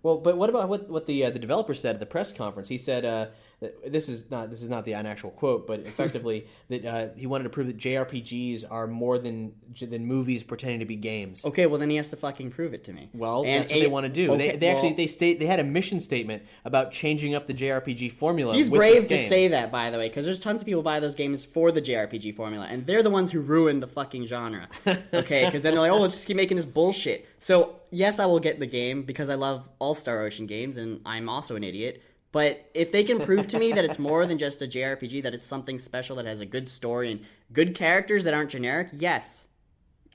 Well, 0.03 0.17
but 0.19 0.37
what 0.37 0.49
about 0.49 0.69
what 0.69 0.89
what 0.89 1.05
the 1.05 1.25
uh, 1.25 1.29
the 1.29 1.39
developer 1.39 1.75
said 1.75 1.95
at 1.95 1.99
the 1.99 2.05
press 2.05 2.31
conference? 2.31 2.69
He 2.69 2.77
said 2.77 3.03
uh, 3.05 3.27
this 3.59 4.07
is 4.07 4.29
not 4.29 4.51
this 4.51 4.61
is 4.61 4.69
not 4.69 4.85
the 4.85 4.93
actual 4.93 5.31
quote, 5.31 5.65
but 5.65 5.79
effectively 5.79 6.47
that 6.69 6.85
uh, 6.85 7.07
he 7.15 7.25
wanted 7.25 7.45
to 7.45 7.49
prove 7.49 7.67
that 7.67 7.77
JRPGs 7.77 8.63
are 8.69 8.85
more 8.85 9.17
than 9.17 9.53
than 9.81 10.05
movies 10.05 10.43
pretending 10.43 10.79
to 10.79 10.85
be 10.85 10.95
games. 10.95 11.43
Okay, 11.43 11.65
well 11.65 11.79
then 11.79 11.89
he 11.89 11.95
has 11.95 12.09
to 12.09 12.15
fucking 12.15 12.51
prove 12.51 12.73
it 12.73 12.83
to 12.83 12.93
me. 12.93 13.09
Well, 13.13 13.43
And 13.45 13.63
that's 13.63 13.71
what 13.71 13.77
a- 13.77 13.81
they 13.81 13.87
want 13.87 14.03
to 14.05 14.09
do. 14.11 14.31
okay, 14.33 14.51
they, 14.51 14.57
they 14.57 14.67
actually 14.69 14.93
they 14.93 15.07
state 15.07 15.39
they 15.39 15.47
had 15.47 15.59
a 15.59 15.63
mission 15.63 15.99
statement 15.99 16.43
about 16.65 16.91
changing 16.91 17.33
up 17.33 17.47
the 17.47 17.53
JRPG 17.53 18.11
formula. 18.11 18.53
He's 18.53 18.69
brave 18.69 19.07
to 19.07 19.27
say 19.27 19.47
that, 19.47 19.71
by 19.71 19.89
the 19.89 19.97
way, 19.97 20.07
because 20.07 20.25
there's 20.25 20.39
tons 20.39 20.61
of 20.61 20.67
people 20.67 20.83
buy 20.83 20.99
those 20.99 21.15
games 21.15 21.43
for 21.43 21.71
the 21.71 21.81
JRPG 21.81 22.35
formula, 22.35 22.67
and 22.69 22.85
they're 22.85 23.03
the 23.03 23.09
ones 23.09 23.31
who 23.31 23.39
ruined 23.39 23.81
the 23.81 23.87
fucking 23.87 24.25
genre. 24.25 24.67
Okay, 25.13 25.45
because 25.45 25.61
then 25.63 25.73
they're 25.73 25.81
like, 25.81 25.91
oh, 25.91 26.01
let's 26.01 26.13
just 26.15 26.27
keep 26.27 26.37
making 26.37 26.57
this 26.57 26.65
bullshit. 26.65 27.27
So 27.39 27.79
yes, 27.91 28.19
I 28.19 28.25
will 28.25 28.39
get 28.39 28.59
the 28.59 28.65
game 28.67 29.03
because 29.03 29.29
I 29.29 29.35
love 29.35 29.67
all 29.79 29.95
Star 29.95 30.21
Ocean 30.21 30.45
games, 30.45 30.77
and 30.77 31.01
I'm 31.05 31.29
also 31.29 31.55
an 31.55 31.63
idiot. 31.63 32.01
But 32.31 32.69
if 32.73 32.91
they 32.91 33.03
can 33.03 33.19
prove 33.19 33.47
to 33.47 33.59
me 33.59 33.71
that 33.71 33.85
it's 33.85 33.99
more 33.99 34.25
than 34.25 34.37
just 34.37 34.61
a 34.61 34.65
JRPG, 34.65 35.23
that 35.23 35.33
it's 35.33 35.45
something 35.45 35.79
special 35.79 36.17
that 36.17 36.25
has 36.25 36.41
a 36.41 36.45
good 36.45 36.67
story 36.67 37.11
and 37.11 37.21
good 37.53 37.73
characters 37.73 38.25
that 38.25 38.33
aren't 38.33 38.49
generic, 38.49 38.89
yes, 38.91 39.47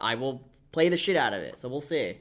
I 0.00 0.14
will 0.16 0.46
play 0.72 0.88
the 0.88 0.96
shit 0.96 1.16
out 1.16 1.32
of 1.32 1.40
it. 1.40 1.60
So 1.60 1.68
we'll 1.68 1.80
see. 1.80 2.18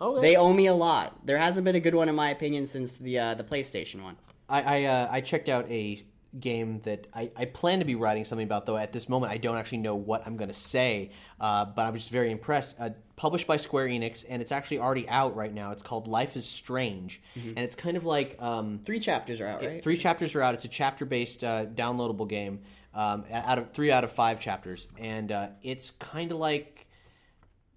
Okay. 0.00 0.20
They 0.20 0.36
owe 0.36 0.52
me 0.52 0.66
a 0.66 0.74
lot. 0.74 1.26
There 1.26 1.38
hasn't 1.38 1.64
been 1.64 1.74
a 1.74 1.80
good 1.80 1.94
one 1.94 2.08
in 2.08 2.14
my 2.14 2.30
opinion 2.30 2.66
since 2.66 2.96
the 2.96 3.18
uh, 3.18 3.34
the 3.34 3.44
PlayStation 3.44 4.02
one. 4.02 4.16
I 4.48 4.62
I, 4.62 4.84
uh, 4.84 5.08
I 5.10 5.20
checked 5.20 5.48
out 5.48 5.68
a 5.70 6.04
game 6.38 6.80
that 6.84 7.06
I, 7.14 7.30
I 7.36 7.46
plan 7.46 7.78
to 7.78 7.84
be 7.84 7.94
writing 7.94 8.24
something 8.24 8.44
about 8.44 8.66
though 8.66 8.76
at 8.76 8.92
this 8.92 9.08
moment 9.08 9.32
I 9.32 9.38
don't 9.38 9.56
actually 9.56 9.78
know 9.78 9.94
what 9.94 10.26
I'm 10.26 10.36
going 10.36 10.48
to 10.48 10.54
say 10.54 11.10
uh, 11.40 11.64
but 11.64 11.86
I'm 11.86 11.94
just 11.94 12.10
very 12.10 12.30
impressed 12.30 12.76
uh, 12.78 12.90
published 13.16 13.46
by 13.46 13.56
Square 13.56 13.88
Enix 13.88 14.24
and 14.28 14.42
it's 14.42 14.52
actually 14.52 14.78
already 14.78 15.08
out 15.08 15.34
right 15.36 15.52
now 15.52 15.72
it's 15.72 15.82
called 15.82 16.06
Life 16.06 16.36
is 16.36 16.46
Strange 16.46 17.22
and 17.34 17.58
it's 17.58 17.74
kind 17.74 17.96
of 17.96 18.04
like 18.04 18.36
um, 18.40 18.80
Three 18.84 19.00
chapters 19.00 19.40
are 19.40 19.46
out, 19.46 19.62
right? 19.62 19.82
Three 19.82 19.96
chapters 19.96 20.34
are 20.34 20.42
out. 20.42 20.54
It's 20.54 20.64
a 20.64 20.68
chapter 20.68 21.04
based 21.04 21.42
uh, 21.42 21.66
downloadable 21.66 22.28
game. 22.28 22.60
Um, 22.94 23.24
out 23.30 23.58
of 23.58 23.70
three 23.72 23.92
out 23.92 24.02
of 24.02 24.10
five 24.10 24.40
chapters, 24.40 24.88
and 24.98 25.30
uh, 25.30 25.48
it's 25.62 25.90
kind 25.90 26.32
of 26.32 26.38
like 26.38 26.88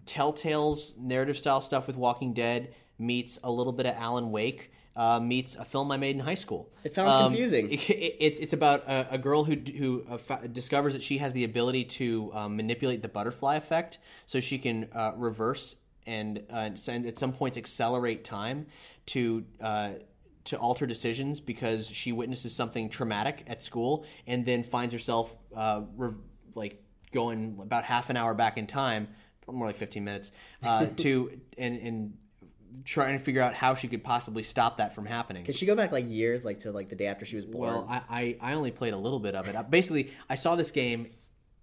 Telltale's 0.06 0.94
narrative 0.98 1.38
style 1.38 1.62
stuff 1.62 1.86
with 1.86 1.96
Walking 1.96 2.34
Dead 2.34 2.74
meets 2.98 3.38
a 3.44 3.52
little 3.52 3.74
bit 3.74 3.86
of 3.86 3.96
Alan 3.98 4.32
Wake, 4.32 4.71
uh, 4.96 5.20
meets 5.20 5.56
a 5.56 5.64
film 5.66 5.92
I 5.92 5.98
made 5.98 6.16
in 6.16 6.22
high 6.22 6.36
school. 6.36 6.70
It 6.84 6.94
sounds 6.94 7.16
Um, 7.16 7.32
confusing. 7.32 7.72
it- 7.72 7.90
it- 7.90 8.16
it's 8.20 8.40
it's 8.40 8.54
about 8.54 8.82
a, 8.88 9.08
a 9.16 9.18
girl 9.18 9.44
who 9.46 9.56
who 9.56 10.06
uh, 10.10 10.38
discovers 10.52 10.94
that 10.94 11.04
she 11.04 11.18
has 11.20 11.34
the 11.34 11.44
ability 11.44 11.86
to 11.86 12.32
um, 12.34 12.56
manipulate 12.58 13.02
the 13.02 13.08
butterfly 13.10 13.56
effect, 13.56 14.00
so 14.26 14.40
she 14.40 14.58
can 14.58 14.88
uh, 14.94 15.14
reverse 15.16 15.76
and 16.06 16.44
uh, 16.52 16.70
and 16.88 17.06
at 17.06 17.18
some 17.18 17.32
points 17.34 17.58
accelerate 17.58 18.24
time 18.24 18.68
to. 19.08 19.46
Uh, 19.60 19.90
to 20.44 20.58
alter 20.58 20.88
decisions 20.88 21.40
because 21.40 21.88
she 21.88 22.12
witnesses 22.12 22.52
something 22.52 22.90
traumatic 22.90 23.44
at 23.46 23.62
school 23.62 24.04
and 24.26 24.44
then 24.44 24.64
finds 24.64 24.92
herself 24.92 25.36
uh, 25.56 25.82
re- 25.96 26.16
like 26.56 26.84
going 27.14 27.60
about 27.62 27.84
half 27.84 28.10
an 28.10 28.18
hour 28.18 28.34
back 28.34 28.58
in 28.58 28.66
time, 28.66 29.08
more 29.48 29.68
like 29.68 29.76
15 29.76 30.04
minutes, 30.04 30.32
uh, 30.64 30.88
to 30.98 31.40
and, 31.60 31.76
and 31.78 32.18
trying 32.86 33.18
to 33.18 33.24
figure 33.24 33.42
out 33.42 33.54
how 33.54 33.76
she 33.76 33.88
could 33.88 34.04
possibly 34.04 34.44
stop 34.44 34.78
that 34.78 34.96
from 34.96 35.06
happening. 35.06 35.44
Did 35.44 35.56
she 35.56 35.66
go 35.66 35.76
back 35.76 35.92
like 35.92 36.10
years, 36.10 36.46
like 36.46 36.60
to 36.60 36.72
like 36.72 36.90
the 36.90 36.96
day 36.96 37.08
after 37.08 37.26
she 37.26 37.36
was 37.36 37.46
born? 37.46 37.74
Well, 37.74 37.88
I, 37.90 38.38
I, 38.42 38.52
I 38.52 38.54
only 38.54 38.72
played 38.72 38.94
a 38.94 38.98
little 38.98 39.20
bit 39.20 39.36
of 39.36 39.48
it. 39.48 39.56
Basically, 39.70 40.12
I 40.30 40.36
saw 40.36 40.56
this 40.56 40.72
game 40.72 41.08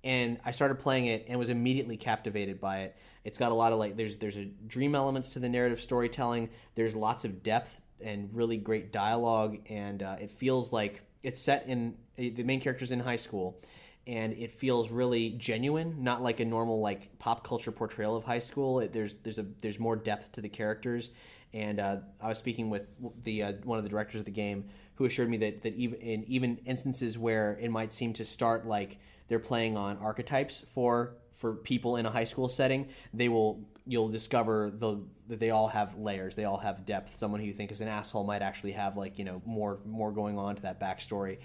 and 0.05 0.39
I 0.45 0.53
started 0.53 0.79
playing 0.79 1.07
it 1.07 1.27
and 1.29 1.39
was 1.39 1.51
immediately 1.51 1.97
captivated 1.97 2.61
by 2.61 2.81
it. 2.81 2.97
It's 3.25 3.39
got 3.39 3.53
a 3.53 3.55
lot 3.55 3.73
of 3.73 3.79
like 3.79 3.97
there's 3.97 4.17
there's 4.19 4.37
a 4.37 4.45
dream 4.45 4.95
elements 4.95 5.31
to 5.31 5.39
the 5.39 5.49
narrative 5.49 5.81
storytelling. 5.81 6.51
There's 6.77 6.95
lots 6.95 7.25
of 7.25 7.43
depth 7.43 7.81
and 8.01 8.31
really 8.33 8.57
great 8.57 8.93
dialogue, 8.93 9.59
and 9.69 10.03
uh, 10.03 10.17
it 10.21 10.31
feels 10.31 10.73
like 10.73 11.03
it's 11.23 11.41
set 11.41 11.67
in 11.67 11.97
the 12.17 12.43
main 12.45 12.61
character's 12.61 12.93
in 12.93 13.01
high 13.01 13.17
school, 13.17 13.61
and 14.09 14.33
it 14.33 14.51
feels 14.51 14.91
really 14.91 15.31
genuine, 15.31 16.03
not 16.03 16.23
like 16.23 16.41
a 16.41 16.45
normal 16.45 16.81
like 16.81 17.17
pop 17.19 17.47
culture 17.47 17.71
portrayal 17.71 18.17
of 18.17 18.25
high 18.25 18.39
school. 18.39 18.81
It, 18.81 18.93
there's 18.93 19.17
there's 19.17 19.39
a 19.39 19.45
there's 19.61 19.79
more 19.79 19.97
depth 19.97 20.33
to 20.33 20.41
the 20.41 20.49
characters, 20.49 21.11
and 21.53 21.79
uh, 21.79 21.99
I 22.21 22.29
was 22.29 22.39
speaking 22.39 22.71
with 22.71 22.87
the 23.23 23.43
uh, 23.43 23.53
one 23.65 23.79
of 23.79 23.85
the 23.85 23.91
directors 23.91 24.21
of 24.21 24.25
the 24.25 24.31
game 24.33 24.65
who 24.95 25.05
assured 25.05 25.29
me 25.29 25.37
that 25.37 25.63
that 25.63 25.75
even 25.75 26.01
in 26.01 26.25
even 26.25 26.57
instances 26.65 27.19
where 27.19 27.59
it 27.61 27.71
might 27.71 27.93
seem 27.93 28.15
to 28.15 28.25
start 28.25 28.67
like 28.67 28.99
they're 29.29 29.39
playing 29.39 29.77
on 29.77 29.99
archetypes 29.99 30.65
for 30.73 31.15
for 31.35 31.55
people 31.55 31.97
in 31.97 32.07
a 32.07 32.11
high 32.11 32.25
school 32.25 32.49
setting, 32.49 32.89
they 33.13 33.29
will 33.29 33.61
you'll 33.87 34.09
discover 34.09 34.71
the 34.73 35.03
that 35.29 35.39
they 35.39 35.51
all 35.51 35.69
have 35.69 35.99
layers, 35.99 36.35
they 36.35 36.47
all 36.47 36.59
have 36.59 36.87
depth. 36.87 37.19
Someone 37.19 37.41
who 37.41 37.47
you 37.47 37.53
think 37.53 37.71
is 37.71 37.83
an 37.83 37.89
asshole 37.89 38.25
might 38.25 38.41
actually 38.41 38.73
have 38.73 38.97
like 38.97 39.19
you 39.19 39.27
know 39.27 39.43
more 39.45 39.81
more 39.85 40.13
going 40.13 40.39
on 40.39 40.57
to 40.57 40.63
that 40.63 40.81
backstory. 40.81 41.39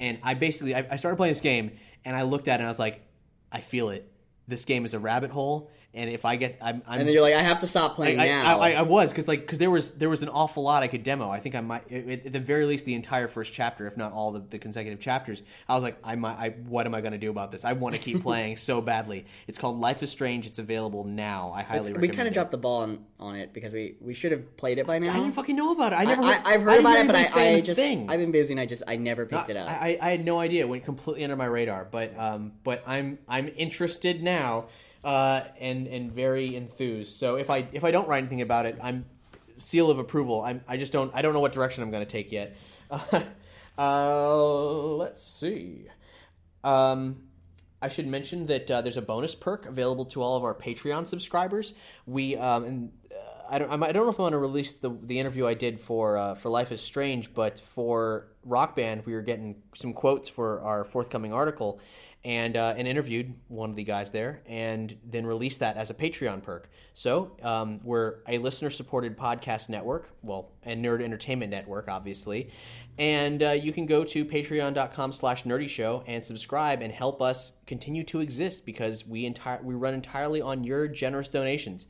And 0.00 0.18
I 0.24 0.34
basically 0.34 0.74
I, 0.74 0.86
I 0.90 0.96
started 0.96 1.16
playing 1.16 1.32
this 1.34 1.40
game 1.40 1.72
and 2.04 2.16
I 2.16 2.22
looked 2.22 2.48
at 2.48 2.54
it 2.54 2.60
and 2.60 2.66
I 2.66 2.70
was 2.70 2.78
like, 2.78 3.02
I 3.50 3.60
feel 3.60 3.88
it. 3.90 4.10
This 4.46 4.64
game 4.64 4.84
is 4.84 4.94
a 4.94 4.98
rabbit 4.98 5.30
hole, 5.30 5.70
and 5.94 6.10
if 6.10 6.26
I 6.26 6.36
get, 6.36 6.58
I'm, 6.60 6.82
I'm 6.86 7.00
and 7.00 7.08
then 7.08 7.14
you're 7.14 7.22
like, 7.22 7.34
I 7.34 7.40
have 7.40 7.60
to 7.60 7.66
stop 7.66 7.94
playing 7.94 8.20
I, 8.20 8.28
now. 8.28 8.60
I, 8.60 8.70
I, 8.70 8.72
I 8.74 8.82
was 8.82 9.10
because 9.10 9.26
like 9.26 9.40
because 9.40 9.58
there 9.58 9.70
was 9.70 9.90
there 9.92 10.10
was 10.10 10.22
an 10.22 10.28
awful 10.28 10.62
lot 10.62 10.82
I 10.82 10.86
could 10.86 11.02
demo. 11.02 11.30
I 11.30 11.40
think 11.40 11.54
I 11.54 11.62
might 11.62 11.90
at 11.90 12.26
at 12.26 12.32
the 12.32 12.40
very 12.40 12.66
least 12.66 12.84
the 12.84 12.94
entire 12.94 13.26
first 13.26 13.54
chapter, 13.54 13.86
if 13.86 13.96
not 13.96 14.12
all 14.12 14.32
the, 14.32 14.40
the 14.40 14.58
consecutive 14.58 15.00
chapters. 15.00 15.42
I 15.66 15.74
was 15.74 15.82
like, 15.82 15.98
I 16.04 16.14
might. 16.14 16.36
I 16.36 16.48
what 16.50 16.84
am 16.84 16.94
I 16.94 17.00
going 17.00 17.12
to 17.12 17.18
do 17.18 17.30
about 17.30 17.52
this? 17.52 17.64
I 17.64 17.72
want 17.72 17.94
to 17.94 18.00
keep 18.00 18.22
playing 18.22 18.56
so 18.56 18.82
badly. 18.82 19.24
It's 19.46 19.58
called 19.58 19.80
Life 19.80 20.02
is 20.02 20.10
Strange. 20.10 20.46
It's 20.46 20.58
available 20.58 21.04
now. 21.04 21.52
I 21.54 21.62
highly 21.62 21.78
It's- 21.78 21.86
recommend. 21.92 22.00
we 22.02 22.16
kind 22.16 22.28
of 22.28 22.34
dropped 22.34 22.50
the 22.50 22.58
ball 22.58 22.82
on, 22.82 23.04
on 23.18 23.36
it 23.36 23.54
because 23.54 23.72
we, 23.72 23.96
we 24.00 24.12
should 24.12 24.32
have 24.32 24.56
played 24.58 24.78
it 24.78 24.86
by 24.86 24.98
now. 24.98 25.12
I 25.12 25.20
didn't 25.20 25.32
fucking 25.32 25.56
know 25.56 25.72
about 25.72 25.94
it. 25.94 25.96
I 25.96 26.04
never. 26.04 26.22
I, 26.22 26.34
heard, 26.34 26.42
I've 26.44 26.62
heard 26.62 26.80
about 26.80 26.98
it, 26.98 27.06
but 27.06 27.16
I, 27.16 27.54
I 27.54 27.60
just 27.62 27.80
thing. 27.80 28.10
I've 28.10 28.20
been 28.20 28.30
busy 28.30 28.52
and 28.52 28.60
I 28.60 28.66
just 28.66 28.82
I 28.86 28.96
never 28.96 29.24
picked 29.24 29.48
it 29.48 29.56
up. 29.56 29.68
I, 29.68 29.98
I, 30.00 30.08
I 30.08 30.10
had 30.10 30.24
no 30.24 30.38
idea. 30.38 30.64
It 30.64 30.68
went 30.68 30.84
completely 30.84 31.24
under 31.24 31.36
my 31.36 31.46
radar. 31.46 31.86
But 31.90 32.16
um, 32.18 32.52
but 32.62 32.82
I'm 32.86 33.18
I'm 33.26 33.50
interested 33.56 34.22
now, 34.22 34.66
uh, 35.04 35.42
and 35.60 35.86
and 35.86 36.12
very 36.12 36.56
enthused. 36.56 37.16
So 37.16 37.36
if 37.36 37.50
I 37.50 37.66
if 37.72 37.84
I 37.84 37.90
don't 37.90 38.08
write 38.08 38.18
anything 38.18 38.42
about 38.42 38.66
it, 38.66 38.78
I'm 38.82 39.04
seal 39.56 39.90
of 39.90 39.98
approval. 39.98 40.42
I'm 40.42 40.62
I 40.66 40.76
just 40.76 40.92
don't 40.92 41.10
I 41.14 41.22
don't 41.22 41.34
know 41.34 41.40
what 41.40 41.52
direction 41.52 41.82
I'm 41.82 41.90
going 41.90 42.04
to 42.04 42.10
take 42.10 42.32
yet. 42.32 42.56
uh, 43.78 44.56
let's 44.96 45.22
see. 45.22 45.86
Um, 46.64 47.28
I 47.80 47.88
should 47.88 48.08
mention 48.08 48.46
that 48.46 48.70
uh, 48.70 48.80
there's 48.80 48.96
a 48.96 49.02
bonus 49.02 49.34
perk 49.34 49.66
available 49.66 50.04
to 50.06 50.22
all 50.22 50.36
of 50.36 50.42
our 50.42 50.54
Patreon 50.54 51.06
subscribers. 51.06 51.74
We 52.06 52.36
um, 52.36 52.64
and 52.64 52.88
uh, 52.88 52.97
I 53.50 53.58
don't 53.58 53.70
I'm- 53.70 53.80
don't 53.80 54.04
know 54.04 54.10
if 54.10 54.18
I 54.18 54.22
want 54.22 54.32
to 54.34 54.38
release 54.38 54.74
the 54.74 54.90
the 55.02 55.18
interview 55.18 55.46
I 55.46 55.54
did 55.54 55.80
for 55.80 56.16
uh, 56.18 56.34
for 56.34 56.48
Life 56.50 56.70
is 56.72 56.80
Strange, 56.80 57.32
but 57.34 57.58
for 57.58 58.28
Rock 58.44 58.76
Band 58.76 59.06
we 59.06 59.14
were 59.14 59.22
getting 59.22 59.56
some 59.74 59.92
quotes 59.94 60.28
for 60.28 60.60
our 60.60 60.84
forthcoming 60.84 61.32
article, 61.32 61.80
and 62.24 62.56
uh, 62.56 62.74
and 62.76 62.86
interviewed 62.86 63.34
one 63.48 63.70
of 63.70 63.76
the 63.76 63.84
guys 63.84 64.10
there, 64.10 64.42
and 64.46 64.96
then 65.04 65.24
released 65.24 65.60
that 65.60 65.76
as 65.76 65.88
a 65.88 65.94
Patreon 65.94 66.42
perk. 66.42 66.68
So 66.94 67.32
um, 67.42 67.80
we're 67.82 68.16
a 68.28 68.38
listener 68.38 68.70
supported 68.70 69.16
podcast 69.16 69.68
network, 69.68 70.10
well, 70.22 70.50
and 70.62 70.84
nerd 70.84 71.00
entertainment 71.02 71.50
network, 71.50 71.88
obviously, 71.88 72.50
and 72.98 73.42
uh, 73.42 73.50
you 73.52 73.72
can 73.72 73.86
go 73.86 74.04
to 74.04 74.24
patreon.com 74.24 75.12
slash 75.12 75.44
nerdy 75.44 75.68
show 75.68 76.02
and 76.06 76.24
subscribe 76.24 76.82
and 76.82 76.92
help 76.92 77.22
us 77.22 77.52
continue 77.66 78.04
to 78.04 78.20
exist 78.20 78.66
because 78.66 79.06
we 79.06 79.24
entire 79.24 79.60
we 79.62 79.74
run 79.74 79.94
entirely 79.94 80.40
on 80.42 80.64
your 80.64 80.86
generous 80.88 81.28
donations 81.28 81.86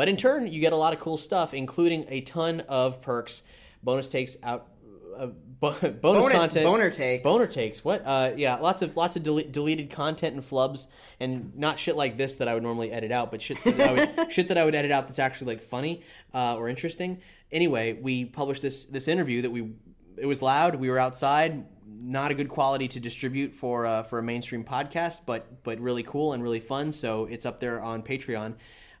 but 0.00 0.08
in 0.08 0.16
turn 0.16 0.50
you 0.50 0.60
get 0.62 0.72
a 0.72 0.76
lot 0.76 0.94
of 0.94 0.98
cool 0.98 1.18
stuff 1.18 1.52
including 1.52 2.06
a 2.08 2.22
ton 2.22 2.60
of 2.70 3.02
perks. 3.02 3.42
Bonus 3.82 4.08
takes 4.08 4.34
out 4.42 4.68
uh, 5.14 5.26
bo- 5.26 5.72
bonus, 5.82 6.00
Bonus- 6.00 6.32
content. 6.38 6.64
boner 6.64 6.90
takes. 6.90 7.22
boner 7.22 7.46
takes. 7.46 7.84
What 7.84 8.02
uh 8.06 8.30
yeah 8.34 8.54
lots 8.56 8.80
of 8.80 8.96
lots 8.96 9.16
of 9.16 9.22
dele- 9.22 9.50
deleted 9.50 9.90
content 9.90 10.34
and 10.34 10.42
flubs 10.42 10.86
and 11.20 11.54
not 11.54 11.78
shit 11.78 11.96
like 11.96 12.16
this 12.16 12.36
that 12.36 12.48
i 12.48 12.54
would 12.54 12.62
normally 12.62 12.90
edit 12.90 13.12
out 13.12 13.30
but 13.30 13.42
shit 13.42 13.62
that 13.64 13.78
i 13.78 13.92
would 13.92 14.32
shit 14.36 14.48
that 14.48 14.56
i 14.56 14.64
would 14.64 14.74
edit 14.74 14.90
out 14.90 15.06
that's 15.06 15.18
actually 15.18 15.48
like 15.54 15.62
funny 15.62 16.00
uh, 16.32 16.56
or 16.56 16.70
interesting. 16.70 17.20
Anyway 17.52 17.92
we 17.92 18.24
published 18.24 18.62
this 18.62 18.86
this 18.86 19.06
interview 19.06 19.42
that 19.42 19.50
we 19.50 19.70
it 20.16 20.24
was 20.24 20.40
loud 20.40 20.76
we 20.76 20.88
were 20.88 20.98
outside 20.98 21.66
not 22.02 22.30
a 22.30 22.34
good 22.34 22.48
quality 22.48 22.88
to 22.88 22.98
distribute 23.00 23.54
for 23.54 23.84
uh, 23.84 24.02
for 24.02 24.18
a 24.18 24.22
mainstream 24.22 24.64
podcast 24.64 25.18
but 25.26 25.62
but 25.62 25.78
really 25.78 26.02
cool 26.04 26.32
and 26.32 26.42
really 26.42 26.60
fun 26.60 26.90
so 26.90 27.26
it's 27.26 27.44
up 27.44 27.60
there 27.60 27.82
on 27.82 28.02
patreon. 28.02 28.54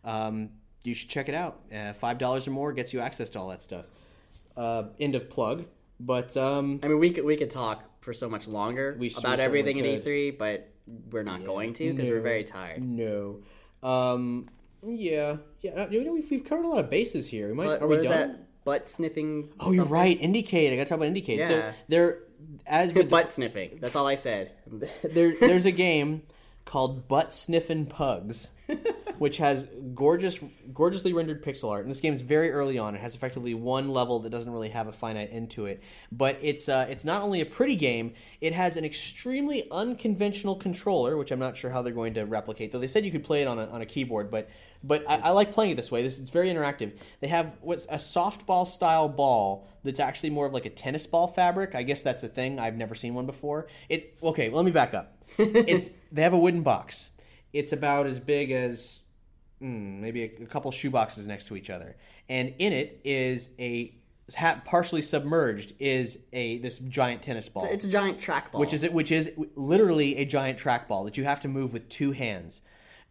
Um, 0.04 0.50
you 0.84 0.94
should 0.94 1.08
check 1.10 1.28
it 1.28 1.34
out 1.34 1.60
uh, 1.74 1.92
five 1.92 2.18
dollars 2.18 2.46
or 2.46 2.50
more 2.52 2.72
gets 2.72 2.92
you 2.92 3.00
access 3.00 3.28
to 3.30 3.38
all 3.38 3.48
that 3.48 3.62
stuff 3.62 3.86
uh, 4.56 4.84
end 4.98 5.14
of 5.14 5.28
plug 5.30 5.64
but 5.98 6.34
um, 6.36 6.80
I 6.82 6.88
mean, 6.88 6.98
we 6.98 7.10
could 7.10 7.24
we 7.24 7.36
could 7.36 7.50
talk 7.50 7.84
for 8.00 8.14
so 8.14 8.28
much 8.28 8.48
longer 8.48 8.96
We 8.98 9.12
about 9.18 9.38
everything 9.38 9.76
in 9.78 9.84
could. 9.84 10.04
E3, 10.06 10.38
but 10.38 10.70
we're 11.10 11.22
not 11.22 11.44
going 11.44 11.74
to 11.74 11.92
because 11.92 12.08
we're 12.08 12.22
very 12.22 12.42
tired. 12.44 12.82
No. 12.82 13.40
Um. 13.82 14.48
Yeah. 14.82 15.36
Yeah. 15.60 15.72
uh, 15.72 15.88
You 15.90 16.02
know, 16.04 16.14
we've, 16.14 16.30
we've 16.30 16.42
covered 16.44 16.64
a 16.64 16.68
lot 16.68 16.78
of 16.78 16.88
bases 16.88 17.28
here. 17.28 17.48
We 17.48 17.52
might. 17.54 17.64
But 17.66 17.82
are 17.82 17.86
what 17.86 17.90
we 17.90 17.96
is 17.98 18.04
done? 18.04 18.28
that 18.28 18.64
butt 18.64 18.88
sniffing? 18.88 19.50
Oh, 19.60 19.72
you're 19.72 19.84
right. 19.84 20.18
IndieCade. 20.18 20.72
I 20.72 20.76
got 20.76 20.84
to 20.84 20.88
talk 20.88 20.96
about 20.96 21.12
IndieCade. 21.12 21.46
So 21.46 21.56
Yeah. 21.56 21.72
there, 21.88 22.20
as 22.66 22.92
with 22.94 23.04
the- 23.04 23.10
butt 23.10 23.30
sniffing. 23.30 23.76
That's 23.82 23.94
all 23.96 24.06
I 24.06 24.14
said. 24.14 24.52
there, 25.04 25.34
there's 25.38 25.66
a 25.66 25.70
game 25.70 26.22
called 26.64 27.08
Butt 27.08 27.34
Sniffing 27.34 27.84
Pugs, 27.86 28.52
which 29.20 29.36
has 29.36 29.68
gorgeous, 29.94 30.40
gorgeously 30.72 31.12
rendered 31.12 31.44
pixel 31.44 31.70
art. 31.70 31.82
And 31.82 31.90
this 31.90 32.00
game 32.00 32.14
is 32.14 32.22
very 32.22 32.50
early 32.50 32.78
on. 32.78 32.94
It 32.94 33.02
has 33.02 33.14
effectively 33.14 33.52
one 33.52 33.90
level 33.90 34.20
that 34.20 34.30
doesn't 34.30 34.50
really 34.50 34.70
have 34.70 34.86
a 34.86 34.92
finite 34.92 35.28
end 35.30 35.50
to 35.50 35.66
it. 35.66 35.82
But 36.10 36.38
it's 36.40 36.70
uh, 36.70 36.86
it's 36.88 37.04
not 37.04 37.20
only 37.20 37.42
a 37.42 37.44
pretty 37.44 37.76
game. 37.76 38.14
It 38.40 38.54
has 38.54 38.78
an 38.78 38.84
extremely 38.86 39.68
unconventional 39.70 40.56
controller, 40.56 41.18
which 41.18 41.32
I'm 41.32 41.38
not 41.38 41.58
sure 41.58 41.70
how 41.70 41.82
they're 41.82 41.92
going 41.92 42.14
to 42.14 42.24
replicate. 42.24 42.72
Though 42.72 42.78
they 42.78 42.86
said 42.86 43.04
you 43.04 43.10
could 43.10 43.22
play 43.22 43.42
it 43.42 43.44
on 43.44 43.58
a, 43.58 43.66
on 43.66 43.82
a 43.82 43.86
keyboard, 43.86 44.30
but 44.30 44.48
but 44.82 45.04
I, 45.06 45.16
I 45.16 45.30
like 45.32 45.52
playing 45.52 45.72
it 45.72 45.74
this 45.74 45.90
way. 45.90 46.02
This 46.02 46.18
it's 46.18 46.30
very 46.30 46.48
interactive. 46.48 46.96
They 47.20 47.28
have 47.28 47.58
what's 47.60 47.84
a 47.90 47.96
softball 47.96 48.66
style 48.66 49.10
ball 49.10 49.68
that's 49.84 50.00
actually 50.00 50.30
more 50.30 50.46
of 50.46 50.54
like 50.54 50.64
a 50.64 50.70
tennis 50.70 51.06
ball 51.06 51.26
fabric. 51.26 51.74
I 51.74 51.82
guess 51.82 52.00
that's 52.00 52.24
a 52.24 52.28
thing. 52.28 52.58
I've 52.58 52.78
never 52.78 52.94
seen 52.94 53.12
one 53.12 53.26
before. 53.26 53.66
It 53.90 54.16
okay. 54.22 54.48
Let 54.48 54.64
me 54.64 54.70
back 54.70 54.94
up. 54.94 55.22
it's 55.38 55.90
they 56.10 56.22
have 56.22 56.32
a 56.32 56.38
wooden 56.38 56.62
box. 56.62 57.10
It's 57.52 57.74
about 57.74 58.06
as 58.06 58.18
big 58.18 58.50
as 58.50 59.00
mm, 59.62 60.00
maybe 60.00 60.22
a, 60.22 60.42
a 60.42 60.46
couple 60.46 60.70
shoe 60.70 60.90
boxes 60.90 61.26
next 61.26 61.46
to 61.48 61.56
each 61.56 61.70
other, 61.70 61.96
and 62.28 62.54
in 62.58 62.72
it 62.72 63.00
is 63.04 63.50
a 63.58 63.94
ha- 64.36 64.60
partially 64.64 65.02
submerged 65.02 65.74
is 65.78 66.18
a 66.32 66.58
this 66.58 66.78
giant 66.78 67.22
tennis 67.22 67.48
ball 67.48 67.66
It's 67.70 67.84
a 67.84 67.88
giant 67.88 68.18
trackball. 68.18 68.60
which 68.60 68.72
is 68.72 68.82
it 68.82 68.92
which 68.92 69.10
is 69.10 69.30
literally 69.56 70.16
a 70.16 70.24
giant 70.24 70.58
trackball 70.58 71.04
that 71.04 71.16
you 71.16 71.24
have 71.24 71.40
to 71.40 71.48
move 71.48 71.72
with 71.72 71.88
two 71.88 72.12
hands. 72.12 72.62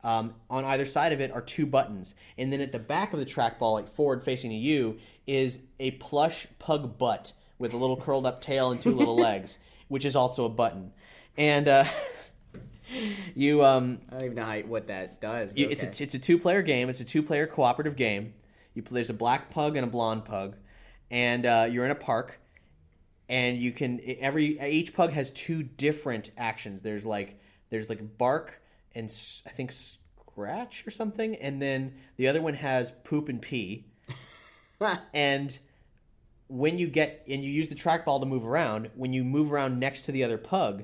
Um, 0.01 0.35
on 0.49 0.63
either 0.63 0.85
side 0.85 1.11
of 1.11 1.19
it 1.19 1.29
are 1.31 1.41
two 1.41 1.65
buttons, 1.65 2.15
and 2.37 2.53
then 2.53 2.61
at 2.61 2.71
the 2.71 2.79
back 2.79 3.11
of 3.11 3.19
the 3.19 3.25
trackball, 3.25 3.73
like 3.73 3.87
forward 3.89 4.23
facing 4.23 4.49
to 4.51 4.55
you, 4.55 4.97
is 5.27 5.59
a 5.77 5.91
plush 5.91 6.47
pug 6.57 6.97
butt 6.97 7.33
with 7.57 7.73
a 7.73 7.77
little 7.77 7.97
curled 7.97 8.25
up 8.25 8.39
tail 8.41 8.71
and 8.71 8.81
two 8.81 8.91
little 8.95 9.17
legs, 9.27 9.57
which 9.89 10.05
is 10.05 10.15
also 10.15 10.45
a 10.45 10.49
button. 10.49 10.93
And 11.37 11.67
uh, 11.67 11.83
you 13.35 13.63
um, 13.63 13.99
I 14.09 14.13
don't 14.13 14.23
even 14.23 14.35
know 14.35 14.43
how, 14.45 14.59
what 14.61 14.87
that 14.87 15.21
does. 15.21 15.53
you- 15.55 15.69
it's 15.69 15.83
okay. 15.83 15.91
a 15.99 16.03
it's 16.03 16.15
a 16.15 16.19
two 16.19 16.37
player 16.37 16.61
game. 16.61 16.89
It's 16.89 16.99
a 16.99 17.05
two 17.05 17.23
player 17.23 17.47
cooperative 17.47 17.95
game. 17.95 18.33
You 18.73 18.83
play, 18.83 18.95
there's 18.95 19.09
a 19.09 19.13
black 19.15 19.49
pug 19.49 19.75
and 19.75 19.85
a 19.85 19.89
blonde 19.89 20.25
pug, 20.25 20.55
and 21.09 21.45
uh, 21.45 21.67
you're 21.69 21.85
in 21.85 21.91
a 21.91 21.95
park, 21.95 22.39
and 23.27 23.57
you 23.57 23.71
can 23.71 23.99
every 24.19 24.59
each 24.61 24.93
pug 24.93 25.11
has 25.11 25.31
two 25.31 25.63
different 25.63 26.31
actions. 26.37 26.81
There's 26.81 27.05
like 27.05 27.39
there's 27.69 27.89
like 27.89 28.17
bark 28.17 28.61
and 28.95 29.11
I 29.45 29.49
think 29.49 29.71
scratch 29.71 30.85
or 30.87 30.91
something, 30.91 31.35
and 31.35 31.61
then 31.61 31.95
the 32.17 32.27
other 32.27 32.41
one 32.41 32.53
has 32.55 32.91
poop 33.03 33.29
and 33.29 33.41
pee, 33.41 33.85
and 35.13 35.57
when 36.47 36.77
you 36.79 36.87
get 36.87 37.23
and 37.27 37.43
you 37.43 37.51
use 37.51 37.69
the 37.69 37.75
trackball 37.75 38.19
to 38.19 38.25
move 38.25 38.45
around, 38.45 38.89
when 38.95 39.13
you 39.13 39.23
move 39.23 39.51
around 39.51 39.79
next 39.79 40.03
to 40.03 40.11
the 40.11 40.23
other 40.23 40.37
pug, 40.37 40.83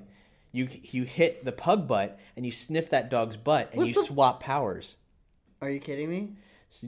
you 0.56 0.68
you 0.84 1.04
hit 1.04 1.44
the 1.44 1.52
pug 1.52 1.88
butt 1.88 2.18
and 2.36 2.46
you 2.46 2.52
sniff 2.52 2.90
that 2.92 3.10
dog's 3.10 3.38
butt 3.38 3.70
and 3.72 3.80
What's 3.80 3.90
you 3.90 3.96
the- 3.96 4.04
swap 4.08 4.42
powers. 4.42 4.96
Are 5.62 5.70
you 5.70 5.80
kidding 5.80 6.10
me? 6.10 6.34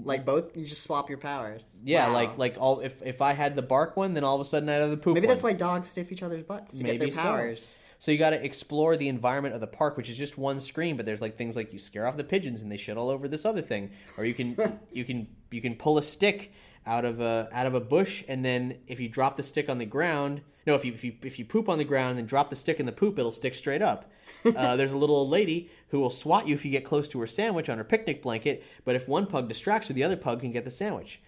Like 0.04 0.26
both, 0.26 0.56
you 0.58 0.66
just 0.66 0.84
swap 0.84 1.08
your 1.10 1.18
powers. 1.18 1.64
Yeah, 1.84 2.08
Wow. 2.08 2.14
like 2.14 2.38
like 2.38 2.56
all 2.60 2.80
if 2.82 3.02
if 3.06 3.22
I 3.22 3.34
had 3.34 3.56
the 3.56 3.62
bark 3.62 3.96
one, 3.96 4.14
then 4.14 4.24
all 4.24 4.36
of 4.36 4.42
a 4.42 4.46
sudden 4.46 4.68
I 4.70 4.74
had 4.74 4.92
the 4.92 4.98
poop. 4.98 5.14
maybe 5.16 5.28
that's 5.28 5.44
one. 5.44 5.54
why 5.54 5.58
dogs 5.58 5.90
sniff 5.90 6.12
each 6.12 6.24
other's 6.24 6.44
butts 6.44 6.74
to 6.76 6.84
Maybe 6.84 6.98
get 6.98 7.06
their 7.06 7.14
so. 7.14 7.22
powers. 7.22 7.68
So 8.00 8.12
you 8.12 8.18
got 8.20 8.30
to 8.30 8.46
explore 8.46 8.96
the 8.96 9.08
environment 9.08 9.56
of 9.56 9.62
the 9.62 9.66
park, 9.68 9.98
which 9.98 10.08
is 10.08 10.18
just 10.18 10.38
one 10.38 10.60
screen, 10.60 10.98
but 10.98 11.06
there's 11.08 11.22
like 11.22 11.36
things 11.36 11.56
like 11.56 11.74
you 11.74 11.80
scare 11.80 12.06
off 12.06 12.16
the 12.16 12.24
pigeons 12.24 12.62
and 12.62 12.72
they 12.72 12.78
shit 12.78 12.96
all 12.96 13.10
over 13.10 13.28
this 13.28 13.44
other 13.46 13.62
thing, 13.62 13.90
or 14.18 14.26
you 14.26 14.34
can 14.34 14.80
you 14.92 15.04
can 15.06 15.28
you 15.52 15.62
can 15.62 15.76
pull 15.76 15.98
a 15.98 16.04
stick 16.04 16.52
out 16.88 17.06
of 17.06 17.20
a 17.20 17.48
out 17.52 17.68
of 17.68 17.74
a 17.76 17.80
bush, 17.82 18.24
and 18.28 18.44
then 18.44 18.78
if 18.88 19.00
you 19.00 19.10
drop 19.10 19.38
the 19.38 19.44
stick 19.44 19.70
on 19.70 19.78
the 19.78 19.86
ground, 19.86 20.42
no, 20.66 20.74
if 20.76 20.84
you 20.86 20.94
if 20.94 21.04
you 21.04 21.14
if 21.22 21.38
you 21.38 21.46
poop 21.46 21.70
on 21.70 21.78
the 21.78 21.84
ground 21.84 22.18
and 22.18 22.28
drop 22.28 22.50
the 22.50 22.56
stick 22.56 22.80
in 22.80 22.86
the 22.88 22.92
poop, 22.92 23.20
it'll 23.20 23.32
stick 23.32 23.54
straight 23.54 23.82
up. 23.82 24.10
Uh, 24.46 24.76
there's 24.78 24.94
a 24.94 24.98
little 24.98 25.16
old 25.16 25.30
lady 25.30 25.70
who 25.90 26.00
will 26.00 26.10
swat 26.10 26.48
you 26.48 26.54
if 26.54 26.64
you 26.64 26.72
get 26.72 26.86
close 26.86 27.08
to 27.10 27.20
her 27.20 27.28
sandwich 27.28 27.70
on 27.70 27.78
her 27.78 27.84
picnic 27.84 28.22
blanket, 28.22 28.64
but 28.86 28.96
if 28.96 29.08
one 29.08 29.26
pug 29.26 29.48
distracts 29.50 29.88
her, 29.90 29.94
the 29.94 30.04
other 30.04 30.16
pug 30.16 30.40
can 30.42 30.52
get 30.52 30.64
the 30.64 30.72
sandwich. 30.72 31.20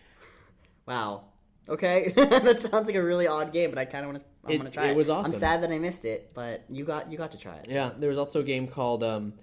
Wow. 0.86 1.24
Okay, 1.68 2.12
that 2.16 2.60
sounds 2.60 2.88
like 2.88 2.96
a 2.96 3.04
really 3.04 3.28
odd 3.28 3.52
game, 3.54 3.70
but 3.72 3.78
I 3.78 3.86
kind 3.86 4.06
of 4.06 4.12
want 4.12 4.24
to. 4.24 4.30
I 4.50 4.54
It- 4.54 4.60
want 4.60 4.72
to 4.72 4.74
try 4.74 4.88
it. 4.88 4.92
it 4.92 4.96
was 4.98 5.10
awesome. 5.10 5.34
I'm 5.34 5.40
sad 5.40 5.62
that 5.64 5.72
I 5.72 5.78
missed 5.80 6.06
it, 6.06 6.32
but 6.34 6.64
you 6.70 6.84
got 6.86 7.12
you 7.12 7.18
got 7.18 7.32
to 7.32 7.38
try 7.38 7.56
it. 7.56 7.68
Yeah, 7.70 7.92
there 7.98 8.10
was 8.10 8.18
also 8.18 8.40
a 8.40 8.44
game 8.44 8.68
called 8.68 9.04
um, 9.04 9.34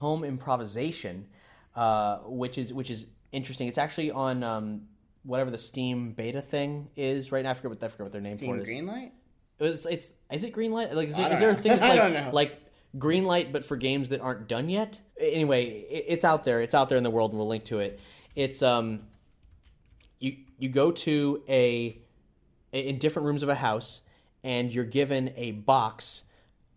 Home 0.00 0.24
Improvisation, 0.24 1.26
uh, 1.74 2.18
which 2.26 2.58
is 2.58 2.72
which 2.72 2.90
is 2.90 3.06
interesting. 3.32 3.66
It's 3.68 3.78
actually 3.78 4.10
on 4.10 4.42
um, 4.44 4.82
whatever 5.24 5.50
the 5.50 5.58
Steam 5.58 6.12
beta 6.12 6.42
thing 6.42 6.90
is 6.96 7.32
right 7.32 7.44
now. 7.44 7.50
I 7.50 7.54
forget 7.54 7.70
what 7.70 7.84
I 7.84 7.88
forget 7.88 8.04
what 8.04 8.12
their 8.12 8.20
name 8.20 8.36
Steam 8.36 8.50
for 8.50 8.56
it 8.58 8.62
is. 8.62 8.68
Greenlight. 8.68 9.10
It's, 9.58 9.86
it's 9.86 10.12
is 10.30 10.44
it 10.44 10.52
Greenlight? 10.52 10.94
Like 10.94 11.08
is, 11.08 11.18
I 11.18 11.28
there, 11.28 11.32
is 11.32 11.38
there 11.38 11.50
a 11.50 11.54
thing 11.54 11.76
that's 11.78 12.26
like 12.26 12.32
like 12.32 12.60
Greenlight 12.96 13.52
but 13.52 13.64
for 13.64 13.76
games 13.76 14.08
that 14.10 14.20
aren't 14.20 14.48
done 14.48 14.68
yet? 14.68 15.00
Anyway, 15.18 15.64
it, 15.88 16.04
it's 16.08 16.24
out 16.24 16.44
there. 16.44 16.60
It's 16.60 16.74
out 16.74 16.88
there 16.88 16.98
in 16.98 17.04
the 17.04 17.10
world, 17.10 17.30
and 17.30 17.38
we'll 17.38 17.48
link 17.48 17.64
to 17.64 17.78
it. 17.78 18.00
It's 18.34 18.62
um, 18.62 19.00
you 20.18 20.36
you 20.58 20.68
go 20.68 20.90
to 20.92 21.42
a 21.48 21.98
in 22.72 22.98
different 22.98 23.26
rooms 23.26 23.42
of 23.42 23.48
a 23.48 23.54
house, 23.54 24.00
and 24.42 24.74
you're 24.74 24.84
given 24.84 25.32
a 25.36 25.52
box 25.52 26.22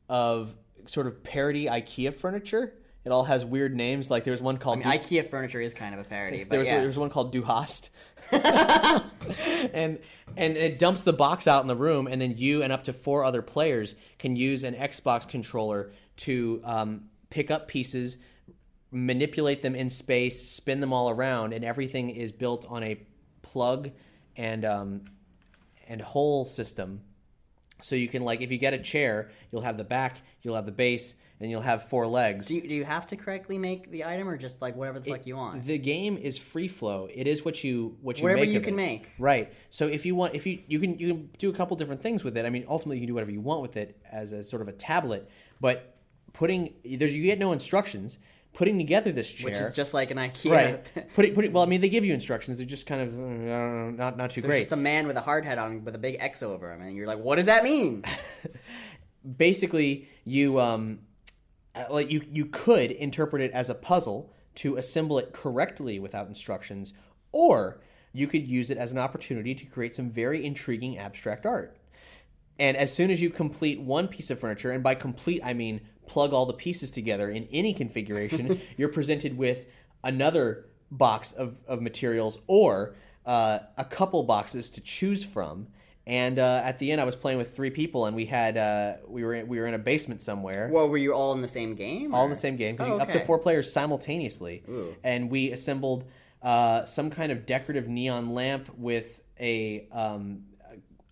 of 0.09 0.53
sort 0.85 1.07
of 1.07 1.23
parody 1.23 1.65
IKEA 1.65 2.13
furniture. 2.13 2.73
It 3.05 3.11
all 3.11 3.23
has 3.23 3.45
weird 3.45 3.75
names. 3.75 4.09
Like 4.09 4.23
there's 4.23 4.41
one 4.41 4.57
called 4.57 4.81
I 4.83 4.89
mean, 4.89 4.99
IKEA 4.99 5.29
furniture 5.29 5.61
is 5.61 5.73
kind 5.73 5.93
of 5.93 6.01
a 6.01 6.03
parody, 6.03 6.43
but 6.43 6.51
there 6.51 6.59
was, 6.59 6.67
yeah. 6.67 6.77
there 6.77 6.87
was 6.87 6.97
one 6.97 7.09
called 7.09 7.31
Du 7.31 7.43
Hast. 7.43 7.89
and 8.31 9.99
and 10.37 10.57
it 10.57 10.79
dumps 10.79 11.03
the 11.03 11.13
box 11.13 11.47
out 11.47 11.61
in 11.61 11.67
the 11.67 11.75
room, 11.75 12.07
and 12.07 12.21
then 12.21 12.35
you 12.37 12.61
and 12.61 12.73
up 12.73 12.83
to 12.83 12.93
four 12.93 13.23
other 13.23 13.41
players 13.41 13.95
can 14.19 14.35
use 14.35 14.63
an 14.63 14.73
Xbox 14.73 15.27
controller 15.27 15.91
to 16.17 16.61
um, 16.63 17.05
pick 17.29 17.49
up 17.49 17.67
pieces, 17.67 18.17
manipulate 18.91 19.61
them 19.61 19.75
in 19.75 19.89
space, 19.89 20.49
spin 20.49 20.79
them 20.79 20.91
all 20.91 21.09
around, 21.09 21.53
and 21.53 21.63
everything 21.63 22.09
is 22.09 22.31
built 22.31 22.65
on 22.69 22.83
a 22.83 22.99
plug 23.41 23.91
and 24.35 24.65
um, 24.65 25.01
and 25.87 26.01
hole 26.01 26.45
system. 26.45 27.01
So 27.81 27.95
you 27.95 28.07
can 28.07 28.23
like 28.23 28.41
if 28.41 28.51
you 28.51 28.57
get 28.57 28.73
a 28.73 28.79
chair, 28.79 29.29
you'll 29.51 29.61
have 29.61 29.77
the 29.77 29.83
back, 29.83 30.17
you'll 30.41 30.55
have 30.55 30.65
the 30.65 30.71
base, 30.71 31.15
and 31.39 31.51
you'll 31.51 31.61
have 31.61 31.89
four 31.89 32.07
legs. 32.07 32.47
do 32.47 32.55
you, 32.55 32.67
do 32.67 32.75
you 32.75 32.85
have 32.85 33.07
to 33.07 33.15
correctly 33.15 33.57
make 33.57 33.91
the 33.91 34.05
item, 34.05 34.29
or 34.29 34.37
just 34.37 34.61
like 34.61 34.75
whatever 34.75 34.99
the 34.99 35.09
fuck 35.11 35.25
you 35.27 35.35
want? 35.35 35.65
The 35.65 35.77
game 35.77 36.17
is 36.17 36.37
free 36.37 36.67
flow. 36.67 37.07
It 37.13 37.27
is 37.27 37.43
what 37.43 37.63
you 37.63 37.97
what 38.01 38.17
you 38.17 38.23
Whatever 38.23 38.41
make 38.41 38.49
you 38.51 38.57
of 38.59 38.63
can 38.63 38.73
it. 38.75 38.77
make. 38.77 39.09
Right. 39.19 39.53
So 39.69 39.87
if 39.87 40.05
you 40.05 40.15
want, 40.15 40.35
if 40.35 40.45
you 40.45 40.59
you 40.67 40.79
can 40.79 40.97
you 40.97 41.07
can 41.09 41.29
do 41.37 41.49
a 41.49 41.53
couple 41.53 41.75
different 41.77 42.01
things 42.01 42.23
with 42.23 42.37
it. 42.37 42.45
I 42.45 42.49
mean, 42.49 42.65
ultimately 42.67 42.97
you 42.97 43.01
can 43.01 43.07
do 43.07 43.13
whatever 43.13 43.31
you 43.31 43.41
want 43.41 43.61
with 43.61 43.75
it 43.77 43.99
as 44.11 44.31
a 44.31 44.43
sort 44.43 44.61
of 44.61 44.67
a 44.67 44.73
tablet. 44.73 45.29
But 45.59 45.95
putting 46.33 46.73
there's 46.83 47.13
you 47.13 47.23
get 47.23 47.39
no 47.39 47.51
instructions. 47.51 48.17
Putting 48.53 48.77
together 48.77 49.11
this 49.11 49.29
chair, 49.29 49.49
Which 49.49 49.57
is 49.59 49.73
just 49.73 49.93
like 49.93 50.11
an 50.11 50.17
IKEA. 50.17 50.49
right. 50.49 51.13
Put 51.13 51.25
it, 51.25 51.35
put 51.35 51.43
it. 51.43 51.51
Well, 51.51 51.61
I 51.61 51.65
mean, 51.65 51.81
they 51.81 51.89
give 51.89 52.05
you 52.05 52.13
instructions. 52.13 52.55
They're 52.57 52.65
just 52.65 52.85
kind 52.85 53.01
of 53.01 53.09
uh, 53.13 53.47
don't 53.49 53.97
not 53.97 54.15
not 54.15 54.29
too 54.31 54.39
There's 54.39 54.49
great. 54.49 54.59
just 54.59 54.71
a 54.71 54.77
man 54.77 55.07
with 55.07 55.17
a 55.17 55.21
hard 55.21 55.43
hat 55.43 55.57
on 55.57 55.83
with 55.83 55.93
a 55.93 55.97
big 55.97 56.15
X 56.21 56.41
over 56.41 56.71
him, 56.71 56.81
and 56.81 56.95
you're 56.95 57.05
like, 57.05 57.19
what 57.19 57.35
does 57.35 57.47
that 57.47 57.65
mean? 57.65 58.05
basically 59.37 60.07
you 60.23 60.59
um 60.59 60.99
like 61.89 62.09
you 62.11 62.21
you 62.31 62.45
could 62.45 62.91
interpret 62.91 63.41
it 63.41 63.51
as 63.51 63.69
a 63.69 63.75
puzzle 63.75 64.31
to 64.55 64.77
assemble 64.77 65.19
it 65.19 65.33
correctly 65.33 65.99
without 65.99 66.27
instructions 66.27 66.93
or 67.31 67.81
you 68.13 68.27
could 68.27 68.47
use 68.47 68.69
it 68.69 68.77
as 68.77 68.91
an 68.91 68.97
opportunity 68.97 69.53
to 69.53 69.65
create 69.65 69.93
some 69.93 70.09
very 70.09 70.45
intriguing 70.45 70.97
abstract 70.97 71.45
art. 71.45 71.75
And 72.57 72.77
as 72.77 72.93
soon 72.93 73.11
as 73.11 73.21
you 73.21 73.29
complete 73.29 73.81
one 73.81 74.07
piece 74.07 74.29
of 74.29 74.39
furniture 74.39 74.71
and 74.71 74.81
by 74.81 74.95
complete 74.95 75.41
I 75.43 75.53
mean 75.53 75.81
plug 76.07 76.31
all 76.31 76.45
the 76.45 76.53
pieces 76.53 76.91
together 76.91 77.29
in 77.29 77.47
any 77.51 77.73
configuration 77.73 78.61
you're 78.77 78.89
presented 78.89 79.37
with 79.37 79.65
another 80.03 80.67
box 80.91 81.31
of, 81.33 81.57
of 81.67 81.81
materials 81.81 82.39
or 82.47 82.95
uh, 83.25 83.59
a 83.77 83.83
couple 83.83 84.23
boxes 84.23 84.69
to 84.69 84.81
choose 84.81 85.25
from 85.25 85.67
and 86.07 86.37
uh, 86.39 86.61
at 86.63 86.79
the 86.79 86.91
end, 86.91 87.01
I 87.01 87.03
was 87.03 87.15
playing 87.15 87.37
with 87.37 87.55
three 87.55 87.69
people, 87.71 88.05
and 88.05 88.15
we 88.15 88.25
had 88.25 88.57
uh, 88.57 88.93
we 89.07 89.23
were 89.23 89.33
in, 89.33 89.47
we 89.47 89.59
were 89.59 89.67
in 89.67 89.73
a 89.73 89.79
basement 89.79 90.21
somewhere, 90.21 90.69
well, 90.71 90.87
were 90.89 90.97
you 90.97 91.13
all 91.13 91.33
in 91.33 91.41
the 91.41 91.47
same 91.47 91.75
game? 91.75 92.13
all 92.13 92.23
in 92.25 92.29
the 92.29 92.35
same 92.35 92.55
game 92.57 92.75
because 92.75 92.91
Oh, 92.91 92.97
up 92.99 93.09
to 93.11 93.19
four 93.25 93.39
players 93.39 93.71
simultaneously, 93.71 94.63
and 95.03 95.29
we 95.31 95.51
assembled 95.51 96.05
uh, 96.43 96.85
some 96.85 97.09
kind 97.09 97.31
of 97.31 97.45
decorative 97.45 97.87
neon 97.87 98.33
lamp 98.33 98.69
with 98.77 99.19
a 99.39 99.87
um, 99.91 100.43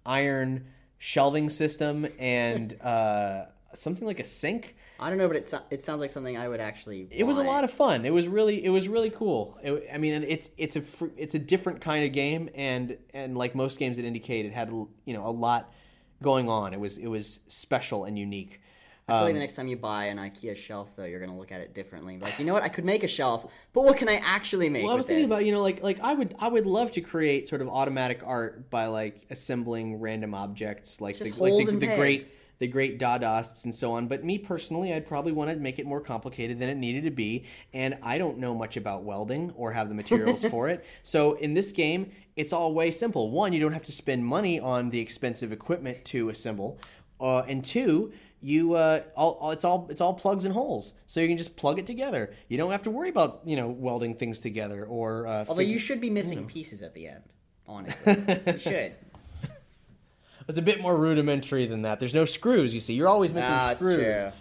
iron 0.06 0.66
shelving 0.98 1.50
system 1.50 2.08
and 2.20 2.80
uh, 2.82 3.46
something 3.74 4.06
like 4.06 4.20
a 4.20 4.24
sink. 4.24 4.76
I 5.04 5.10
don't 5.10 5.18
know, 5.18 5.28
but 5.28 5.38
it 5.38 5.46
so- 5.46 5.62
it 5.70 5.84
sounds 5.84 6.02
like 6.02 6.10
something 6.10 6.38
I 6.38 6.48
would 6.48 6.60
actually. 6.60 7.08
It 7.12 7.24
was 7.26 7.38
a 7.38 7.44
lot 7.44 7.64
of 7.64 7.72
fun. 7.72 8.06
It 8.06 8.14
was 8.14 8.28
really 8.28 8.64
it 8.64 8.70
was 8.70 8.88
really 8.88 9.10
cool. 9.10 9.60
It, 9.62 9.88
I 9.94 9.98
mean, 9.98 10.24
it's 10.24 10.50
it's 10.58 10.76
a 10.76 10.82
fr- 10.82 11.14
it's 11.18 11.36
a 11.36 11.40
different 11.40 11.82
kind 11.82 12.06
of 12.06 12.12
game, 12.14 12.50
and 12.56 12.98
and 13.14 13.38
like 13.38 13.54
most 13.56 13.78
games 13.80 13.98
that 13.98 14.06
IndieCade 14.06 14.46
it 14.46 14.54
had 14.54 14.70
you 14.70 15.14
know 15.14 15.28
a 15.28 15.32
lot 15.32 15.72
going 16.22 16.50
on. 16.50 16.74
It 16.74 16.80
was 16.80 16.98
it 16.98 17.08
was 17.08 17.42
special 17.48 18.06
and 18.06 18.18
unique. 18.18 18.62
I 19.06 19.12
feel 19.12 19.22
like 19.24 19.30
Um, 19.32 19.34
the 19.34 19.40
next 19.42 19.56
time 19.58 19.68
you 19.68 19.76
buy 19.76 20.06
an 20.06 20.18
IKEA 20.18 20.56
shelf, 20.56 20.96
though, 20.96 21.04
you're 21.04 21.20
gonna 21.20 21.38
look 21.38 21.52
at 21.52 21.60
it 21.60 21.74
differently. 21.74 22.18
Like, 22.18 22.40
you 22.40 22.46
know 22.46 22.54
what? 22.54 22.64
I 22.64 22.70
could 22.70 22.86
make 22.86 23.04
a 23.04 23.08
shelf, 23.10 23.52
but 23.74 23.84
what 23.84 23.98
can 23.98 24.08
I 24.08 24.16
actually 24.16 24.70
make? 24.70 24.84
Well, 24.84 24.94
I 24.94 24.96
was 24.96 25.02
with 25.02 25.08
thinking 25.08 25.24
this? 25.24 25.30
about 25.30 25.46
you 25.46 25.52
know 25.52 25.62
like 25.62 25.84
like 25.84 26.00
I 26.00 26.14
would 26.14 26.34
I 26.40 26.48
would 26.48 26.66
love 26.66 26.94
to 26.94 27.02
create 27.02 27.50
sort 27.50 27.62
of 27.62 27.68
automatic 27.68 28.22
art 28.26 28.70
by 28.70 28.86
like 28.86 29.26
assembling 29.30 30.00
random 30.00 30.34
objects 30.34 31.02
like 31.02 31.18
the, 31.18 31.26
like 31.38 31.66
the, 31.66 31.72
the 31.74 31.96
great. 31.98 32.28
The 32.60 32.68
great 32.68 33.00
Dadaists 33.00 33.64
and 33.64 33.74
so 33.74 33.94
on. 33.94 34.08
But 34.08 34.24
me 34.24 34.38
personally, 34.38 34.94
I'd 34.94 35.08
probably 35.08 35.32
want 35.32 35.50
to 35.50 35.56
make 35.58 35.80
it 35.80 35.86
more 35.86 36.02
complicated 36.02 36.60
than 36.60 36.70
it 36.70 36.76
needed 36.76 37.04
to 37.04 37.12
be, 37.12 37.46
and 37.74 37.98
I 38.02 38.18
don't 38.18 38.38
know 38.38 38.54
much 38.56 38.78
about 38.78 39.04
welding 39.04 39.52
or 39.56 39.74
have 39.74 39.90
the 39.90 39.96
materials 39.96 40.46
for 40.48 40.70
it. 40.70 40.86
So 41.04 41.34
in 41.34 41.54
this 41.54 41.72
game, 41.72 42.12
it's 42.36 42.54
all 42.54 42.74
way 42.74 42.90
simple. 42.92 43.30
One, 43.30 43.54
you 43.54 43.60
don't 43.60 43.74
have 43.74 43.84
to 43.84 43.92
spend 43.92 44.26
money 44.26 44.60
on 44.60 44.90
the 44.90 45.00
expensive 45.00 45.52
equipment 45.52 46.06
to 46.06 46.30
assemble, 46.30 46.80
uh, 47.20 47.40
and 47.40 47.64
two. 47.64 48.14
You, 48.42 48.74
uh, 48.74 49.02
all, 49.16 49.38
all, 49.40 49.52
it's 49.52 49.64
all 49.64 49.88
it's 49.90 50.02
all 50.02 50.14
plugs 50.14 50.44
and 50.44 50.54
holes, 50.54 50.94
so 51.08 51.20
you 51.22 51.28
can 51.30 51.38
just 51.38 51.56
plug 51.56 51.80
it 51.80 51.88
together. 51.88 52.34
You 52.50 52.58
don't 52.58 52.72
have 52.72 52.84
to 52.84 52.92
worry 52.92 53.10
about 53.10 53.42
you 53.46 53.56
know 53.56 53.68
welding 53.70 54.16
things 54.16 54.40
together 54.40 54.86
or. 54.86 55.28
Uh, 55.28 55.46
Although 55.48 55.62
fig- 55.62 55.70
you 55.70 55.78
should 55.80 56.02
be 56.02 56.10
missing 56.10 56.46
pieces 56.46 56.82
at 56.82 56.94
the 56.94 57.08
end. 57.08 57.24
Honestly, 57.68 58.18
you 58.48 58.60
should. 58.60 58.94
It's 60.48 60.58
a 60.58 60.62
bit 60.62 60.82
more 60.82 60.96
rudimentary 60.98 61.66
than 61.66 61.84
that. 61.84 62.00
There's 62.00 62.14
no 62.14 62.26
screws. 62.26 62.74
You 62.74 62.80
see, 62.80 62.94
you're 62.94 63.08
always 63.08 63.34
missing 63.34 63.52
Ah, 63.52 63.72
it's 63.72 63.80
screws. 63.82 63.96
true. 63.98 64.06
Yeah. 64.06 64.32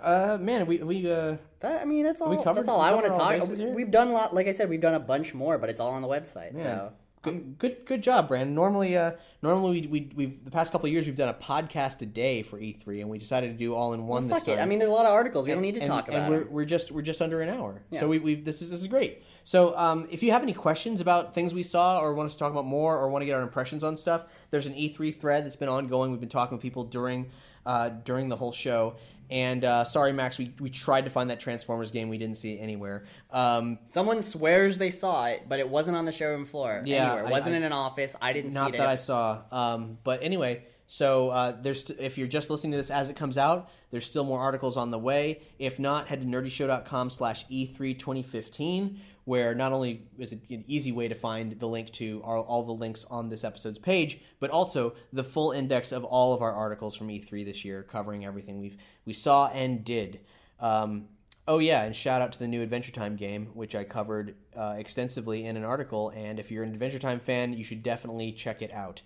Uh, 0.00 0.38
man, 0.40 0.66
we 0.66 0.78
we 0.78 1.10
uh, 1.10 1.36
That, 1.60 1.82
I 1.82 1.84
mean, 1.84 2.04
that's 2.04 2.20
all. 2.20 2.34
covered- 2.42 2.58
that's 2.58 2.68
all 2.68 2.80
I 2.80 2.92
want 2.92 3.06
to 3.06 3.12
talk. 3.12 3.34
here? 3.56 3.72
We've 3.74 3.90
done 3.90 4.08
a 4.08 4.12
lot. 4.12 4.32
Like 4.34 4.46
I 4.46 4.52
said, 4.52 4.68
we've 4.68 4.80
done 4.80 4.94
a 4.94 5.00
bunch 5.00 5.34
more, 5.34 5.58
but 5.58 5.70
it's 5.70 5.80
all 5.80 5.90
on 5.90 6.02
the 6.02 6.08
website. 6.08 6.56
So 6.58 6.92
good, 7.22 7.58
good 7.58 7.84
good 7.84 8.02
job, 8.02 8.28
Brandon. 8.28 8.54
Normally, 8.54 8.96
uh, 8.96 9.12
normally 9.42 9.80
we 9.82 9.86
we 9.88 10.12
we've 10.14 10.44
the 10.44 10.52
past 10.52 10.70
couple 10.70 10.86
of 10.86 10.92
years 10.92 11.06
we've 11.06 11.16
done 11.16 11.28
a 11.30 11.34
podcast 11.34 12.00
a 12.02 12.06
day 12.06 12.42
for 12.44 12.58
E3, 12.60 13.00
and 13.00 13.10
we 13.10 13.18
decided 13.18 13.48
to 13.48 13.58
do 13.58 13.74
all 13.74 13.92
in 13.92 14.06
one 14.06 14.28
fuck 14.28 14.38
this 14.44 14.46
time. 14.54 14.58
it. 14.60 14.62
I 14.62 14.66
mean, 14.66 14.78
there's 14.78 14.90
a 14.90 14.94
lot 14.94 15.04
of 15.06 15.12
articles. 15.12 15.46
We 15.46 15.52
don't 15.52 15.62
need 15.62 15.74
to 15.74 15.80
and, 15.80 15.88
talk 15.88 16.06
about 16.08 16.20
and 16.20 16.30
we're, 16.30 16.40
it. 16.42 16.52
we're 16.52 16.64
just 16.64 16.92
we're 16.92 17.02
just 17.02 17.20
under 17.20 17.40
an 17.40 17.48
hour. 17.48 17.82
Yeah. 17.90 18.00
So 18.00 18.08
we 18.08 18.20
we 18.20 18.34
this 18.36 18.62
is 18.62 18.70
this 18.70 18.80
is 18.80 18.86
great. 18.86 19.22
So 19.48 19.74
um, 19.78 20.06
if 20.10 20.22
you 20.22 20.32
have 20.32 20.42
any 20.42 20.52
questions 20.52 21.00
about 21.00 21.32
things 21.32 21.54
we 21.54 21.62
saw 21.62 22.00
or 22.00 22.12
want 22.12 22.26
us 22.26 22.34
to 22.34 22.38
talk 22.38 22.52
about 22.52 22.66
more 22.66 22.98
or 22.98 23.08
want 23.08 23.22
to 23.22 23.26
get 23.26 23.34
our 23.34 23.40
impressions 23.40 23.82
on 23.82 23.96
stuff, 23.96 24.26
there's 24.50 24.66
an 24.66 24.74
E3 24.74 25.18
thread 25.18 25.46
that's 25.46 25.56
been 25.56 25.70
ongoing. 25.70 26.10
We've 26.10 26.20
been 26.20 26.28
talking 26.28 26.58
with 26.58 26.60
people 26.60 26.84
during 26.84 27.30
uh, 27.64 27.88
during 28.04 28.28
the 28.28 28.36
whole 28.36 28.52
show. 28.52 28.96
And 29.30 29.64
uh, 29.64 29.84
sorry, 29.84 30.12
Max, 30.12 30.36
we, 30.36 30.52
we 30.60 30.68
tried 30.68 31.06
to 31.06 31.10
find 31.10 31.30
that 31.30 31.40
Transformers 31.40 31.90
game. 31.90 32.10
We 32.10 32.18
didn't 32.18 32.36
see 32.36 32.56
it 32.56 32.58
anywhere. 32.58 33.06
Um, 33.30 33.78
Someone 33.86 34.20
swears 34.20 34.76
they 34.76 34.90
saw 34.90 35.28
it, 35.28 35.44
but 35.48 35.58
it 35.58 35.68
wasn't 35.70 35.96
on 35.96 36.04
the 36.04 36.12
showroom 36.12 36.44
floor. 36.44 36.82
Yeah, 36.84 37.12
anywhere. 37.12 37.24
It 37.24 37.28
I- 37.28 37.30
wasn't 37.30 37.54
I- 37.54 37.56
in 37.56 37.62
an 37.62 37.72
office. 37.72 38.16
I 38.20 38.34
didn't 38.34 38.50
see 38.50 38.58
it. 38.58 38.60
not 38.60 38.72
that 38.72 38.86
I 38.86 38.96
saw. 38.96 39.38
Um, 39.50 39.96
but 40.04 40.22
anyway, 40.22 40.66
So 40.90 41.28
uh, 41.28 41.52
there's 41.60 41.90
if 41.90 42.16
you're 42.16 42.26
just 42.26 42.48
listening 42.48 42.72
to 42.72 42.78
this 42.78 42.90
as 42.90 43.10
it 43.10 43.14
comes 43.14 43.36
out, 43.36 43.70
there's 43.90 44.06
still 44.06 44.24
more 44.24 44.40
articles 44.40 44.78
on 44.78 44.90
the 44.90 44.98
way. 44.98 45.42
If 45.58 45.78
not, 45.78 46.08
head 46.08 46.22
to 46.22 46.26
nerdyshow.com 46.26 47.10
slash 47.10 47.46
E3 47.48 47.98
2015, 47.98 48.98
where 49.26 49.54
not 49.54 49.72
only 49.72 50.08
is 50.18 50.32
it 50.32 50.40
an 50.48 50.64
easy 50.66 50.90
way 50.90 51.06
to 51.06 51.14
find 51.14 51.60
the 51.60 51.68
link 51.68 51.92
to 51.92 52.22
all, 52.24 52.40
all 52.40 52.62
the 52.62 52.72
links 52.72 53.04
on 53.10 53.28
this 53.28 53.44
episode's 53.44 53.78
page, 53.78 54.22
but 54.40 54.48
also 54.48 54.94
the 55.12 55.22
full 55.22 55.52
index 55.52 55.92
of 55.92 56.04
all 56.04 56.32
of 56.32 56.40
our 56.40 56.54
articles 56.54 56.96
from 56.96 57.08
E3 57.08 57.44
this 57.44 57.66
year, 57.66 57.82
covering 57.82 58.24
everything 58.24 58.58
we've 58.58 58.78
we 59.04 59.12
saw 59.12 59.48
and 59.48 59.84
did. 59.84 60.20
Um, 60.58 61.08
oh 61.46 61.58
yeah, 61.58 61.82
and 61.82 61.94
shout 61.94 62.22
out 62.22 62.32
to 62.32 62.38
the 62.38 62.48
new 62.48 62.62
Adventure 62.62 62.92
Time 62.92 63.16
game, 63.16 63.50
which 63.52 63.74
I 63.74 63.84
covered 63.84 64.36
uh, 64.56 64.76
extensively 64.78 65.44
in 65.44 65.58
an 65.58 65.64
article. 65.64 66.08
And 66.16 66.40
if 66.40 66.50
you're 66.50 66.64
an 66.64 66.72
Adventure 66.72 66.98
Time 66.98 67.20
fan, 67.20 67.52
you 67.52 67.62
should 67.62 67.82
definitely 67.82 68.32
check 68.32 68.62
it 68.62 68.72
out. 68.72 69.02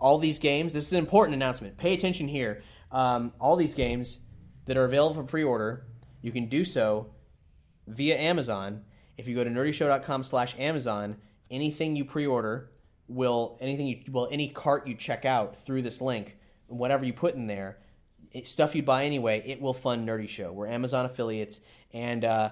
All 0.00 0.18
these 0.18 0.38
games. 0.38 0.72
This 0.72 0.86
is 0.86 0.92
an 0.92 0.98
important 0.98 1.34
announcement. 1.34 1.76
Pay 1.76 1.94
attention 1.94 2.26
here. 2.26 2.62
Um, 2.90 3.32
all 3.38 3.54
these 3.54 3.74
games 3.74 4.18
that 4.66 4.76
are 4.76 4.84
available 4.84 5.14
for 5.14 5.22
pre-order, 5.22 5.86
you 6.22 6.32
can 6.32 6.46
do 6.46 6.64
so 6.64 7.12
via 7.86 8.18
Amazon. 8.18 8.84
If 9.16 9.28
you 9.28 9.34
go 9.34 9.44
to 9.44 9.50
nerdyshow.com 9.50 10.24
slash 10.24 10.58
Amazon, 10.58 11.16
anything 11.50 11.96
you 11.96 12.04
pre-order 12.04 12.70
will 13.08 13.58
anything 13.60 13.88
you 13.88 14.00
well 14.10 14.28
any 14.30 14.48
cart 14.48 14.86
you 14.86 14.94
check 14.94 15.24
out 15.24 15.56
through 15.56 15.82
this 15.82 16.00
link, 16.00 16.36
whatever 16.68 17.04
you 17.04 17.12
put 17.12 17.34
in 17.34 17.46
there, 17.46 17.78
it, 18.30 18.46
stuff 18.46 18.74
you 18.74 18.82
buy 18.82 19.04
anyway, 19.04 19.42
it 19.44 19.60
will 19.60 19.74
fund 19.74 20.08
Nerdy 20.08 20.28
Show. 20.28 20.52
We're 20.52 20.68
Amazon 20.68 21.04
affiliates, 21.04 21.60
and 21.92 22.24
uh, 22.24 22.50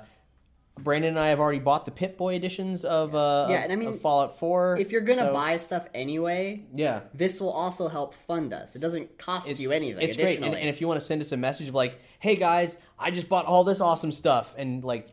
Brandon 0.82 1.10
and 1.10 1.18
I 1.18 1.28
have 1.28 1.40
already 1.40 1.58
bought 1.58 1.84
the 1.84 1.90
Pip-Boy 1.90 2.34
editions 2.34 2.84
of 2.84 3.14
uh, 3.14 3.46
Yeah, 3.50 3.62
and 3.62 3.72
I 3.72 3.76
mean, 3.76 3.98
Fallout 3.98 4.38
Four. 4.38 4.76
If 4.78 4.92
you're 4.92 5.00
gonna 5.00 5.22
so- 5.22 5.32
buy 5.32 5.58
stuff 5.58 5.86
anyway, 5.94 6.64
yeah, 6.72 7.00
this 7.14 7.40
will 7.40 7.52
also 7.52 7.88
help 7.88 8.14
fund 8.14 8.52
us. 8.52 8.74
It 8.74 8.80
doesn't 8.80 9.18
cost 9.18 9.58
you 9.58 9.72
anything. 9.72 10.02
It's 10.02 10.16
great. 10.16 10.38
And, 10.40 10.54
and 10.54 10.68
if 10.68 10.80
you 10.80 10.88
want 10.88 11.00
to 11.00 11.06
send 11.06 11.20
us 11.20 11.32
a 11.32 11.36
message 11.36 11.68
of 11.68 11.74
like, 11.74 12.00
"Hey 12.18 12.36
guys, 12.36 12.76
I 12.98 13.10
just 13.10 13.28
bought 13.28 13.46
all 13.46 13.64
this 13.64 13.80
awesome 13.80 14.12
stuff," 14.12 14.54
and 14.56 14.84
like, 14.84 15.08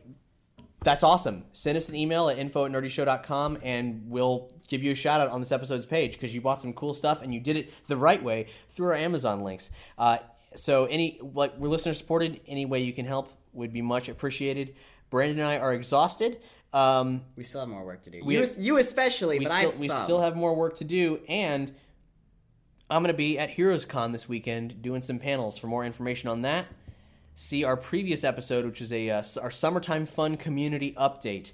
that's 0.82 1.02
awesome. 1.02 1.44
Send 1.52 1.76
us 1.76 1.88
an 1.88 1.96
email 1.96 2.28
at 2.28 2.38
info 2.38 2.64
at 2.64 2.70
nerdyshow.com 2.70 3.58
and 3.62 4.04
we'll 4.06 4.52
give 4.68 4.82
you 4.82 4.92
a 4.92 4.94
shout 4.94 5.20
out 5.20 5.28
on 5.30 5.40
this 5.40 5.50
episode's 5.50 5.86
page 5.86 6.12
because 6.12 6.34
you 6.34 6.40
bought 6.40 6.62
some 6.62 6.72
cool 6.72 6.94
stuff 6.94 7.22
and 7.22 7.34
you 7.34 7.40
did 7.40 7.56
it 7.56 7.72
the 7.88 7.96
right 7.96 8.22
way 8.22 8.46
through 8.70 8.86
our 8.88 8.94
Amazon 8.94 9.42
links. 9.42 9.70
Uh, 9.98 10.18
so 10.54 10.86
any 10.86 11.18
like 11.34 11.56
we're 11.58 11.68
listener 11.68 11.92
supported, 11.92 12.40
any 12.46 12.66
way 12.66 12.80
you 12.80 12.92
can 12.92 13.04
help 13.04 13.32
would 13.52 13.72
be 13.72 13.82
much 13.82 14.08
appreciated. 14.08 14.74
Brandon 15.16 15.38
and 15.40 15.48
I 15.48 15.56
are 15.56 15.72
exhausted. 15.72 16.40
Um, 16.74 17.22
we 17.36 17.44
still 17.44 17.60
have 17.60 17.70
more 17.70 17.86
work 17.86 18.02
to 18.02 18.10
do. 18.10 18.20
We 18.22 18.36
you, 18.36 18.46
you 18.58 18.76
especially, 18.76 19.38
we 19.38 19.46
but 19.46 19.52
still, 19.52 19.70
I 19.78 19.80
we 19.80 19.88
some. 19.88 20.04
still 20.04 20.20
have 20.20 20.36
more 20.36 20.54
work 20.54 20.76
to 20.76 20.84
do 20.84 21.20
and 21.26 21.74
i'm 22.90 23.02
going 23.02 23.12
to 23.12 23.16
be 23.16 23.38
at 23.38 23.50
heroes 23.50 23.84
con 23.84 24.12
this 24.12 24.28
weekend 24.28 24.82
doing 24.82 25.02
some 25.02 25.18
panels 25.18 25.58
for 25.58 25.66
more 25.66 25.84
information 25.84 26.28
on 26.28 26.42
that 26.42 26.66
see 27.34 27.64
our 27.64 27.76
previous 27.76 28.24
episode 28.24 28.64
which 28.64 28.80
is 28.80 28.92
a 28.92 29.10
uh, 29.10 29.22
our 29.42 29.50
summertime 29.50 30.06
fun 30.06 30.36
community 30.36 30.92
update 30.98 31.52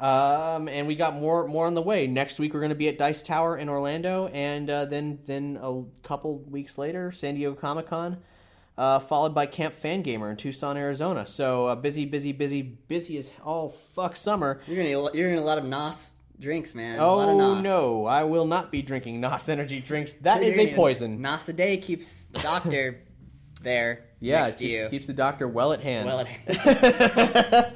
um, 0.00 0.68
and 0.68 0.86
we 0.86 0.96
got 0.96 1.14
more 1.14 1.46
more 1.46 1.66
on 1.66 1.74
the 1.74 1.82
way 1.82 2.06
next 2.06 2.38
week 2.38 2.54
we're 2.54 2.60
going 2.60 2.70
to 2.70 2.76
be 2.76 2.88
at 2.88 2.96
dice 2.96 3.22
tower 3.22 3.56
in 3.56 3.68
orlando 3.68 4.28
and 4.28 4.70
uh, 4.70 4.84
then 4.84 5.18
then 5.26 5.58
a 5.60 5.82
couple 6.06 6.38
weeks 6.38 6.78
later 6.78 7.10
san 7.12 7.34
diego 7.34 7.54
comic-con 7.54 8.16
uh, 8.78 8.98
followed 8.98 9.34
by 9.34 9.46
Camp 9.46 9.74
Fangamer 9.80 10.30
in 10.30 10.36
Tucson, 10.36 10.76
Arizona. 10.76 11.26
So 11.26 11.66
uh, 11.68 11.74
busy, 11.74 12.04
busy, 12.04 12.32
busy, 12.32 12.62
busy 12.62 13.18
as 13.18 13.30
all 13.44 13.70
fuck 13.70 14.16
summer. 14.16 14.60
You're 14.66 14.76
gonna 14.76 15.14
you're 15.14 15.30
gonna 15.30 15.42
a 15.42 15.44
lot 15.44 15.58
of 15.58 15.64
nos 15.64 16.14
drinks, 16.38 16.74
man. 16.74 16.98
a 16.98 17.06
lot 17.06 17.28
of 17.28 17.34
Oh 17.36 17.60
no, 17.60 18.06
I 18.06 18.24
will 18.24 18.46
not 18.46 18.70
be 18.72 18.82
drinking 18.82 19.20
NOS 19.20 19.48
energy 19.48 19.80
drinks. 19.80 20.14
That 20.14 20.42
is 20.42 20.56
a 20.58 20.74
poison. 20.74 21.20
Nos 21.20 21.48
a 21.48 21.52
day 21.52 21.76
keeps 21.76 22.16
the 22.32 22.40
doctor 22.40 23.02
there. 23.62 24.04
yeah, 24.20 24.48
it 24.48 24.58
keeps, 24.58 24.88
keeps 24.88 25.06
the 25.06 25.12
doctor 25.12 25.46
well 25.46 25.72
at 25.72 25.80
hand. 25.80 26.06
well 26.06 26.20
at 26.20 26.28
hand. 26.28 27.72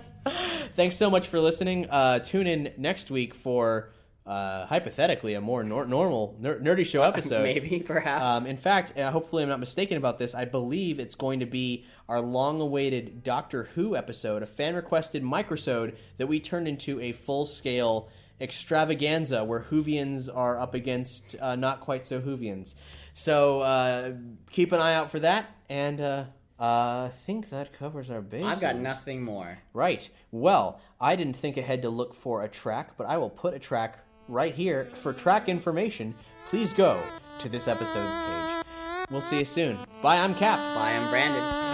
Thanks 0.75 0.97
so 0.97 1.09
much 1.09 1.29
for 1.29 1.41
listening. 1.41 1.89
Uh, 1.89 2.19
tune 2.19 2.47
in 2.47 2.73
next 2.77 3.11
week 3.11 3.35
for 3.35 3.93
uh, 4.27 4.67
hypothetically 4.67 5.35
a 5.35 5.41
more 5.41 5.63
nor- 5.63 5.87
normal 5.87 6.37
ner- 6.41 6.59
nerdy 6.59 6.85
show 6.85 7.03
episode. 7.11 7.45
Maybe, 7.45 7.81
perhaps. 7.81 8.25
Um, 8.25 8.47
in 8.47 8.57
fact, 8.57 8.99
uh, 8.99 9.11
hopefully 9.11 9.43
I'm 9.43 9.49
not 9.49 9.61
mistaken 9.61 9.97
about 9.97 10.19
this. 10.19 10.35
I 10.35 10.45
believe 10.45 10.99
it's 10.99 11.15
going 11.15 11.41
to 11.41 11.47
be 11.47 11.85
our 12.09 12.21
long-awaited 12.21 13.23
Doctor 13.23 13.65
Who 13.75 13.97
episode, 13.97 14.43
a 14.43 14.47
fan-requested 14.47 15.23
microsode 15.23 15.97
that 16.19 16.27
we 16.27 16.41
turned 16.41 16.67
into 16.67 17.01
a 17.01 17.13
full-scale 17.13 18.09
extravaganza 18.41 19.45
where 19.45 19.61
Whovians 19.61 20.29
are 20.35 20.59
up 20.59 20.75
against 20.75 21.37
uh, 21.41 21.57
not 21.57 21.81
quite 21.81 22.05
so 22.05 22.21
Whovians. 22.21 22.75
So 23.15 23.61
uh, 23.61 24.13
keep 24.51 24.73
an 24.73 24.81
eye 24.81 24.95
out 24.95 25.11
for 25.11 25.21
that, 25.21 25.47
and 25.71 26.01
uh, 26.01 26.25
uh, 26.61 27.09
I 27.09 27.11
think 27.25 27.51
that 27.51 27.73
covers 27.73 28.11
our 28.11 28.21
bases. 28.21 28.47
I've 28.47 28.61
got 28.61 28.77
nothing 28.77 29.23
more. 29.23 29.59
Right. 29.73 30.09
Well, 30.31 30.81
I 31.01 31.17
didn't 31.17 31.37
think 31.37 31.57
ahead 31.57 31.83
to 31.83 31.91
look 31.91 32.13
for 32.13 32.43
a 32.43 32.49
track, 32.49 32.97
but 32.99 33.07
I 33.07 33.17
will 33.17 33.31
put 33.31 33.55
a 33.55 33.59
track 33.59 34.01
right 34.29 34.55
here. 34.55 34.87
For 34.87 35.13
track 35.13 35.49
information, 35.49 36.15
please 36.49 36.73
go 36.73 37.01
to 37.39 37.49
this 37.49 37.69
episode's 37.69 38.11
page. 38.11 38.65
We'll 39.11 39.21
see 39.21 39.39
you 39.41 39.45
soon. 39.45 39.79
Bye, 40.03 40.19
I'm 40.19 40.35
Cap. 40.35 40.59
Bye, 40.77 40.93
I'm 40.93 41.11
Brandon. 41.11 41.66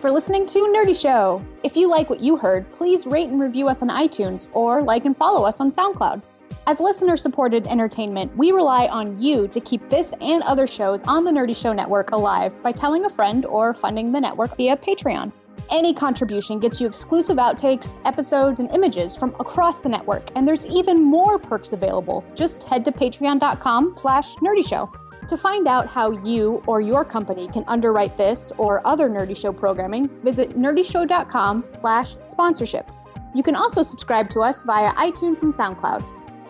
For 0.00 0.10
listening 0.10 0.46
to 0.46 0.58
Nerdy 0.74 0.98
Show. 0.98 1.44
If 1.62 1.76
you 1.76 1.90
like 1.90 2.08
what 2.08 2.20
you 2.20 2.36
heard, 2.36 2.70
please 2.72 3.06
rate 3.06 3.28
and 3.28 3.38
review 3.38 3.68
us 3.68 3.82
on 3.82 3.88
iTunes 3.88 4.48
or 4.54 4.82
like 4.82 5.04
and 5.04 5.16
follow 5.16 5.44
us 5.44 5.60
on 5.60 5.70
SoundCloud. 5.70 6.22
As 6.66 6.80
listener 6.80 7.16
supported 7.16 7.66
entertainment, 7.66 8.34
we 8.36 8.50
rely 8.50 8.86
on 8.86 9.20
you 9.20 9.46
to 9.48 9.60
keep 9.60 9.86
this 9.90 10.14
and 10.20 10.42
other 10.44 10.66
shows 10.66 11.04
on 11.04 11.24
the 11.24 11.30
Nerdy 11.30 11.54
Show 11.54 11.74
Network 11.74 12.12
alive 12.12 12.62
by 12.62 12.72
telling 12.72 13.04
a 13.04 13.10
friend 13.10 13.44
or 13.44 13.74
funding 13.74 14.10
the 14.10 14.20
network 14.20 14.56
via 14.56 14.76
Patreon. 14.76 15.32
Any 15.70 15.92
contribution 15.92 16.58
gets 16.58 16.80
you 16.80 16.86
exclusive 16.86 17.36
outtakes, 17.36 18.00
episodes, 18.04 18.58
and 18.58 18.70
images 18.70 19.16
from 19.16 19.34
across 19.38 19.80
the 19.80 19.88
network, 19.88 20.30
and 20.34 20.48
there's 20.48 20.66
even 20.66 21.02
more 21.02 21.38
perks 21.38 21.72
available. 21.72 22.24
Just 22.34 22.62
head 22.62 22.84
to 22.86 22.92
patreon.com 22.92 23.94
slash 23.96 24.34
nerdyshow. 24.36 24.90
To 25.28 25.36
find 25.36 25.68
out 25.68 25.86
how 25.86 26.10
you 26.10 26.62
or 26.66 26.80
your 26.80 27.04
company 27.04 27.48
can 27.48 27.64
underwrite 27.68 28.16
this 28.16 28.52
or 28.58 28.84
other 28.86 29.08
Nerdy 29.08 29.36
Show 29.36 29.52
programming, 29.52 30.08
visit 30.22 30.56
nerdyshow.com 30.58 31.66
slash 31.70 32.16
sponsorships. 32.16 33.06
You 33.34 33.42
can 33.42 33.54
also 33.54 33.82
subscribe 33.82 34.28
to 34.30 34.40
us 34.40 34.62
via 34.62 34.92
iTunes 34.94 35.42
and 35.42 35.54
SoundCloud. 35.54 36.04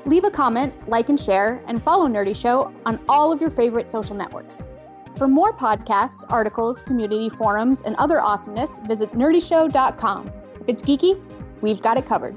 Leave 0.07 0.25
a 0.25 0.31
comment, 0.31 0.89
like 0.89 1.11
and 1.11 1.21
share, 1.21 1.62
and 1.66 1.83
follow 1.83 2.07
Nerdy 2.09 2.35
Show 2.35 2.73
on 2.87 2.99
all 3.09 3.33
of 3.33 3.41
your 3.41 3.51
favorite 3.51 3.87
social 3.87 4.16
networks. 4.16 4.64
For 5.16 5.29
more 5.29 5.53
podcasts, 5.53 6.25
articles, 6.31 6.81
community 6.81 7.29
forums, 7.29 7.83
and 7.83 7.97
other 7.97 8.21
awesomeness, 8.21 8.79
visit 8.87 9.12
nerdyshow.com. 9.12 10.33
If 10.61 10.68
it's 10.68 10.83
geeky, 10.83 11.21
we've 11.61 11.83
got 11.83 11.99
it 11.99 12.07
covered. 12.07 12.37